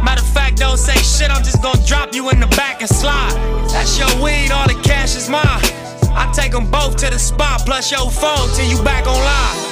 Matter 0.04 0.20
of 0.20 0.28
fact, 0.28 0.58
don't 0.58 0.76
say 0.76 0.96
shit, 0.96 1.30
I'm 1.30 1.42
just 1.42 1.62
gonna 1.62 1.82
drop 1.86 2.12
you 2.12 2.28
in 2.28 2.38
the 2.38 2.48
back 2.48 2.82
and 2.82 2.90
slide. 2.90 3.32
That's 3.72 3.98
your 3.98 4.12
weed, 4.22 4.50
all 4.50 4.68
the 4.68 4.78
cash 4.82 5.16
is 5.16 5.30
mine. 5.30 5.42
I 6.12 6.30
take 6.34 6.52
them 6.52 6.70
both 6.70 6.96
to 6.98 7.08
the 7.08 7.18
spot, 7.18 7.62
plus 7.64 7.90
your 7.90 8.10
phone 8.10 8.48
till 8.54 8.68
you 8.68 8.82
back 8.84 9.06
online. 9.06 9.71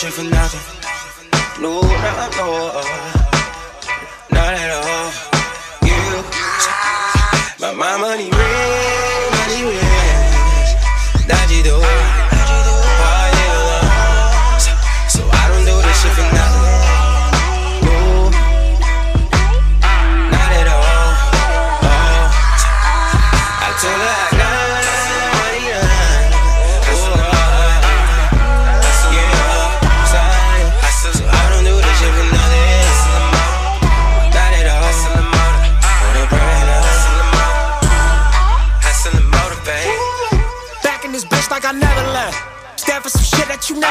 Wishing 0.00 0.12
for 0.12 0.30
nothing. 0.30 1.60
No, 1.60 1.80
no, 1.80 2.30
no. 2.36 3.17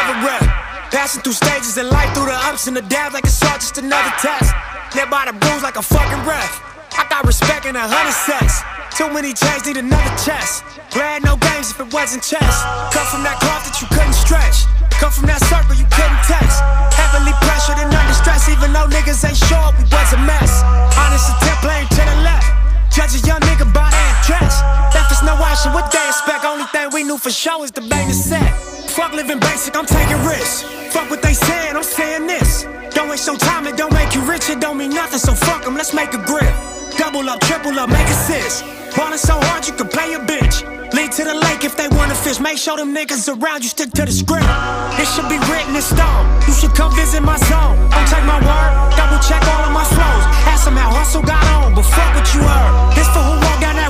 another. 0.09 0.47
Passing 0.91 1.21
through 1.21 1.35
stages 1.35 1.77
of 1.77 1.91
life, 1.91 2.13
through 2.15 2.31
the 2.31 2.39
ups 2.47 2.67
and 2.67 2.75
the 2.75 2.81
downs, 2.81 3.13
like 3.13 3.25
it's 3.27 3.43
all 3.43 3.59
just 3.59 3.77
another 3.77 4.13
test. 4.23 4.55
Get 4.95 5.11
by 5.11 5.27
the 5.27 5.35
rules 5.35 5.63
like 5.63 5.75
a 5.75 5.83
fucking 5.83 6.23
ref. 6.23 6.63
I 6.95 7.03
got 7.09 7.27
respect 7.27 7.65
in 7.67 7.75
a 7.75 7.83
hundred 7.83 8.15
sets. 8.15 8.63
Too 8.95 9.11
many 9.11 9.35
chains, 9.35 9.67
need 9.67 9.77
another 9.77 10.15
chest. 10.17 10.63
Glad 10.95 11.21
no 11.27 11.35
games 11.37 11.69
if 11.75 11.79
it 11.83 11.91
wasn't 11.91 12.23
chess. 12.23 12.55
Cut 12.95 13.05
from 13.11 13.21
that 13.27 13.37
cloth 13.43 13.67
that 13.67 13.77
you 13.83 13.87
couldn't 13.91 14.15
stretch. 14.15 14.65
Cut 14.97 15.13
from 15.13 15.27
that 15.27 15.43
circle 15.45 15.75
you 15.75 15.85
couldn't 15.91 16.23
test. 16.25 16.57
Heavily 16.95 17.35
pressured 17.43 17.77
and 17.77 17.91
under 17.91 18.15
stress, 18.15 18.47
even 18.49 18.71
though 18.71 18.87
niggas 18.87 19.21
ain't 19.27 19.37
sure 19.37 19.69
we 19.77 19.85
was 19.91 20.09
a 20.15 20.19
mess. 20.23 20.63
Honest 20.97 21.29
attempt 21.35 21.61
playing 21.67 21.89
to 21.93 22.01
the 22.01 22.17
left. 22.23 22.47
Judge 22.89 23.13
a 23.13 23.21
young 23.27 23.43
nigga 23.45 23.67
by 23.69 23.91
their 23.91 24.13
dress. 24.25 24.63
If 24.95 25.05
it's 25.11 25.21
no 25.21 25.35
action, 25.37 25.75
what 25.75 25.91
they 25.91 26.01
expect. 26.07 26.47
Only 26.47 26.65
thing 26.71 26.89
we 26.95 27.03
knew 27.03 27.19
for 27.19 27.29
sure 27.29 27.61
is 27.67 27.75
the 27.75 27.85
bang 27.85 28.09
is 28.09 28.17
set. 28.17 28.76
Fuck 28.97 29.13
living 29.13 29.39
basic, 29.39 29.77
I'm 29.77 29.85
taking 29.85 30.17
risks. 30.25 30.65
Fuck 30.89 31.11
what 31.11 31.21
they 31.21 31.33
saying, 31.33 31.75
I'm 31.77 31.83
saying 31.83 32.25
this. 32.25 32.65
Don't 32.95 33.09
waste 33.09 33.27
your 33.27 33.37
time, 33.37 33.67
it 33.67 33.77
don't 33.77 33.93
make 33.93 34.15
you 34.15 34.21
rich, 34.25 34.49
it 34.49 34.59
don't 34.59 34.75
mean 34.75 34.89
nothing, 34.89 35.19
so 35.19 35.35
fuck 35.35 35.63
them, 35.63 35.75
let's 35.75 35.93
make 35.93 36.15
a 36.15 36.21
grip. 36.25 36.49
Double 36.97 37.29
up, 37.29 37.39
triple 37.41 37.77
up, 37.77 37.91
make 37.91 38.09
assist. 38.09 38.65
Ballin' 38.97 39.19
so 39.19 39.37
hard 39.37 39.67
you 39.67 39.73
can 39.73 39.87
play 39.87 40.15
a 40.15 40.19
bitch. 40.25 40.65
Lead 40.97 41.11
to 41.11 41.23
the 41.25 41.35
lake 41.35 41.63
if 41.63 41.77
they 41.77 41.87
wanna 41.89 42.15
fish. 42.15 42.39
Make 42.39 42.57
sure 42.57 42.75
them 42.75 42.89
niggas 42.89 43.29
around 43.29 43.61
you 43.61 43.69
stick 43.69 43.91
to 43.91 44.03
the 44.03 44.11
script. 44.11 44.49
It 44.97 45.05
should 45.13 45.29
be 45.29 45.37
written 45.45 45.77
in 45.77 45.85
stone. 45.85 46.25
You 46.49 46.53
should 46.57 46.73
come 46.73 46.89
visit 46.95 47.21
my 47.21 47.37
zone. 47.45 47.77
Don't 47.93 48.09
take 48.09 48.25
my 48.25 48.41
word, 48.41 48.71
double 48.97 49.21
check 49.21 49.45
all 49.45 49.61
of 49.61 49.73
my 49.77 49.85
flows. 49.93 50.25
Ask 50.49 50.65
them 50.65 50.73
how 50.73 50.89
hustle 50.89 51.21
got 51.21 51.45
on, 51.53 51.75
but 51.75 51.85
fuck 51.85 52.17
what 52.17 52.25
you 52.33 52.41
heard. 52.41 52.97
This 52.97 53.05
for 53.13 53.21
who 53.21 53.37
walked 53.45 53.61
down 53.61 53.75
that 53.77 53.86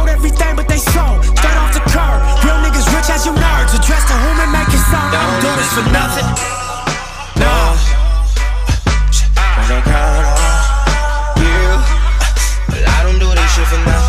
everything 0.00 0.56
but 0.56 0.68
they 0.68 0.78
sold. 0.78 1.24
Straight 1.24 1.58
off 1.60 1.72
the 1.74 1.84
curb. 1.92 2.20
Real 2.44 2.58
niggas 2.64 2.88
rich 2.94 3.10
as 3.10 3.26
you 3.26 3.32
nerds. 3.32 3.74
Address 3.76 4.04
to 4.08 4.14
whom 4.14 4.40
and 4.40 4.52
make 4.52 4.68
it 4.68 4.82
don't 4.92 5.40
do 5.40 5.50
this 5.56 5.72
for 5.72 5.84
nothing. 5.92 6.26
No. 7.36 7.76
Wanna 9.56 9.80
count 9.82 10.26
on 10.26 11.42
you, 11.42 11.68
but 12.68 12.82
I 12.88 13.02
don't 13.04 13.18
do 13.18 13.28
this 13.34 13.54
shit 13.54 13.66
for 13.66 13.78
nothing. 13.84 14.01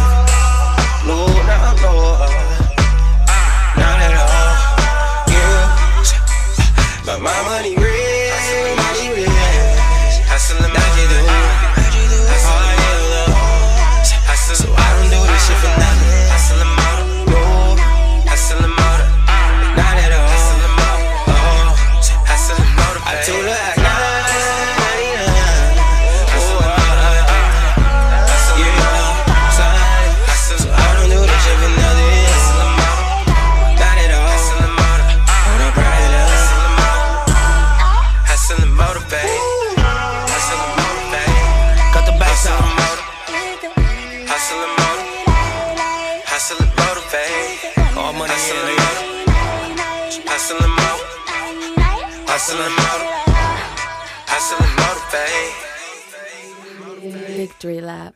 Victory 57.64 57.80
lap. 57.80 58.14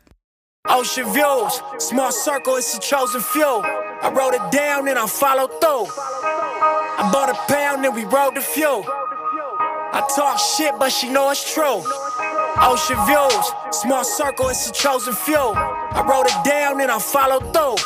Ocean 0.67 1.05
views, 1.13 1.61
small 1.77 2.11
circle, 2.11 2.57
it's 2.57 2.75
a 2.75 2.81
chosen 2.81 3.21
few. 3.21 3.61
I 3.63 4.11
wrote 4.13 4.33
it 4.33 4.51
down 4.51 4.89
and 4.89 4.99
I 4.99 5.07
followed 5.07 5.51
through. 5.61 5.87
I 6.99 7.09
bought 7.13 7.29
a 7.29 7.53
pound 7.53 7.85
and 7.85 7.95
we 7.95 8.03
rode 8.03 8.35
the 8.35 8.41
few. 8.41 8.83
I 8.83 10.05
talk 10.13 10.37
shit, 10.37 10.73
but 10.77 10.89
she 10.89 11.07
know 11.07 11.29
it's 11.31 11.53
true. 11.53 11.79
Ocean 12.59 12.99
views, 13.07 13.45
small 13.71 14.03
circle, 14.03 14.49
it's 14.49 14.69
a 14.69 14.73
chosen 14.73 15.13
few. 15.13 15.37
I 15.37 16.03
wrote 16.05 16.25
it 16.25 16.43
down 16.43 16.81
and 16.81 16.91
I 16.91 16.99
followed 16.99 17.53
through. 17.53 17.77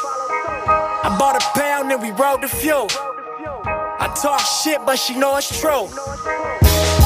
I 1.05 1.15
bought 1.19 1.35
a 1.35 1.59
pound 1.59 1.91
and 1.91 2.01
we 2.01 2.09
rode 2.09 2.41
the 2.41 2.47
few. 2.47 2.87
I 4.01 4.11
talk 4.19 4.41
shit, 4.63 4.79
but 4.83 4.97
she 4.97 5.15
know 5.15 5.37
it's 5.37 5.61
true. 5.61 5.85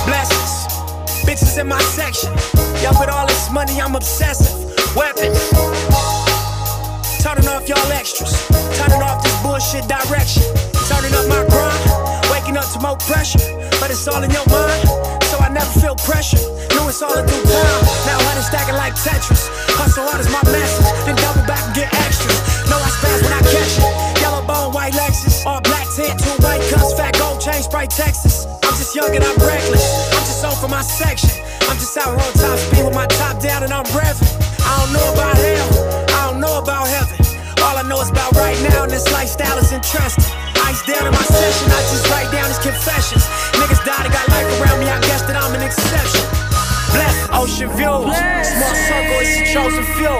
Blessings, 0.07 0.55
bitches 1.27 1.59
in 1.59 1.67
my 1.67 1.81
section. 1.81 2.64
Yeah, 2.85 2.93
with 3.01 3.09
all 3.09 3.25
this 3.25 3.49
money, 3.49 3.81
I'm 3.81 3.97
obsessive. 3.97 4.53
Weapons, 4.93 5.41
turning 7.17 7.49
off 7.49 7.65
y'all 7.65 7.81
extras. 7.89 8.29
Turning 8.77 9.01
off 9.01 9.25
this 9.25 9.33
bullshit 9.41 9.89
direction. 9.89 10.45
Turning 10.85 11.09
up 11.17 11.25
my 11.25 11.41
grind, 11.49 11.81
waking 12.29 12.61
up 12.61 12.69
to 12.69 12.79
more 12.85 12.93
pressure. 13.09 13.41
But 13.81 13.89
it's 13.89 14.05
all 14.05 14.21
in 14.21 14.29
your 14.29 14.45
mind, 14.53 14.85
so 15.33 15.41
I 15.41 15.49
never 15.49 15.65
feel 15.81 15.97
pressure. 16.05 16.37
Know 16.77 16.85
it's 16.85 17.01
all 17.01 17.17
in 17.17 17.25
due 17.25 17.41
time. 17.49 17.81
Now 18.05 18.21
honey 18.21 18.45
stacking 18.45 18.77
like 18.77 18.93
Tetris. 18.93 19.49
Hustle 19.81 20.05
hard 20.05 20.21
is 20.21 20.29
my 20.29 20.45
message, 20.45 20.85
then 21.09 21.17
double 21.17 21.41
back 21.49 21.65
and 21.65 21.73
get 21.73 21.89
extras. 22.05 22.37
Know 22.69 22.77
I 22.77 22.89
spaz 23.01 23.17
when 23.25 23.33
I 23.33 23.41
catch 23.49 23.81
it. 23.81 24.21
Yellow 24.21 24.45
bone, 24.45 24.69
white 24.77 24.93
Lexus, 24.93 25.41
all 25.41 25.57
black 25.65 25.89
tint, 25.97 26.21
two 26.21 26.37
white 26.45 26.61
cups, 26.69 26.93
fat 26.93 27.17
gold 27.17 27.41
chain, 27.41 27.65
Sprite 27.65 27.89
Texas. 27.89 28.45
I'm 28.61 28.77
just 28.77 28.93
young 28.93 29.09
and 29.09 29.25
I'm 29.25 29.41
reckless. 29.41 29.81
I'm 30.13 30.21
just 30.21 30.45
on 30.45 30.53
for 30.61 30.69
my 30.69 30.83
section. 30.85 31.33
I'm 31.69 31.77
just 31.77 31.97
out 31.97 32.13
on 32.13 32.33
top 32.33 32.57
speed 32.59 32.85
with 32.85 32.95
my 32.95 33.07
top 33.07 33.41
down 33.41 33.63
and 33.63 33.73
I'm 33.73 33.85
revving. 33.95 34.29
I 34.61 34.85
don't 34.85 34.93
know 34.93 35.07
about 35.13 35.37
hell, 35.37 35.69
I 36.13 36.31
don't 36.31 36.39
know 36.39 36.59
about 36.59 36.87
heaven. 36.87 37.17
All 37.63 37.77
I 37.77 37.83
know 37.83 37.99
is 38.01 38.09
about 38.09 38.33
right 38.37 38.57
now, 38.69 38.83
and 38.83 38.91
this 38.91 39.09
lifestyle 39.11 39.57
is 39.57 39.71
interesting. 39.71 40.25
Ice 40.61 40.85
down 40.85 41.07
in 41.07 41.13
my 41.13 41.25
session, 41.25 41.65
I 41.69 41.81
just 41.89 42.05
write 42.09 42.29
down 42.31 42.47
his 42.47 42.59
confessions. 42.59 43.25
Niggas 43.57 43.81
died 43.85 44.05
and 44.05 44.13
got 44.13 44.27
life 44.29 44.45
around 44.61 44.79
me, 44.79 44.87
I 44.89 45.01
guess 45.01 45.21
that 45.25 45.35
I'm 45.35 45.53
an 45.55 45.61
exception. 45.65 46.25
Blessed 46.93 47.29
ocean 47.33 47.69
views, 47.73 48.13
small 48.13 48.75
circle, 48.85 49.19
it's 49.25 49.41
a 49.41 49.53
chosen 49.53 49.83
few. 49.97 50.15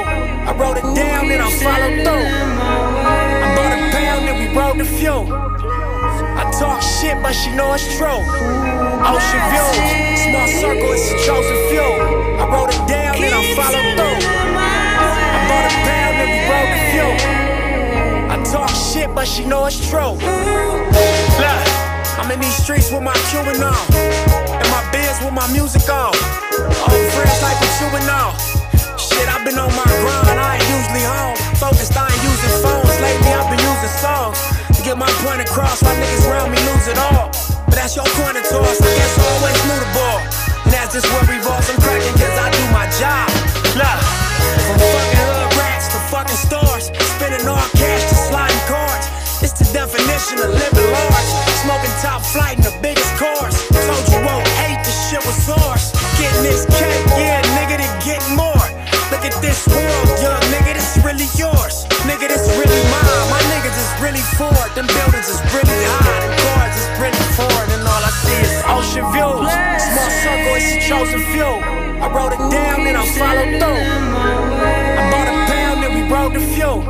I 0.49 0.51
wrote 0.57 0.77
it 0.77 0.87
down 0.97 1.29
and 1.29 1.41
I 1.41 1.49
followed 1.61 2.01
through. 2.01 2.25
I 2.25 3.47
bought 3.55 3.73
a 3.73 3.79
pound 3.93 4.25
and 4.29 4.37
we 4.41 4.47
rode 4.57 4.77
the 4.81 4.85
few. 4.85 5.84
I 6.05 6.43
talk 6.59 6.81
shit, 6.81 7.17
but 7.21 7.33
she 7.33 7.49
know 7.55 7.73
it's 7.73 7.97
true. 7.97 8.07
Oh, 8.07 9.15
Ocean 9.15 9.41
views, 9.49 9.77
small 10.21 10.47
circle, 10.61 10.91
it's 10.93 11.09
a 11.09 11.17
chosen 11.25 11.57
few. 11.69 11.89
I 12.37 12.45
wrote 12.51 12.69
it 12.69 12.83
down 12.87 13.17
and 13.17 13.33
I 13.33 13.41
followed 13.57 13.89
through. 13.97 14.19
I 14.25 15.39
bought 15.49 15.65
a 15.65 15.73
pound 15.81 16.15
and 16.21 16.29
we 16.29 16.39
rode 16.45 16.69
the 16.73 16.81
few. 16.93 17.09
I 18.29 18.35
talk 18.45 18.69
shit, 18.69 19.09
but 19.15 19.27
she 19.27 19.45
know 19.45 19.65
it's 19.65 19.81
true. 19.89 20.13
Look, 21.41 21.61
I'm 22.21 22.29
in 22.31 22.39
these 22.39 22.57
streets 22.61 22.91
with 22.91 23.01
my 23.01 23.15
Cuban 23.33 23.61
on, 23.63 23.81
and 23.93 24.69
my 24.69 24.83
biz 24.91 25.17
with 25.25 25.33
my 25.33 25.47
music 25.51 25.89
on. 25.89 26.13
Old 26.85 27.05
friends 27.17 27.39
like 27.41 27.57
what 27.57 27.73
you 27.81 27.89
and 27.97 28.09
all. 28.09 28.33
Shit, 28.97 29.25
I've 29.27 29.43
been 29.43 29.57
on 29.57 29.73
my 29.73 29.89
grind, 30.01 30.39
I 30.39 30.57
ain't 30.61 30.69
usually 30.69 31.05
home. 31.05 31.35
Focused, 31.57 31.97
I 31.97 32.05
ain't 32.05 32.23
using 32.23 32.53
phones. 32.61 32.93
Lately, 33.01 33.31
I've 33.33 33.49
been 33.49 33.59
using 33.59 33.95
songs 33.97 34.54
get 34.85 35.01
my 35.01 35.09
point 35.25 35.41
across. 35.41 35.81
Why 35.81 35.97
niggas 35.97 36.29
round 36.29 36.53
me 36.53 36.61
lose 36.69 36.85
it 36.85 36.97
all. 37.09 37.33
But 37.65 37.73
that's 37.73 37.97
your 37.97 38.05
point 38.21 38.37
of 38.37 38.45
toss. 38.45 38.77
I 38.77 38.85
guess 38.93 39.17
I 39.17 39.25
always 39.33 39.57
knew 39.65 39.79
the 39.81 39.91
ball. 39.97 40.21
And 40.61 40.71
that's 40.71 40.93
just 40.93 41.09
what 41.09 41.25
revolves. 41.25 41.65
I'm 41.73 41.81
cracking 41.81 42.13
cause 42.13 42.37
I 42.37 42.53
do 42.53 42.63
my 42.69 42.85
job. 43.01 43.25
Look, 43.73 43.99
from 44.61 44.77
fucking 44.77 45.25
hood 45.25 45.49
rats 45.57 45.89
to 45.89 45.99
fucking 46.13 46.37
stores. 46.37 46.93
Spending 47.17 47.49
all 47.49 47.65
cash 47.73 48.05
to 48.13 48.15
sliding 48.29 48.63
cards. 48.69 49.09
It's 49.41 49.57
the 49.57 49.65
definition 49.73 50.37
of 50.45 50.53
living 50.53 50.89
large. 50.93 51.29
Smoking 51.65 51.95
top 52.05 52.21
flight 52.21 52.61
in 52.61 52.63
the 52.69 52.75
biggest 52.85 53.09
cars. 53.17 53.57
Told 53.73 54.05
you 54.13 54.21
won't 54.21 54.45
hate, 54.61 54.77
this 54.85 54.97
shit 55.09 55.21
was 55.25 55.49
ours. 55.49 55.97
Getting 56.21 56.45
this 56.45 56.69
cake, 56.77 57.05
yeah, 57.17 57.41
nigga, 57.57 57.81
to 57.81 57.89
get 58.05 58.21
more. 58.37 58.65
Look 59.09 59.25
at 59.25 59.33
this 59.41 59.65
world, 59.65 60.07
young 60.21 60.45
nigga, 60.53 60.77
this 60.77 60.93
really 61.01 61.29
yours. 61.33 61.89
Nigga, 62.05 62.29
this 62.29 62.45
really 62.53 62.81
mine. 62.93 63.25
My 63.33 63.44
really 64.01 64.23
Ford. 64.37 64.69
Them 64.75 64.87
buildings 64.87 65.29
is 65.29 65.39
really 65.53 65.79
high. 65.87 66.19
Them 66.23 66.35
cars 66.43 66.75
is 66.75 66.87
really 66.99 67.23
foreign. 67.35 67.69
And 67.75 67.83
all 67.87 68.03
I 68.03 68.11
see 68.23 68.39
is 68.43 68.53
ocean 68.67 69.05
views. 69.11 69.49
Small 69.81 70.11
circle, 70.23 70.55
it's 70.57 70.71
a 70.73 70.79
chosen 70.87 71.21
few. 71.31 71.51
I 72.01 72.07
wrote 72.11 72.33
it 72.33 72.43
down 72.51 72.87
and 72.87 72.97
I 72.97 73.05
followed 73.15 73.51
through. 73.59 73.83
I 74.99 75.03
bought 75.11 75.27
a 75.31 75.35
pound 75.47 75.79
and 75.85 75.93
we 75.95 76.03
rode 76.11 76.33
the 76.35 76.43
few. 76.55 76.83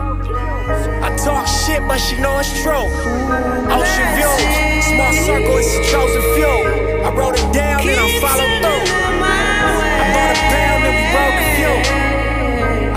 I 1.05 1.15
talk 1.23 1.45
shit, 1.47 1.81
but 1.87 1.99
she 1.99 2.17
know 2.17 2.39
it's 2.39 2.49
true. 2.63 2.89
Ocean 3.69 4.07
views, 4.17 4.41
small 4.89 5.13
circle, 5.13 5.57
it's 5.61 5.77
a 5.77 5.83
chosen 5.91 6.21
few. 6.33 6.55
I 7.05 7.09
wrote 7.13 7.37
it 7.37 7.53
down 7.53 7.87
and 7.87 7.99
I 8.01 8.09
followed 8.19 8.55
through. 8.65 8.85
I 9.21 10.03
bought 10.13 10.33
a 10.33 10.41
pound 10.49 10.81
and 10.89 10.95
we 10.97 11.05
rode 11.13 11.37
the 11.37 11.47
few. 11.57 11.75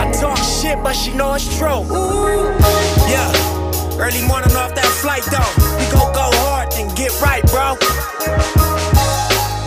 I 0.01 0.05
talk 0.13 0.39
shit, 0.39 0.83
but 0.83 0.95
she 0.97 1.13
know 1.13 1.35
it's 1.35 1.45
true. 1.59 1.85
Yeah, 3.13 3.29
early 3.99 4.23
morning 4.27 4.55
off 4.55 4.75
that 4.75 4.87
flight 5.03 5.27
though. 5.27 5.53
We 5.79 5.85
gon' 5.91 6.15
go 6.15 6.31
hard 6.47 6.71
and 6.79 6.87
get 6.95 7.11
right, 7.21 7.43
bro. 7.51 7.75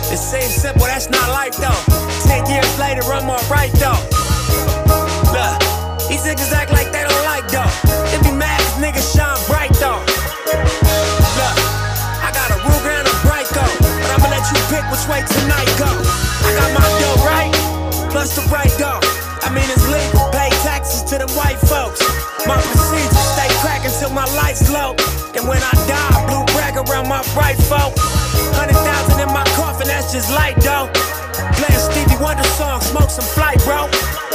It 0.08 0.20
seems 0.20 0.52
simple, 0.56 0.88
that's 0.88 1.08
not 1.08 1.28
life 1.28 1.56
though. 1.56 1.80
Ten 2.24 2.44
years 2.48 2.72
later, 2.80 3.04
I'm 3.12 3.28
alright 3.28 3.72
though. 3.76 4.00
Look, 5.32 5.56
these 6.08 6.24
niggas 6.24 6.52
act 6.52 6.72
like 6.72 6.88
they 6.92 7.04
don't 7.04 7.24
like 7.28 7.48
though. 7.52 7.68
They 8.08 8.20
be 8.24 8.32
mad 8.32 8.60
cause 8.60 8.80
niggas 8.80 9.08
shine 9.12 9.40
bright 9.48 9.72
though. 9.76 10.00
Look, 11.36 11.56
I 12.24 12.32
got 12.32 12.48
a 12.52 12.58
Ruger 12.64 12.92
and 12.92 13.08
a 13.08 13.16
Bryco, 13.24 13.64
but 13.80 14.10
I'ma 14.16 14.28
let 14.32 14.44
you 14.48 14.60
pick 14.72 14.84
which 14.88 15.04
way 15.12 15.20
tonight 15.28 15.68
go. 15.76 15.88
I 15.88 16.50
got 16.56 16.70
my 16.72 16.88
dough 17.00 17.20
right, 17.28 17.52
plus 18.10 18.36
the 18.36 18.48
right 18.48 18.72
dough. 18.80 19.00
I 19.44 19.52
mean 19.52 19.68
it's 19.68 19.84
legal, 19.92 20.30
pay 20.32 20.48
taxes 20.64 21.02
to 21.12 21.18
them 21.18 21.28
white 21.36 21.60
folks. 21.68 22.00
My 22.46 22.56
procedure 22.56 23.11
my 24.14 24.24
life 24.36 24.60
lights 24.60 24.70
low. 24.70 24.92
And 25.34 25.48
when 25.48 25.62
I 25.62 25.72
die, 25.88 26.12
blue 26.28 26.44
rag 26.56 26.76
around 26.76 27.08
my 27.08 27.24
bright 27.32 27.56
folk. 27.56 27.96
Hundred 28.52 28.76
thousand 28.84 29.20
in 29.20 29.32
my 29.32 29.44
coffin, 29.56 29.88
that's 29.88 30.12
just 30.12 30.30
light 30.30 30.56
though. 30.60 30.92
Playing 31.56 31.80
Stevie 31.80 32.20
Wonder 32.20 32.44
song, 32.60 32.80
smoke 32.80 33.08
some 33.08 33.24
flight, 33.32 33.58
bro. 33.64 33.88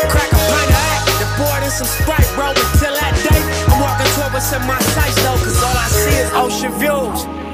Crack 0.09 0.30
a 0.34 0.41
pint 0.49 0.69
of 0.73 0.86
act, 0.93 1.05
the 1.21 1.30
board 1.38 1.61
and 1.61 1.71
some 1.71 1.88
Sprite, 1.88 2.30
bro. 2.34 2.49
Until 2.49 2.93
that 2.97 3.13
day, 3.21 3.41
I'm 3.69 3.80
walking 3.80 4.09
toward 4.17 4.34
what's 4.34 4.49
in 4.51 4.61
my 4.65 4.80
sights 4.97 5.17
though, 5.21 5.38
cause 5.38 5.61
all 5.61 5.78
I 5.78 5.88
see 5.93 6.17
is 6.17 6.30
ocean 6.34 6.73
views. 6.82 7.47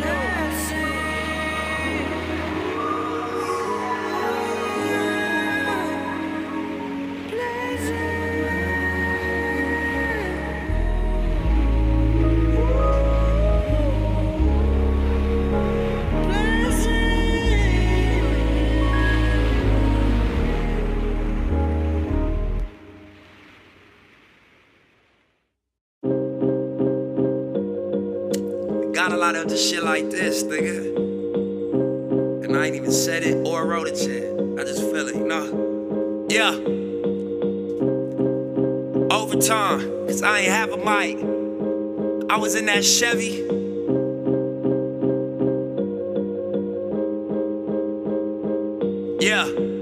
Lot 29.33 29.45
of 29.45 29.49
the 29.49 29.57
shit 29.57 29.83
like 29.83 30.11
this, 30.11 30.43
nigga. 30.43 30.95
And 32.43 32.55
I 32.55 32.67
ain't 32.67 32.75
even 32.75 32.91
said 32.91 33.23
it 33.23 33.47
or 33.47 33.65
wrote 33.65 33.87
it 33.87 33.99
yet. 34.07 34.31
I 34.59 34.63
just 34.63 34.81
feel 34.81 35.07
it, 35.07 35.15
you 35.15 35.25
know? 35.25 36.27
Yeah. 36.29 36.51
Overtime, 39.15 40.05
cause 40.05 40.21
I 40.21 40.39
ain't 40.39 40.51
have 40.51 40.71
a 40.71 40.77
mic. 40.77 41.17
I 42.29 42.37
was 42.37 42.53
in 42.53 42.67
that 42.67 42.85
Chevy. 42.85 43.41
Yeah. 49.19 49.72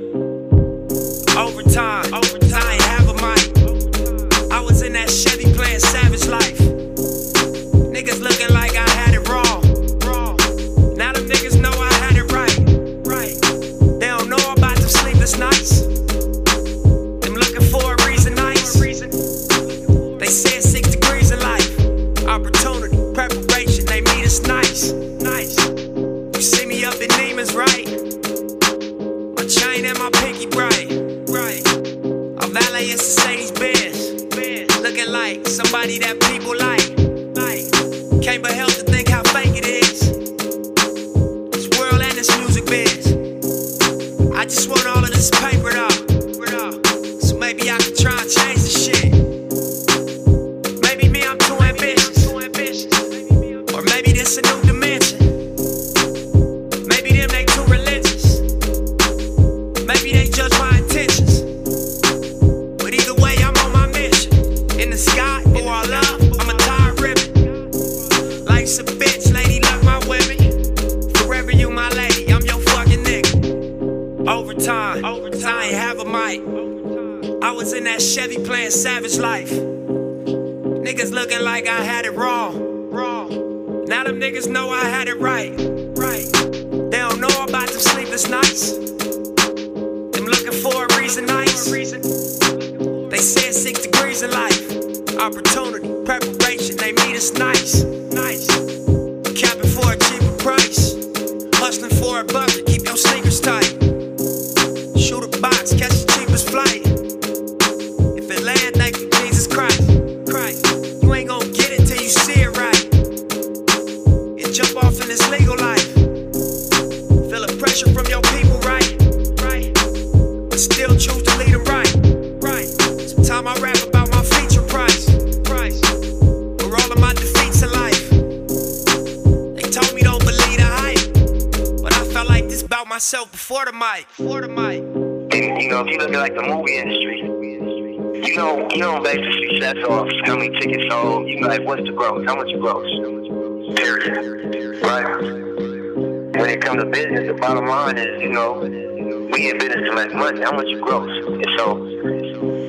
When 145.19 146.49
it 146.49 146.61
comes 146.61 146.83
to 146.83 146.89
business, 146.89 147.27
the 147.27 147.33
bottom 147.33 147.65
line 147.65 147.97
is, 147.97 148.21
you 148.21 148.29
know, 148.29 148.59
we 148.61 149.49
in 149.49 149.57
business 149.57 149.89
to 149.89 149.95
make 149.95 150.13
money. 150.13 150.41
How 150.41 150.51
much 150.53 150.67
you 150.67 150.79
gross? 150.81 151.09
And 151.25 151.45
so 151.57 151.85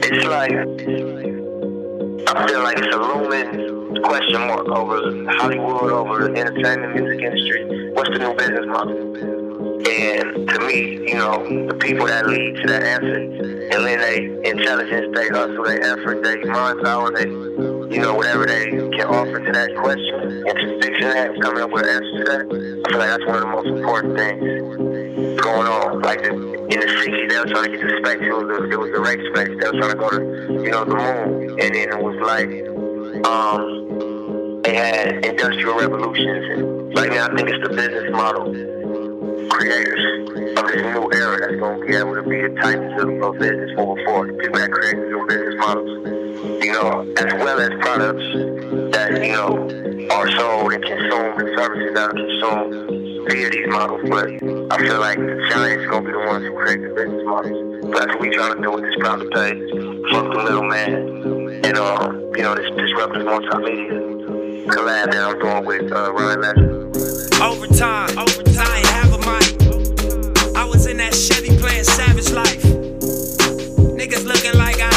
it's 0.02 0.24
like 0.26 0.52
I 2.28 2.46
feel 2.46 2.62
like 2.62 2.78
it's 2.78 2.94
a 2.94 2.98
looming 2.98 4.02
question 4.02 4.46
mark 4.46 4.66
over 4.68 5.00
Hollywood, 5.32 5.92
over 5.92 6.28
the 6.28 6.40
entertainment 6.40 6.94
music 6.94 7.20
industry. 7.22 7.90
What's 7.92 8.10
the 8.10 8.18
new 8.18 8.34
business 8.34 8.66
model? 8.66 8.96
And 9.84 10.48
to 10.48 10.58
me, 10.60 11.10
you 11.10 11.14
know, 11.14 11.66
the 11.66 11.74
people 11.74 12.06
that 12.06 12.26
lead 12.26 12.56
to 12.56 12.66
that 12.68 12.82
answer, 12.82 13.16
and 13.16 13.84
then 13.84 14.00
they 14.00 14.50
intelligence, 14.50 15.14
they 15.14 15.28
hustle, 15.28 15.64
they 15.64 15.78
effort, 15.80 16.22
they 16.22 16.36
mind 16.44 16.82
power, 16.82 17.10
they, 17.10 17.26
you 17.92 18.00
know, 18.00 18.14
whatever 18.14 18.46
they 18.46 18.70
can 18.70 19.06
offer 19.06 19.38
to 19.38 19.52
that 19.52 19.74
question, 19.76 20.44
and 20.48 20.58
to 20.58 21.08
that, 21.08 21.40
coming 21.42 21.62
up 21.62 21.70
with 21.70 21.84
an 21.84 21.90
answer 21.90 22.12
to 22.18 22.24
that, 22.24 22.40
I 22.46 22.90
feel 22.90 22.98
like 22.98 23.10
that's 23.10 23.26
one 23.26 23.36
of 23.36 23.42
the 23.42 23.52
most 23.52 23.66
important 23.66 24.16
things 24.16 25.40
going 25.42 25.66
on. 25.66 26.00
Like 26.00 26.22
the, 26.22 26.30
in 26.30 26.78
the 26.80 26.86
60s, 26.86 27.28
they 27.28 27.38
were 27.38 27.46
trying 27.46 27.70
to 27.70 27.76
get 27.76 27.80
to 27.82 27.96
space. 27.98 28.22
It 28.22 28.32
was 28.32 28.46
the, 28.48 28.70
it 28.70 28.78
was 28.78 28.90
the 28.92 29.00
race 29.00 29.24
space. 29.34 29.52
They 29.58 29.66
were 29.66 29.78
trying 29.82 29.92
to 29.92 30.00
go 30.00 30.08
to, 30.10 30.22
you 30.62 30.70
know, 30.70 30.84
the 30.84 30.94
moon. 30.94 31.60
And 31.60 31.74
then 31.74 31.88
it 31.90 32.00
was 32.00 32.16
like, 32.22 32.50
um, 33.26 34.62
they 34.62 34.74
had 34.74 35.24
industrial 35.24 35.78
revolutions. 35.78 36.44
And 36.54 36.94
right 36.94 37.10
now, 37.10 37.26
I 37.26 37.34
think 37.34 37.50
it's 37.50 37.62
the 37.66 37.74
business 37.74 38.08
model 38.12 38.46
creators 39.50 40.00
of 40.56 40.64
this 40.70 40.82
new 40.82 41.10
era 41.12 41.36
that's 41.40 41.58
going 41.60 41.80
to 41.80 41.86
be 41.86 41.96
able 41.96 42.14
to 42.14 42.22
be 42.22 42.40
the 42.40 42.54
titans 42.62 42.94
of, 43.02 43.10
of 43.22 43.38
business 43.38 43.70
moving 43.76 44.04
forward. 44.06 44.38
People 44.38 44.58
that 44.58 44.70
create 44.70 44.96
new 44.96 45.26
business 45.26 45.54
models, 45.58 45.90
you 46.62 46.72
know, 46.72 47.12
as 47.18 47.32
well 47.34 47.58
as 47.60 47.70
products 47.80 48.22
that, 48.94 49.10
you 49.20 49.32
know, 49.32 49.66
are 50.14 50.30
sold 50.30 50.72
and 50.72 50.84
consumed 50.84 51.40
and 51.40 51.58
services 51.58 51.94
that 51.94 52.08
are 52.08 52.14
consumed 52.14 53.28
via 53.28 53.50
these 53.50 53.68
models. 53.68 54.00
But 54.08 54.28
I 54.72 54.78
feel 54.78 55.00
like 55.00 55.18
the 55.18 55.46
giants 55.50 55.90
to 55.90 56.00
be 56.00 56.12
the 56.12 56.18
ones 56.18 56.46
who 56.46 56.54
create 56.54 56.82
the 56.82 56.94
business 56.94 57.22
models. 57.24 57.82
That's 57.92 58.06
what 58.06 58.20
we're 58.20 58.32
trying 58.32 58.56
to 58.56 58.62
do 58.62 58.70
with 58.70 58.84
this 58.84 58.94
proud 59.00 59.18
to 59.20 59.28
pay. 59.30 59.58
Fuck 60.10 60.32
the 60.32 60.42
middleman. 60.44 61.64
And, 61.64 61.78
uh, 61.78 62.12
you 62.36 62.42
know, 62.42 62.54
this 62.54 62.70
disruptive 62.76 63.26
multimedia 63.26 64.66
collab 64.66 65.10
that 65.10 65.22
I'm 65.22 65.38
doing 65.38 65.64
with 65.64 65.92
uh, 65.92 66.12
Ryan 66.12 66.40
Leslie. 66.40 66.82
Overtime, 67.42 68.18
overtime, 68.18 68.66
I 68.70 68.78
ain't 68.78 68.86
have 68.86 69.12
a 69.12 69.18
mic. 69.18 70.56
I 70.56 70.64
was 70.64 70.86
in 70.86 70.98
that 70.98 71.14
Chevy 71.14 71.56
playing 71.58 71.84
Savage 71.84 72.30
Life. 72.30 72.62
Niggas 73.98 74.24
looking 74.24 74.58
like 74.58 74.80
I 74.80 74.91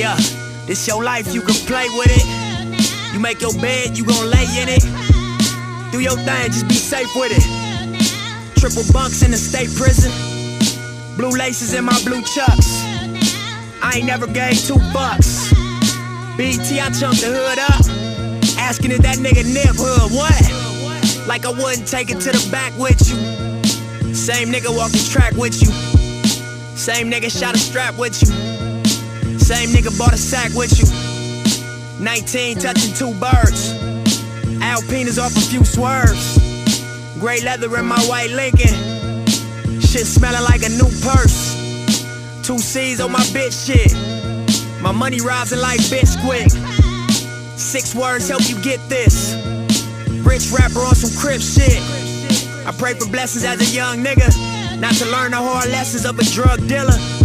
Yeah, 0.00 0.16
this 0.64 0.88
your 0.88 1.04
life, 1.04 1.34
you 1.34 1.42
can 1.42 1.54
play 1.68 1.86
with 1.92 2.08
it. 2.08 3.12
You 3.12 3.20
make 3.20 3.42
your 3.42 3.52
bed, 3.60 3.98
you 3.98 4.06
gon' 4.06 4.30
lay 4.30 4.48
in 4.56 4.66
it. 4.66 4.80
Do 5.92 6.00
your 6.00 6.16
thing, 6.16 6.46
just 6.46 6.66
be 6.68 6.74
safe 6.74 7.14
with 7.14 7.32
it. 7.36 7.44
Triple 8.58 8.90
bunks 8.94 9.22
in 9.22 9.30
the 9.30 9.36
state 9.36 9.68
prison. 9.76 10.10
Blue 11.18 11.28
laces 11.28 11.74
in 11.74 11.84
my 11.84 12.00
blue 12.02 12.22
chucks. 12.22 12.80
I 13.82 13.96
ain't 13.96 14.06
never 14.06 14.26
gave 14.26 14.56
two 14.64 14.78
bucks. 14.94 15.52
BT, 16.38 16.80
I 16.80 16.88
chunked 16.96 17.20
the 17.20 17.28
hood 17.36 17.58
up. 17.58 17.84
Asking 18.56 18.92
if 18.92 19.02
that 19.02 19.18
nigga 19.18 19.44
nip 19.52 19.76
hood, 19.76 20.16
what? 20.16 21.28
Like 21.28 21.44
I 21.44 21.50
wouldn't 21.50 21.86
take 21.86 22.08
it 22.08 22.20
to 22.20 22.32
the 22.32 22.48
back 22.50 22.72
with 22.78 23.04
you. 23.06 24.14
Same 24.14 24.48
nigga 24.48 24.74
walking 24.74 25.04
track 25.12 25.34
with 25.34 25.60
you. 25.60 25.68
Same 26.74 27.10
nigga 27.10 27.30
shot 27.30 27.54
a 27.54 27.58
strap 27.58 27.98
with 27.98 28.22
you. 28.22 28.49
Same 29.50 29.70
nigga 29.70 29.90
bought 29.98 30.12
a 30.12 30.16
sack 30.16 30.54
with 30.54 30.78
you. 30.78 30.86
19 31.98 32.58
touching 32.60 32.94
two 32.94 33.12
birds. 33.18 33.74
Alpinas 34.62 35.18
off 35.20 35.36
a 35.36 35.40
few 35.40 35.64
swerves. 35.64 36.38
Gray 37.18 37.40
leather 37.40 37.76
in 37.76 37.84
my 37.84 37.98
white 38.02 38.30
Lincoln. 38.30 38.70
Shit 39.80 40.06
smelling 40.06 40.44
like 40.44 40.62
a 40.62 40.68
new 40.68 40.86
purse. 41.02 41.58
Two 42.46 42.58
C's 42.58 43.00
on 43.00 43.10
my 43.10 43.26
bitch 43.34 43.66
shit. 43.66 43.90
My 44.80 44.92
money 44.92 45.20
rising 45.20 45.58
like 45.58 45.80
Bisquick. 45.90 46.52
Six 47.58 47.92
words 47.92 48.28
help 48.28 48.48
you 48.48 48.54
get 48.62 48.78
this. 48.88 49.34
Rich 50.22 50.52
rapper 50.52 50.78
on 50.78 50.94
some 50.94 51.10
crip 51.20 51.40
shit. 51.40 51.82
I 52.68 52.72
pray 52.78 52.94
for 52.94 53.10
blessings 53.10 53.44
as 53.44 53.60
a 53.60 53.74
young 53.74 53.98
nigga. 53.98 54.30
Not 54.78 54.94
to 54.94 55.06
learn 55.06 55.32
the 55.32 55.38
hard 55.38 55.68
lessons 55.70 56.06
of 56.06 56.16
a 56.20 56.24
drug 56.24 56.68
dealer. 56.68 57.19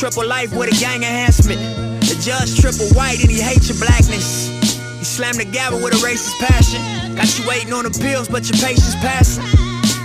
Triple 0.00 0.26
life 0.26 0.56
with 0.56 0.72
a 0.72 0.80
gang 0.80 1.02
enhancement. 1.02 1.60
The 2.00 2.16
judge 2.24 2.58
triple 2.58 2.88
white 2.96 3.20
and 3.20 3.30
he 3.30 3.38
hates 3.38 3.68
your 3.68 3.76
blackness. 3.76 4.48
He 4.96 5.04
slammed 5.04 5.36
the 5.36 5.44
gavel 5.44 5.78
with 5.78 5.92
a 5.92 5.98
racist 5.98 6.40
passion. 6.40 6.80
Got 7.16 7.38
you 7.38 7.46
waiting 7.46 7.74
on 7.74 7.84
the 7.84 7.90
pills, 7.90 8.26
but 8.26 8.48
your 8.48 8.56
patience 8.64 8.94
passing. 9.04 9.44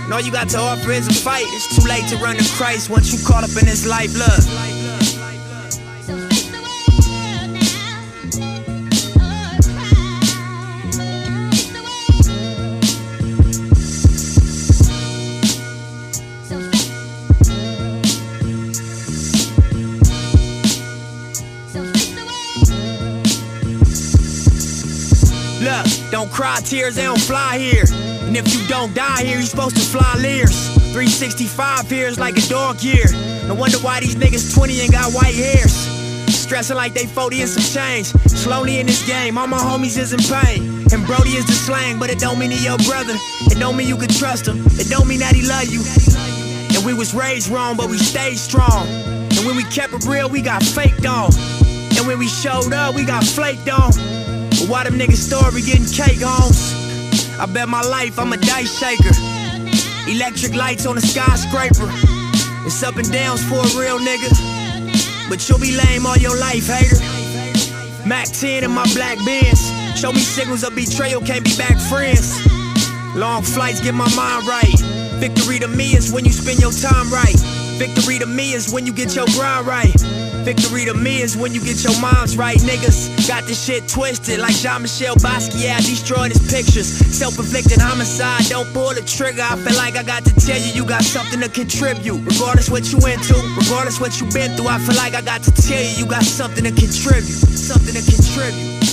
And 0.04 0.12
all 0.12 0.20
you 0.20 0.30
got 0.30 0.50
to 0.50 0.58
offer 0.58 0.92
is 0.92 1.08
a 1.08 1.14
fight. 1.14 1.46
It's 1.48 1.80
too 1.80 1.88
late 1.88 2.06
to 2.10 2.18
run 2.18 2.36
to 2.36 2.44
Christ 2.56 2.90
once 2.90 3.10
you 3.10 3.26
caught 3.26 3.42
up 3.42 3.56
in 3.56 3.64
this 3.64 3.86
life. 3.86 4.12
Look. 4.12 4.75
Don't 26.16 26.32
cry 26.32 26.58
tears, 26.64 26.94
they 26.94 27.02
don't 27.02 27.20
fly 27.20 27.58
here. 27.58 27.84
And 28.24 28.34
if 28.38 28.48
you 28.54 28.66
don't 28.68 28.94
die 28.94 29.22
here, 29.22 29.36
you're 29.36 29.44
supposed 29.44 29.76
to 29.76 29.82
fly 29.82 30.14
Lears. 30.16 30.72
365 30.96 31.90
here 31.90 32.08
is 32.08 32.18
like 32.18 32.38
a 32.38 32.48
dog 32.48 32.80
year. 32.80 33.04
No 33.46 33.54
wonder 33.54 33.76
why 33.80 34.00
these 34.00 34.16
niggas 34.16 34.54
20 34.54 34.80
and 34.80 34.92
got 34.92 35.12
white 35.12 35.34
hairs. 35.34 35.74
Stressing 36.32 36.74
like 36.74 36.94
they 36.94 37.04
40 37.04 37.42
and 37.42 37.50
some 37.50 37.62
change. 37.62 38.06
Slowly 38.32 38.80
in 38.80 38.86
this 38.86 39.06
game, 39.06 39.36
all 39.36 39.46
my 39.46 39.58
homies 39.58 39.98
is 39.98 40.14
in 40.14 40.20
pain. 40.20 40.86
And 40.90 41.04
Brody 41.04 41.36
is 41.36 41.44
the 41.44 41.52
slang, 41.52 41.98
but 41.98 42.08
it 42.08 42.18
don't 42.18 42.38
mean 42.38 42.50
he 42.50 42.64
your 42.64 42.78
brother. 42.88 43.16
It 43.52 43.58
don't 43.58 43.76
mean 43.76 43.86
you 43.86 43.98
can 43.98 44.08
trust 44.08 44.48
him. 44.48 44.64
It 44.80 44.88
don't 44.88 45.06
mean 45.06 45.18
that 45.18 45.34
he 45.34 45.42
love 45.42 45.68
you. 45.68 45.84
And 46.74 46.82
we 46.86 46.94
was 46.94 47.12
raised 47.12 47.50
wrong, 47.50 47.76
but 47.76 47.90
we 47.90 47.98
stayed 47.98 48.38
strong. 48.38 48.88
And 48.88 49.44
when 49.44 49.54
we 49.54 49.64
kept 49.64 49.92
it 49.92 50.06
real, 50.06 50.30
we 50.30 50.40
got 50.40 50.62
faked 50.62 51.04
on. 51.04 51.28
And 51.92 52.06
when 52.06 52.18
we 52.18 52.26
showed 52.26 52.72
up, 52.72 52.94
we 52.94 53.04
got 53.04 53.22
flaked 53.22 53.68
on. 53.68 53.92
Why 54.68 54.82
them 54.82 54.98
niggas 54.98 55.22
story 55.22 55.62
getting 55.62 55.86
cake 55.86 56.20
homes? 56.20 56.74
I 57.38 57.46
bet 57.46 57.68
my 57.68 57.82
life 57.82 58.18
I'm 58.18 58.32
a 58.32 58.36
dice 58.36 58.76
shaker. 58.76 59.14
Electric 60.10 60.54
lights 60.54 60.86
on 60.86 60.98
a 60.98 61.00
skyscraper. 61.00 61.88
It's 62.66 62.82
up 62.82 62.96
and 62.96 63.10
downs 63.12 63.44
for 63.46 63.60
a 63.62 63.70
real 63.78 63.98
nigga. 64.00 64.32
But 65.28 65.48
you'll 65.48 65.60
be 65.60 65.76
lame 65.76 66.04
all 66.04 66.16
your 66.16 66.36
life, 66.36 66.66
hater. 66.66 66.98
Mac 68.08 68.26
10 68.26 68.64
in 68.64 68.72
my 68.72 68.86
black 68.94 69.18
Benz. 69.24 69.70
Show 69.98 70.12
me 70.12 70.18
signals 70.18 70.64
of 70.64 70.74
betrayal, 70.74 71.20
can't 71.20 71.44
be 71.44 71.56
back 71.56 71.78
friends. 71.88 72.34
Long 73.14 73.42
flights 73.42 73.80
get 73.80 73.94
my 73.94 74.12
mind 74.16 74.48
right. 74.48 74.78
Victory 75.20 75.60
to 75.60 75.68
me 75.68 75.94
is 75.94 76.12
when 76.12 76.24
you 76.24 76.32
spend 76.32 76.58
your 76.58 76.72
time 76.72 77.08
right. 77.12 77.38
Victory 77.78 78.18
to 78.18 78.26
me 78.26 78.52
is 78.52 78.72
when 78.72 78.84
you 78.84 78.92
get 78.92 79.14
your 79.14 79.26
grind 79.26 79.66
right. 79.66 79.94
Victory 80.46 80.84
to 80.84 80.94
me 80.94 81.22
is 81.22 81.36
when 81.36 81.52
you 81.52 81.58
get 81.58 81.82
your 81.82 82.00
minds 82.00 82.36
right. 82.36 82.56
Niggas 82.58 83.26
got 83.26 83.42
this 83.46 83.66
shit 83.66 83.88
twisted 83.88 84.38
like 84.38 84.54
Jean 84.54 84.82
Michel 84.82 85.16
Basquiat 85.16 85.78
destroyed 85.78 86.30
his 86.30 86.38
pictures. 86.46 86.86
Self 86.86 87.36
inflicted 87.36 87.80
homicide, 87.80 88.46
don't 88.46 88.72
pull 88.72 88.94
the 88.94 89.02
trigger. 89.02 89.42
I 89.42 89.56
feel 89.56 89.76
like 89.76 89.96
I 89.96 90.04
got 90.04 90.24
to 90.24 90.32
tell 90.38 90.56
you, 90.56 90.70
you 90.70 90.86
got 90.86 91.02
something 91.02 91.40
to 91.40 91.48
contribute. 91.48 92.22
Regardless 92.22 92.70
what 92.70 92.86
you 92.92 92.98
into, 93.10 93.34
regardless 93.58 93.98
what 93.98 94.20
you 94.20 94.30
been 94.30 94.54
through, 94.54 94.68
I 94.68 94.78
feel 94.78 94.94
like 94.94 95.14
I 95.14 95.20
got 95.20 95.42
to 95.42 95.50
tell 95.50 95.82
you, 95.82 95.90
you 95.98 96.06
got 96.06 96.22
something 96.22 96.62
to 96.62 96.70
contribute. 96.70 97.26
Something 97.26 97.98
to 97.98 98.02
contribute. 98.06 98.85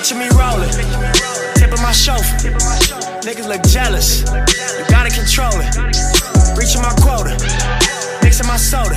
Picture 0.00 0.16
me 0.16 0.32
rolling, 0.32 0.72
tip 1.60 1.68
of 1.76 1.82
my 1.84 1.92
chauffeur. 1.92 2.48
Niggas 3.20 3.44
look 3.44 3.60
jealous, 3.68 4.24
you 4.24 4.84
gotta 4.88 5.12
control 5.12 5.52
it. 5.60 5.68
Reaching 6.56 6.80
my 6.80 6.88
quota, 7.04 7.36
mixing 8.24 8.48
my 8.48 8.56
soda. 8.56 8.96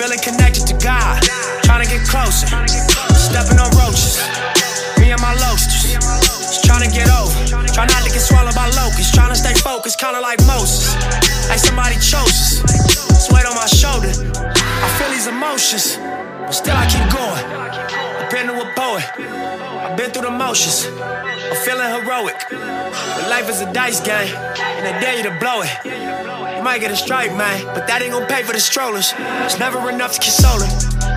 Feeling 0.00 0.16
connected 0.24 0.64
to 0.64 0.72
God, 0.80 1.20
trying 1.68 1.84
to 1.84 1.90
get 1.92 2.08
closer. 2.08 2.48
Stepping 3.12 3.60
on 3.60 3.68
roaches, 3.76 4.16
me 4.96 5.12
and 5.12 5.20
my 5.20 5.36
loasters. 5.44 5.92
Just 5.92 6.64
trying 6.64 6.88
to 6.88 6.90
get 6.90 7.12
over, 7.12 7.36
try 7.76 7.84
not 7.84 8.00
to 8.00 8.08
get 8.08 8.24
swallowed 8.24 8.54
by 8.54 8.64
locusts. 8.80 9.12
Trying 9.12 9.28
to 9.28 9.36
stay 9.36 9.52
focused, 9.60 10.00
kinda 10.00 10.20
like 10.24 10.40
Moses. 10.48 10.88
Like 11.52 11.60
somebody 11.60 11.96
chose 12.00 12.64
us, 12.64 13.28
sweat 13.28 13.44
on 13.44 13.54
my 13.54 13.68
shoulder. 13.68 14.08
I 14.08 14.88
feel 14.96 15.10
these 15.12 15.26
emotions, 15.26 16.00
but 16.00 16.52
still 16.56 16.76
I 16.76 16.88
keep 16.88 17.04
going. 17.12 17.44
I've 18.24 18.30
been 18.30 18.46
to 18.46 18.56
a 18.56 18.72
poet. 18.72 19.67
I've 19.88 19.96
been 19.96 20.12
through 20.12 20.28
the 20.28 20.36
motions. 20.36 20.84
I'm 20.84 21.56
feeling 21.64 21.88
heroic. 21.88 22.36
But 22.52 23.24
life 23.32 23.48
is 23.48 23.64
a 23.64 23.72
dice 23.72 24.04
game, 24.04 24.28
and 24.36 24.84
they 24.84 24.92
dare 25.00 25.16
you 25.16 25.24
to 25.24 25.32
blow 25.40 25.64
it. 25.64 25.72
You 25.80 26.60
might 26.60 26.84
get 26.84 26.92
a 26.92 26.96
strike, 26.96 27.32
man, 27.32 27.64
but 27.72 27.88
that 27.88 28.04
ain't 28.04 28.12
gonna 28.12 28.28
pay 28.28 28.44
for 28.44 28.52
the 28.52 28.60
strollers. 28.60 29.16
It's 29.48 29.56
never 29.56 29.80
enough 29.88 30.12
to 30.12 30.20
console 30.20 30.60
her. 30.60 30.68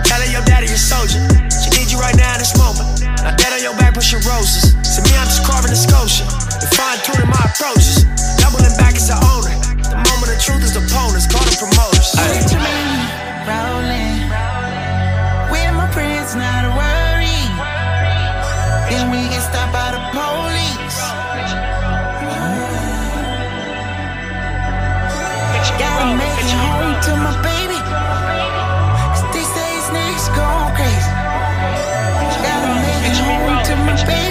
Tell 0.07 0.23
her 0.23 0.31
your 0.31 0.39
daddy 0.47 0.71
a 0.71 0.79
soldier. 0.79 1.19
She 1.51 1.67
needs 1.75 1.91
you 1.91 1.99
right 1.99 2.15
now 2.15 2.31
in 2.31 2.39
this 2.39 2.55
moment. 2.55 2.87
Now 3.03 3.35
dead 3.35 3.51
on 3.51 3.59
your 3.59 3.75
back, 3.75 3.91
pushing 3.91 4.23
roses. 4.23 4.71
To 4.71 5.03
me, 5.03 5.19
I'm 5.19 5.27
just 5.27 5.43
carving 5.43 5.75
a 5.75 5.75
sculpture. 5.75 6.23
And 6.63 6.71
fine 6.71 6.95
tuning 7.03 7.27
my 7.27 7.43
approaches. 7.51 8.07
Doubling 8.39 8.71
back 8.79 8.95
as 8.95 9.11
an 9.11 9.19
owner. 9.19 9.51
The 9.83 9.99
moment 9.99 10.31
of 10.31 10.39
truth 10.39 10.63
is 10.63 10.79
opponents, 10.79 11.27
call 11.27 11.43
them 11.43 11.59
promoters. 11.59 12.15
Picture 12.15 12.63
me 12.63 12.79
rolling 13.43 14.31
with 15.51 15.71
my 15.75 15.91
friends, 15.91 16.39
not 16.39 16.70
to 33.71 33.77
my 33.85 34.05
baby. 34.05 34.30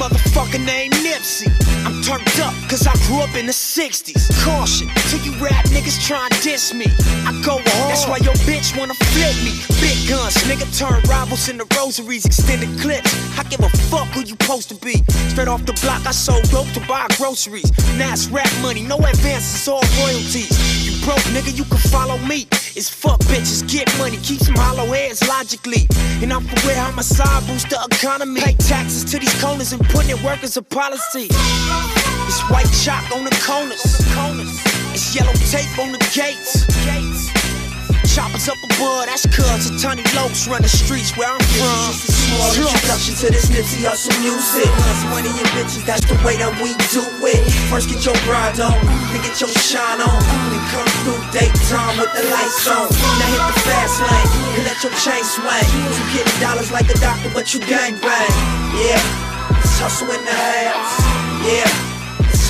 Motherfucker 0.00 0.64
named 0.64 0.94
Nipsey. 1.04 1.79
Turned 2.10 2.40
up 2.40 2.54
cause 2.68 2.88
I 2.88 2.94
grew 3.06 3.20
up 3.22 3.36
in 3.36 3.46
the 3.46 3.52
60s. 3.52 4.34
Caution 4.42 4.88
to 4.88 5.16
you 5.18 5.30
rap 5.38 5.64
niggas 5.66 6.04
try 6.04 6.26
and 6.26 6.42
diss 6.42 6.74
me. 6.74 6.86
I 7.22 7.30
go 7.46 7.62
hard, 7.62 7.90
that's 7.90 8.04
why 8.08 8.16
your 8.16 8.34
bitch 8.50 8.76
wanna 8.76 8.94
flip 8.94 9.36
me. 9.46 9.54
Big 9.78 10.08
guns, 10.08 10.34
nigga 10.50 10.66
turn 10.76 11.00
rivals 11.08 11.48
into 11.48 11.64
rosaries, 11.78 12.24
extended 12.26 12.68
clips. 12.80 13.14
I 13.38 13.44
give 13.44 13.60
a 13.60 13.68
fuck 13.86 14.08
who 14.08 14.22
you 14.22 14.34
supposed 14.34 14.68
to 14.70 14.74
be. 14.74 15.04
Straight 15.30 15.46
off 15.46 15.64
the 15.66 15.72
block, 15.84 16.04
I 16.04 16.10
sold 16.10 16.50
dope 16.50 16.66
to 16.72 16.80
buy 16.88 17.06
groceries. 17.16 17.70
Now 17.96 18.12
it's 18.12 18.26
rap 18.26 18.50
money, 18.60 18.82
no 18.82 18.96
advances, 18.96 19.68
all 19.68 19.84
royalties. 20.02 20.50
You 20.82 20.98
broke, 21.06 21.22
nigga, 21.30 21.56
you 21.56 21.62
can 21.62 21.78
follow 21.94 22.18
me. 22.18 22.48
It's 22.74 22.90
fuck 22.90 23.20
bitches, 23.30 23.62
get 23.70 23.86
money, 23.98 24.16
keep 24.16 24.40
some 24.40 24.56
hollow 24.56 24.86
heads 24.86 25.26
logically. 25.28 25.86
And 26.22 26.32
I'm 26.32 26.42
for 26.42 26.58
where 26.66 27.02
side 27.02 27.46
boost 27.46 27.70
the 27.70 27.78
economy. 27.90 28.40
Pay 28.40 28.54
taxes 28.54 29.04
to 29.12 29.18
these 29.18 29.42
corners 29.42 29.72
and 29.72 29.82
put 29.90 30.10
in 30.10 30.20
work 30.24 30.42
as 30.42 30.56
a 30.56 30.62
policy. 30.62 31.28
It's 32.30 32.46
white 32.46 32.70
chalk 32.70 33.10
on 33.10 33.26
the 33.26 33.34
corners. 33.42 33.82
It's 34.94 35.10
yellow 35.10 35.34
tape 35.50 35.66
on 35.82 35.90
the 35.90 35.98
gates. 36.14 36.62
Choppers 38.06 38.46
up 38.46 38.62
above, 38.62 39.10
that's 39.10 39.26
cuz 39.26 39.66
a 39.66 39.74
tiny 39.74 40.06
lokes 40.14 40.46
run 40.46 40.62
the 40.62 40.70
streets 40.70 41.10
where 41.18 41.26
I'm 41.26 41.42
from. 41.58 41.90
Small 41.90 42.54
introduction 42.54 43.18
to 43.18 43.34
this 43.34 43.50
Nipsey 43.50 43.82
Hussle 43.82 44.14
music. 44.22 44.70
Plus 44.78 45.02
money 45.10 45.34
and 45.34 45.50
bitches, 45.58 45.82
that's 45.82 46.06
the 46.06 46.14
way 46.22 46.38
that 46.38 46.54
we 46.62 46.70
do 46.94 47.02
it. 47.26 47.42
First 47.66 47.90
get 47.90 48.06
your 48.06 48.14
grind 48.22 48.62
on, 48.62 48.78
then 49.10 49.26
get 49.26 49.34
your 49.42 49.50
shine 49.50 49.98
on. 49.98 50.22
Then 50.54 50.62
come 50.70 50.86
through 51.02 51.18
daytime 51.34 51.98
with 51.98 52.14
the 52.14 52.30
lights 52.30 52.62
on. 52.70 52.94
Now 52.94 53.26
hit 53.26 53.42
the 53.42 53.58
fast 53.66 53.98
lane 54.06 54.30
and 54.54 54.62
let 54.70 54.78
your 54.86 54.94
chain 55.02 55.26
swing. 55.26 55.66
You 55.98 56.04
getting 56.14 56.38
dollars 56.38 56.70
like 56.70 56.86
a 56.94 56.98
doctor, 57.02 57.30
but 57.34 57.50
you 57.50 57.58
gang 57.66 57.98
bang. 57.98 58.30
Yeah, 58.78 59.02
it's 59.66 59.82
hustle 59.82 60.14
in 60.14 60.22
the 60.22 60.30
house. 60.30 60.94
Yeah, 61.42 61.66
it's 61.66 61.89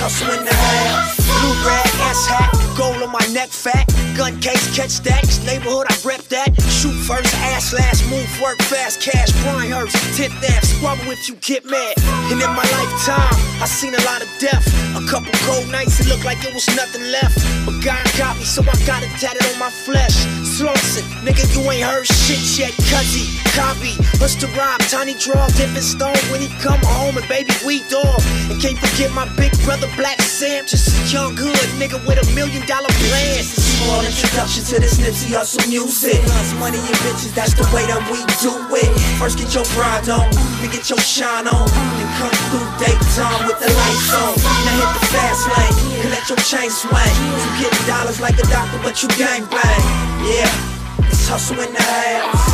hustle 0.00 0.32
in 0.32 0.44
the 0.48 0.56
house. 0.56 1.20
Blue 1.20 1.56
rag, 1.68 1.92
ass 2.08 2.24
hat, 2.24 2.48
gold 2.72 3.02
on 3.04 3.12
my 3.12 3.24
neck 3.36 3.52
fat. 3.52 3.84
Gun 4.16 4.40
case, 4.40 4.64
catch 4.74 5.00
that. 5.04 5.28
Neighborhood, 5.44 5.86
I 5.92 5.94
rep 6.02 6.24
that. 6.32 6.56
Shoot 6.72 6.96
first, 7.04 7.28
ass 7.52 7.72
last, 7.72 8.00
move, 8.08 8.28
work 8.40 8.56
fast, 8.64 9.00
cash, 9.00 9.28
Brian 9.44 9.70
Hurst, 9.70 9.96
tip 10.16 10.32
that, 10.40 10.64
squabble 10.64 11.12
if 11.12 11.28
you 11.28 11.36
get 11.44 11.64
mad. 11.68 11.94
And 12.32 12.40
in 12.40 12.52
my 12.56 12.64
lifetime, 12.80 13.36
I 13.60 13.68
seen 13.68 13.94
a 13.94 14.02
lot 14.08 14.24
of 14.24 14.28
death. 14.40 14.64
A 14.96 15.04
couple 15.04 15.32
cold 15.44 15.68
nights, 15.68 16.00
it 16.00 16.08
looked 16.08 16.24
like 16.24 16.40
it 16.48 16.54
was 16.54 16.66
nothing 16.74 17.04
left. 17.12 17.36
But 17.68 17.84
God 17.84 18.04
got 18.16 18.40
me, 18.40 18.44
so 18.44 18.62
I 18.64 18.74
got 18.88 19.04
it 19.04 19.12
tatted 19.20 19.44
on 19.52 19.58
my 19.60 19.70
flesh. 19.70 20.16
Slauson, 20.60 21.08
nigga, 21.24 21.40
you 21.56 21.64
ain't 21.72 21.88
heard 21.88 22.04
shit 22.04 22.36
yet, 22.60 22.76
cuzzy. 22.92 23.32
Copy, 23.56 23.96
what's 24.20 24.36
the 24.36 24.44
rhyme? 24.52 24.76
Tiny 24.92 25.16
draw, 25.16 25.48
dipping 25.56 25.80
stone 25.80 26.20
when 26.28 26.44
he 26.44 26.52
come 26.60 26.76
home 26.84 27.16
and 27.16 27.24
baby 27.32 27.48
we 27.64 27.80
dog. 27.88 28.20
And 28.52 28.60
can't 28.60 28.76
forget 28.76 29.08
my 29.16 29.24
big 29.40 29.56
brother 29.64 29.88
Black 29.96 30.20
Sam, 30.20 30.68
just 30.68 30.92
a 30.92 31.00
young 31.08 31.32
hood 31.32 31.56
nigga 31.80 31.96
with 32.04 32.20
a 32.20 32.26
million 32.36 32.60
dollar 32.68 32.92
plan. 33.08 33.40
Small 33.40 34.04
introduction 34.04 34.60
to 34.68 34.84
this 34.84 35.00
Nipsey 35.00 35.32
Hussle 35.32 35.64
music. 35.64 36.20
Money 36.60 36.76
and 36.76 36.98
bitches, 37.08 37.32
that's 37.32 37.56
the 37.56 37.64
way 37.72 37.88
that 37.88 38.04
we 38.12 38.20
do 38.44 38.52
it. 38.76 38.92
First 39.16 39.40
get 39.40 39.56
your 39.56 39.64
grind 39.72 40.12
on, 40.12 40.28
then 40.60 40.68
get 40.68 40.92
your 40.92 41.00
shine 41.00 41.48
on. 41.48 41.72
Then 41.72 42.10
come 42.20 42.36
through 42.52 42.68
daytime 42.76 43.48
with 43.48 43.56
the 43.64 43.70
lights 43.72 44.12
on. 44.12 44.36
Now 44.68 44.76
hit 44.76 44.92
the 44.92 45.04
fast 45.08 45.48
lane 45.56 45.89
and 46.00 46.10
let 46.10 46.28
your 46.28 46.38
chain 46.38 46.70
swing. 46.70 47.14
You 47.28 47.68
getting 47.68 47.86
dollars 47.86 48.20
like 48.20 48.38
a 48.38 48.46
doctor, 48.48 48.78
but 48.82 49.02
you 49.02 49.08
gang 49.20 49.44
bang. 49.46 49.82
Yeah, 50.24 51.06
it's 51.06 51.28
hustle 51.28 51.60
in 51.60 51.72
the 51.72 51.82
house. 51.82 52.46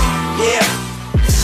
Yeah, 0.43 0.67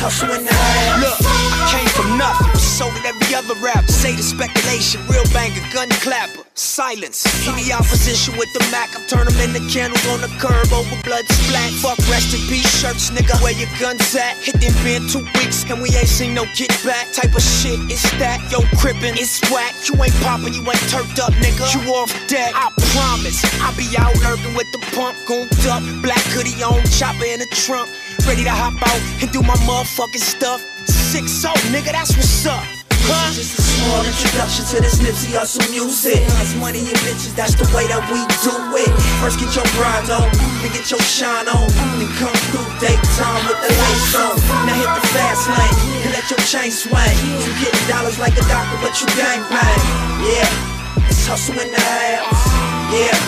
in 0.03 0.43
the 0.45 0.51
house. 0.51 0.99
Look, 0.99 1.15
I 1.23 1.71
came 1.71 1.87
from 1.95 2.19
nothing, 2.19 2.51
sold 2.59 2.91
at 2.99 3.07
every 3.07 3.35
other 3.39 3.55
rapper. 3.63 3.87
Say 3.87 4.17
the 4.17 4.23
speculation, 4.23 4.99
real 5.07 5.23
banger, 5.31 5.63
gun 5.73 5.89
clapper. 6.03 6.43
Silence. 6.55 7.23
Any 7.47 7.73
opposition 7.73 8.37
with 8.37 8.51
the 8.53 8.61
Mac, 8.75 8.91
I 8.99 9.01
turn 9.07 9.31
them 9.31 9.39
into 9.39 9.63
candles 9.71 10.03
on 10.11 10.21
the 10.21 10.29
curb 10.43 10.75
over 10.75 10.99
blood 11.07 11.25
splat. 11.31 11.71
Fuck 11.79 11.99
rest 12.11 12.35
in 12.35 12.43
peace 12.51 12.67
shirts, 12.67 13.11
nigga. 13.15 13.39
Where 13.43 13.55
your 13.55 13.71
guns 13.79 14.03
at? 14.19 14.37
Hit 14.43 14.59
them 14.59 14.75
been 14.83 15.07
two 15.07 15.23
weeks 15.39 15.63
and 15.71 15.81
we 15.81 15.89
ain't 15.95 16.11
seen 16.11 16.35
no 16.35 16.45
get 16.59 16.75
back. 16.83 17.07
Type 17.15 17.35
of 17.35 17.43
shit, 17.43 17.79
it's 17.87 18.03
that. 18.19 18.43
Yo, 18.51 18.61
crippin', 18.83 19.15
it's 19.15 19.39
whack. 19.55 19.73
You 19.87 19.95
ain't 20.03 20.15
poppin', 20.21 20.53
you 20.53 20.67
ain't 20.67 20.87
turfed 20.91 21.23
up, 21.23 21.33
nigga. 21.39 21.63
You 21.79 21.95
off 21.95 22.11
deck, 22.27 22.51
I 22.59 22.75
promise. 22.91 23.39
I 23.63 23.71
be 23.79 23.87
out 23.97 24.19
lurking 24.27 24.59
with 24.59 24.67
the 24.75 24.83
pump, 24.99 25.15
gooned 25.31 25.55
up. 25.71 25.81
Black 26.03 26.27
hoodie 26.35 26.59
on, 26.63 26.83
chopper 26.91 27.25
in 27.25 27.39
the 27.39 27.49
trunk. 27.55 27.89
Ready 28.27 28.45
to 28.45 28.55
hop 28.55 28.79
out 28.83 29.01
and 29.23 29.31
do 29.33 29.43
my 29.43 29.57
motherfucking 29.93 30.21
stuff. 30.21 30.61
Six 30.87 31.31
so, 31.31 31.51
nigga, 31.71 31.93
that's 31.93 32.17
what's 32.17 32.47
up. 32.47 32.65
Huh? 33.05 33.35
Just 33.35 33.59
a 33.59 33.63
small 33.63 34.01
introduction 34.07 34.65
to 34.71 34.77
this 34.81 35.03
Nipsey 35.03 35.35
Hussle 35.35 35.67
music. 35.75 36.23
Plus 36.39 36.55
money 36.57 36.81
and 36.81 36.99
bitches, 37.03 37.35
that's 37.35 37.55
the 37.59 37.67
way 37.75 37.87
that 37.91 38.01
we 38.09 38.23
do 38.47 38.55
it. 38.79 38.91
First 39.19 39.43
get 39.43 39.51
your 39.59 39.67
grind 39.75 40.07
on, 40.09 40.31
then 40.63 40.71
get 40.71 40.87
your 40.87 41.03
shine 41.03 41.51
on. 41.51 41.67
Then 41.99 42.09
come 42.17 42.37
through 42.49 42.69
daytime 42.79 43.43
with 43.51 43.59
the 43.59 43.71
lights 43.75 44.15
on. 44.15 44.39
Now 44.65 44.79
hit 44.79 44.91
the 44.95 45.05
fast 45.13 45.51
lane 45.51 45.77
and 46.07 46.11
let 46.15 46.27
your 46.31 46.43
chain 46.47 46.71
swing. 46.71 47.19
You 47.43 47.53
getting 47.59 47.87
dollars 47.91 48.23
like 48.23 48.39
a 48.39 48.45
doctor, 48.47 48.79
but 48.81 48.95
you 49.03 49.07
gang 49.19 49.43
bang. 49.51 49.83
Yeah, 50.23 51.11
it's 51.11 51.27
hustle 51.27 51.59
in 51.59 51.69
the 51.75 51.83
house. 51.83 52.47
Yeah, 52.95 53.19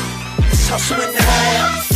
it's 0.54 0.70
hustle 0.70 1.02
in 1.02 1.10
the 1.12 1.22
house. 1.22 1.93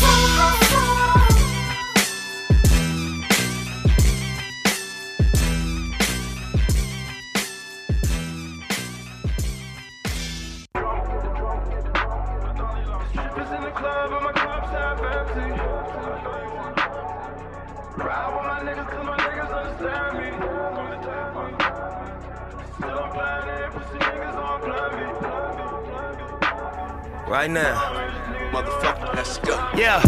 Right 27.49 27.55
now. 27.55 28.53
Motherfucker, 28.53 29.15
let's 29.15 29.39
go. 29.39 29.57
Yeah. 29.75 30.03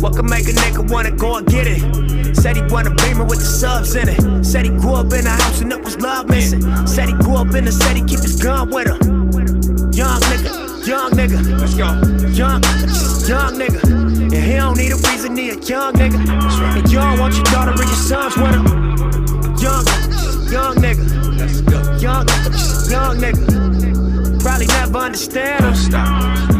What 0.00 0.16
can 0.16 0.24
make 0.24 0.48
a 0.48 0.52
nigga 0.52 0.90
wanna 0.90 1.10
go 1.10 1.36
and 1.36 1.46
get 1.46 1.66
it? 1.66 2.34
Said 2.34 2.56
he 2.56 2.62
want 2.62 2.86
a 2.86 2.90
beamer 3.04 3.24
with 3.24 3.38
the 3.38 3.44
subs 3.44 3.94
in 3.96 4.08
it. 4.08 4.44
Said 4.44 4.64
he 4.64 4.70
grew 4.70 4.94
up 4.94 5.12
in 5.12 5.26
a 5.26 5.30
house 5.30 5.60
and 5.60 5.70
it 5.72 5.84
was 5.84 5.98
love 5.98 6.30
missing. 6.30 6.62
Said 6.86 7.08
he 7.08 7.14
grew 7.14 7.36
up 7.36 7.54
in 7.54 7.66
the 7.66 7.72
city, 7.72 8.00
keep 8.00 8.20
his 8.20 8.40
gun 8.40 8.70
with 8.70 8.86
him. 8.88 8.98
Young 9.92 10.20
nigga, 10.20 10.86
young 10.86 11.10
nigga. 11.10 11.60
Let's 11.60 11.74
go. 11.74 11.84
Young, 12.32 12.62
young 13.28 13.60
nigga. 13.60 13.84
And 13.84 14.32
he 14.32 14.56
don't 14.56 14.78
need 14.78 14.92
a 14.92 14.96
reason, 14.96 15.36
he 15.36 15.50
a 15.50 15.56
young 15.56 15.92
nigga. 15.92 16.16
And 16.16 16.90
you 16.90 16.98
don't 16.98 17.18
want 17.18 17.34
your 17.34 17.44
daughter 17.44 17.72
or 17.72 17.84
your 17.84 18.00
sons 18.08 18.36
with 18.38 18.54
him. 18.56 18.64
Young, 19.60 19.84
young 20.48 20.76
nigga. 20.76 21.04
Let's 21.36 21.60
go. 21.60 21.78
Young, 21.98 22.26
young 22.88 23.18
nigga. 23.20 24.40
Probably 24.40 24.66
never 24.66 24.98
understand 24.98 25.64
him. 25.64 26.59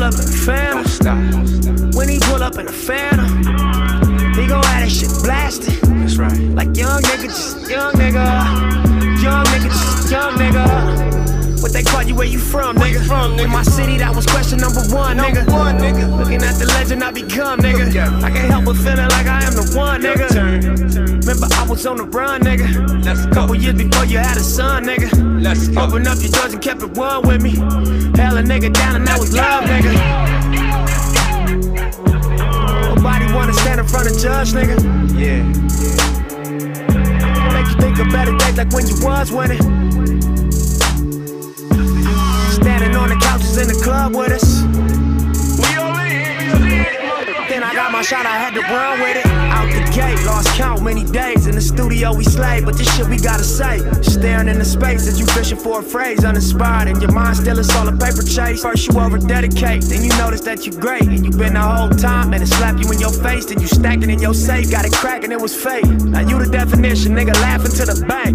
pull 0.00 0.08
up 0.08 0.14
in 0.14 0.20
a 0.20 0.32
phantom. 0.32 1.92
When 1.92 2.08
he 2.08 2.18
pull 2.20 2.42
up 2.42 2.56
in 2.56 2.66
a 2.66 2.72
phantom, 2.72 3.28
he 4.34 4.46
gon' 4.46 4.62
have 4.64 4.80
that 4.80 4.90
shit 4.90 5.10
blasted. 5.22 5.74
That's 6.00 6.16
right. 6.16 6.40
Like 6.56 6.74
young 6.74 7.02
nigga, 7.02 7.26
just 7.26 7.68
young 7.68 7.92
nigga. 7.94 8.24
Young 9.22 9.44
nigga, 9.44 9.68
just 9.68 10.10
young 10.10 10.32
nigga. 10.38 11.60
What 11.60 11.74
they 11.74 11.82
call 11.82 12.02
you, 12.02 12.14
where 12.14 12.26
you 12.26 12.38
from, 12.38 12.76
nigga? 12.76 13.06
From, 13.06 13.36
nigga? 13.36 13.44
In 13.44 13.50
my 13.50 13.62
city, 13.62 13.98
that 13.98 14.14
was 14.16 14.24
question 14.24 14.58
number 14.58 14.80
one, 14.88 15.18
nigga. 15.18 15.46
Number 15.46 15.52
one, 15.52 15.76
nigga. 15.76 16.18
Looking 16.18 16.42
at 16.42 16.54
the 16.54 16.64
legend 16.68 17.04
I 17.04 17.10
become, 17.10 17.60
nigga. 17.60 18.22
I 18.22 18.30
can't 18.30 18.50
help 18.50 18.64
but 18.64 18.76
feeling 18.76 19.08
like 19.10 19.26
I 19.26 19.44
am 19.44 19.52
the 19.52 19.70
one, 19.76 20.00
nigga. 20.00 20.28
Remember, 21.20 21.46
I 21.54 21.66
was 21.68 21.84
on 21.84 21.98
the 21.98 22.04
run, 22.04 22.40
nigga. 22.40 23.34
Couple 23.34 23.54
years 23.54 23.74
before 23.74 24.06
you 24.06 24.16
had 24.16 24.38
a 24.38 24.40
son, 24.40 24.86
nigga. 24.86 25.29
Let's 25.40 25.68
go. 25.68 25.82
Open 25.82 26.06
up 26.06 26.18
your 26.20 26.30
doors 26.30 26.52
and 26.52 26.62
kept 26.62 26.82
it 26.82 26.90
one 26.90 27.26
with 27.26 27.42
me. 27.42 27.50
Held 27.50 28.38
a 28.38 28.42
nigga 28.42 28.72
down 28.72 28.96
and 28.96 29.06
that 29.06 29.18
was 29.18 29.34
love, 29.34 29.64
nigga. 29.64 29.94
Nobody 32.94 33.32
wanna 33.32 33.54
stand 33.54 33.80
in 33.80 33.86
front 33.86 34.10
of 34.10 34.18
judge, 34.18 34.52
nigga. 34.52 34.76
Yeah. 35.16 35.42
Make 37.54 37.66
you 37.68 37.80
think 37.80 37.98
of 37.98 38.12
better 38.12 38.36
days 38.36 38.56
like 38.58 38.70
when 38.72 38.86
you 38.86 38.96
was 39.02 39.32
winning. 39.32 39.62
Standing 42.52 42.94
on 42.96 43.08
the 43.08 43.18
couches 43.22 43.56
in 43.56 43.68
the 43.68 43.80
club 43.82 44.14
with 44.14 44.32
us. 44.32 44.69
I 47.70 47.72
got 47.72 47.92
my 47.92 48.02
shot, 48.02 48.26
I 48.26 48.36
had 48.36 48.52
to 48.54 48.62
run 48.62 48.98
with 48.98 49.16
it. 49.16 49.26
Out 49.26 49.70
the 49.70 49.78
gate, 49.94 50.18
lost 50.26 50.48
count 50.58 50.82
many 50.82 51.04
days. 51.04 51.46
In 51.46 51.54
the 51.54 51.60
studio, 51.60 52.12
we 52.12 52.24
slay, 52.24 52.60
but 52.60 52.76
this 52.76 52.92
shit 52.96 53.06
we 53.06 53.16
gotta 53.16 53.44
say. 53.44 53.78
Staring 54.02 54.48
in 54.48 54.58
the 54.58 54.64
space 54.64 55.06
as 55.06 55.20
you 55.20 55.26
fishing 55.26 55.56
for 55.56 55.78
a 55.78 55.82
phrase, 55.82 56.24
uninspired. 56.24 56.88
And 56.88 57.00
your 57.00 57.12
mind 57.12 57.36
still 57.36 57.60
is 57.60 57.70
all 57.76 57.86
a 57.86 57.92
paper 57.92 58.22
chase. 58.22 58.60
First, 58.60 58.88
you 58.88 58.98
over 58.98 59.18
dedicate, 59.18 59.82
then 59.82 60.02
you 60.02 60.08
notice 60.18 60.40
that 60.40 60.66
you're 60.66 60.80
great. 60.80 61.02
And 61.02 61.24
you 61.24 61.30
been 61.30 61.54
the 61.54 61.60
whole 61.60 61.90
time, 61.90 62.34
and 62.34 62.42
it 62.42 62.48
slap 62.48 62.76
you 62.82 62.90
in 62.90 62.98
your 62.98 63.12
face. 63.12 63.46
Then 63.46 63.60
you 63.60 63.68
stacked 63.68 64.02
it 64.02 64.10
in 64.10 64.18
your 64.18 64.34
safe, 64.34 64.68
got 64.68 64.84
it 64.84 64.92
cracking, 64.92 65.30
it 65.30 65.40
was 65.40 65.54
fake. 65.54 65.86
Now 65.86 66.26
you 66.26 66.44
the 66.44 66.50
definition, 66.50 67.14
nigga, 67.14 67.34
laughing 67.34 67.70
to 67.70 67.86
the 67.86 68.04
bank. 68.04 68.34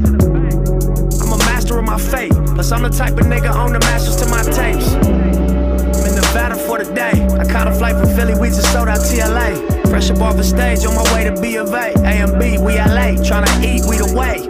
I'm 1.19 1.33
a 1.33 1.37
master 1.39 1.77
of 1.77 1.83
my 1.83 1.99
fate. 1.99 2.31
Plus, 2.55 2.71
I'm 2.71 2.83
the 2.83 2.89
type 2.89 3.17
of 3.19 3.25
nigga 3.25 3.53
on 3.53 3.73
the 3.73 3.79
masters 3.79 4.15
to 4.15 4.29
my 4.29 4.43
tapes. 4.43 4.93
I'm 4.95 6.07
in 6.07 6.15
Nevada 6.15 6.55
for 6.55 6.81
the 6.81 6.89
day. 6.93 7.34
Caught 7.65 7.73
a 7.73 7.77
flight 7.79 7.95
from 7.95 8.15
Philly, 8.15 8.39
we 8.39 8.49
just 8.49 8.71
sold 8.71 8.87
out 8.87 8.99
TLA. 8.99 9.89
Fresh 9.89 10.11
up 10.11 10.21
off 10.21 10.37
the 10.37 10.43
stage, 10.43 10.85
on 10.85 10.93
my 10.93 11.01
way 11.15 11.23
to 11.23 11.41
B 11.41 11.55
of 11.55 11.73
A. 11.73 11.93
A 11.97 12.21
and 12.21 12.39
B, 12.39 12.59
we 12.59 12.77
LA, 12.77 13.17
tryna 13.25 13.49
eat, 13.65 13.81
we 13.89 13.97
the 13.97 14.13
way. 14.13 14.45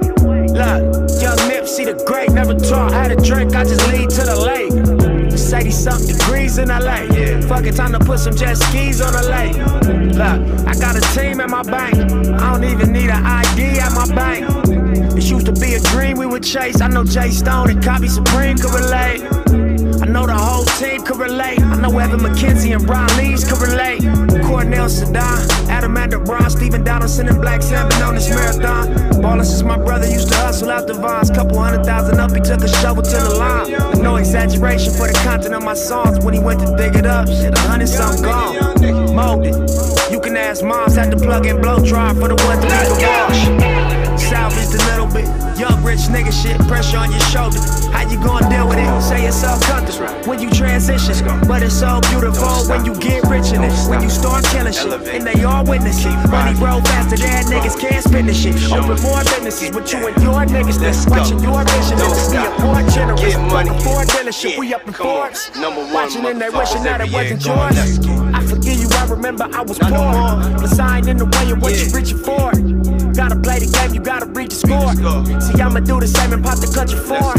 Look, 0.52 1.22
young 1.22 1.48
Nip, 1.48 1.66
see 1.66 1.86
the 1.86 1.96
great, 2.06 2.32
never 2.32 2.54
talk. 2.54 2.92
Had 2.92 3.14
a 3.14 3.16
drink, 3.16 3.56
I 3.56 3.64
just 3.64 3.88
lead 3.88 4.10
to 4.10 4.24
the 4.24 4.36
lake. 4.36 5.32
It's 5.32 5.54
80 5.54 5.72
something 5.72 6.18
degrees 6.18 6.58
in 6.58 6.68
LA. 6.68 7.08
Fuck 7.48 7.64
it, 7.68 7.78
time 7.78 7.94
to 7.94 8.00
put 8.00 8.20
some 8.20 8.36
jet 8.36 8.58
skis 8.58 9.00
on 9.00 9.14
the 9.14 9.24
lake. 9.32 9.56
Look, 10.20 10.68
I 10.68 10.76
got 10.76 10.98
a 10.98 11.02
team 11.16 11.40
at 11.40 11.50
my 11.50 11.64
bank. 11.64 11.96
I 11.96 12.52
don't 12.52 12.66
even 12.66 12.92
need 12.92 13.10
an 13.10 13.26
ID 13.26 13.80
at 13.80 13.94
my 13.94 14.14
bank. 14.14 14.44
This 15.16 15.30
used 15.30 15.46
to 15.46 15.54
be 15.54 15.76
a 15.76 15.80
dream 15.80 16.18
we 16.18 16.26
would 16.26 16.44
chase. 16.44 16.82
I 16.82 16.90
know 16.90 17.06
J. 17.06 17.32
Stone 17.32 17.70
and 17.70 17.82
Cobby 17.82 18.10
Supreme 18.10 18.58
could 18.58 18.74
relate. 18.74 19.24
I 20.02 20.06
know 20.06 20.28
the 20.28 20.34
team 20.80 21.02
could 21.04 21.18
relate. 21.18 21.60
I 21.62 21.76
know 21.78 21.98
Evan 21.98 22.20
McKenzie 22.20 22.76
and 22.76 22.86
Brian 22.86 23.10
Lees 23.18 23.44
could 23.48 23.62
relate. 23.62 24.02
Cornell 24.46 24.90
Sedan, 24.90 25.50
Adam 25.70 25.94
Brown, 26.26 26.50
Stephen 26.50 26.84
Donaldson, 26.84 27.28
and 27.28 27.40
Black 27.42 27.62
Salmon 27.62 28.02
on 28.02 28.16
this 28.16 28.30
marathon. 28.30 29.22
Ballin' 29.22 29.46
since 29.46 29.64
my 29.64 29.78
brother 29.78 30.08
used 30.08 30.30
to 30.30 30.36
hustle 30.36 30.70
out 30.70 30.88
the 30.88 30.94
vines. 30.94 31.30
Couple 31.32 31.58
hundred 31.60 31.86
thousand 31.86 32.20
up, 32.20 32.32
he 32.32 32.42
took 32.42 32.62
a 32.62 32.68
shovel 32.68 33.04
to 33.04 33.18
the 33.18 33.36
line. 33.36 34.02
No 34.02 34.18
exaggeration 34.18 34.92
for 34.94 35.08
the 35.08 35.14
content 35.24 35.54
of 35.56 35.64
my 35.64 35.74
songs. 35.74 36.24
When 36.24 36.34
he 36.34 36.40
went 36.40 36.60
to 36.62 36.76
dig 36.76 36.96
it 36.96 37.06
up, 37.06 37.28
shit, 37.28 37.58
a 37.58 37.62
hundred 37.62 37.88
some 37.88 38.22
gone. 38.22 39.16
Molded. 39.16 39.56
You 40.12 40.20
can 40.20 40.36
ask 40.36 40.64
moms, 40.64 40.96
had 40.96 41.12
to 41.12 41.18
plug 41.18 41.46
in 41.46 41.62
blow 41.62 41.80
dry 41.84 42.14
for 42.14 42.28
the 42.28 42.36
one 42.36 42.60
to 42.60 42.68
leave 42.68 42.90
the 42.92 42.98
wash. 43.08 44.22
Salvaged 44.22 44.76
a 44.76 44.84
little 44.92 45.08
bit. 45.08 45.26
Young 45.58 45.82
rich 45.84 46.12
nigga 46.12 46.34
shit, 46.34 46.60
pressure 46.68 46.98
on 46.98 47.12
your 47.12 47.22
shoulder. 47.32 47.60
How 48.06 48.12
you 48.12 48.22
gonna 48.22 48.50
deal 48.50 48.68
with 48.70 48.78
it? 48.78 49.02
Say 49.02 49.26
it's 49.26 49.44
all 49.44 49.60
comfortable 49.62 50.14
when 50.30 50.40
you 50.40 50.52
transition. 50.52 51.26
But 51.48 51.64
it's 51.64 51.74
so 51.74 52.00
beautiful 52.12 52.46
when 52.70 52.86
you 52.86 52.94
get 53.02 53.26
rich 53.26 53.52
in 53.52 53.64
it. 53.64 53.74
When 53.90 54.00
you 54.04 54.12
start 54.12 54.46
killing 54.46 54.74
shit, 54.74 54.94
and 55.10 55.26
they 55.26 55.44
all 55.44 55.66
witness 55.66 56.06
it. 56.06 56.14
Money 56.30 56.54
roll 56.62 56.82
faster 56.82 57.18
than 57.18 57.46
niggas 57.46 57.80
can't 57.80 58.04
spend 58.04 58.30
the 58.30 58.34
shit. 58.34 58.54
Open 58.72 59.02
more 59.02 59.24
businesses 59.24 59.74
with 59.74 59.92
you 59.92 60.06
and 60.06 60.22
your 60.22 60.46
niggas. 60.46 60.78
That's 60.78 61.10
watching 61.10 61.40
your 61.42 61.66
vision. 61.66 61.98
Be 61.98 62.38
a 62.38 62.54
poor 62.62 62.78
generous. 62.94 63.22
Get 63.22 63.42
money. 63.50 63.72
Ford 63.82 64.08
dealership, 64.08 64.60
we 64.60 64.72
up 64.76 64.86
in. 64.86 64.94
Forbes. 64.94 65.50
Watching 65.92 66.26
and 66.26 66.40
they 66.40 66.50
wishing 66.50 66.84
that 66.84 67.02
it 67.02 67.12
wasn't 67.12 67.44
year. 67.44 67.56
Come 67.56 67.60
on, 67.60 67.74
let's 67.74 68.06
yours. 68.06 68.36
I 68.36 68.46
forgive 68.46 68.78
you, 68.78 68.90
I 68.92 69.06
remember 69.08 69.50
I 69.52 69.62
was 69.64 69.80
poor. 69.80 69.90
But 69.90 70.80
ain't 70.80 71.08
in 71.08 71.18
the 71.18 71.26
way 71.26 71.50
of 71.50 71.60
what 71.60 71.74
you 71.74 71.90
reaching 71.90 72.20
for. 72.20 72.54
Gotta 73.16 73.40
play 73.40 73.60
the 73.60 73.72
game, 73.72 73.96
you 73.96 74.02
gotta 74.02 74.28
reach 74.28 74.54
the 74.54 74.68
score. 74.68 74.94
See, 75.42 75.60
I'ma 75.60 75.80
do 75.80 76.00
the 76.00 76.08
same 76.08 76.34
and 76.34 76.44
pop 76.44 76.60
the 76.60 76.68
country 76.68 77.00
for 77.00 77.34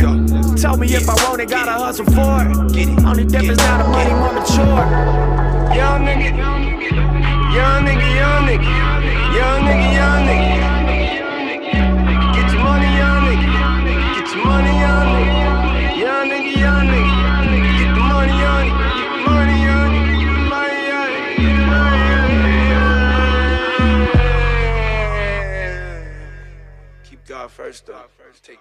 Tell 0.56 0.76
me 0.78 0.86
if 0.94 1.08
I 1.08 1.14
want 1.28 1.40
it, 1.42 1.48
gotta 1.50 1.72
hustle 1.72 2.06
for 2.06 2.10
it. 2.10 2.56
Only 3.04 3.24
difference 3.24 3.58
now 3.58 3.82
the 3.82 3.88
money 3.88 4.10
more 4.14 4.32
mature. 4.32 4.84
Young 5.76 6.04
nigga, 6.06 6.30
young 6.36 6.62
nigga, 6.64 6.90
young 7.54 7.84
nigga, 7.84 8.76
young 9.36 9.62
nigga, 9.66 9.88
young 9.94 10.22
nigga. 10.26 10.66
Get 12.34 12.46
your 12.52 12.62
money, 12.62 12.90
young 12.96 13.22
nigga. 13.26 13.48
Get 14.16 14.28
your 14.34 14.44
money, 14.44 14.72
young 14.80 15.08
nigga. 15.14 16.00
Young 16.00 16.26
nigga, 16.30 16.52
young 16.56 16.86
nigga. 16.88 17.14
Get 17.78 17.90
the 17.94 18.00
money, 18.00 18.36
young 18.40 18.66
nigga. 18.66 19.26
Money, 19.26 19.58
young 19.66 19.90
nigga. 19.92 20.28
Money, 20.48 20.80
young 20.88 21.10
nigga. 22.46 22.82
Keep 27.04 27.20
God 27.26 27.50
first, 27.50 27.84
though. 27.86 28.08
Take 28.42 28.60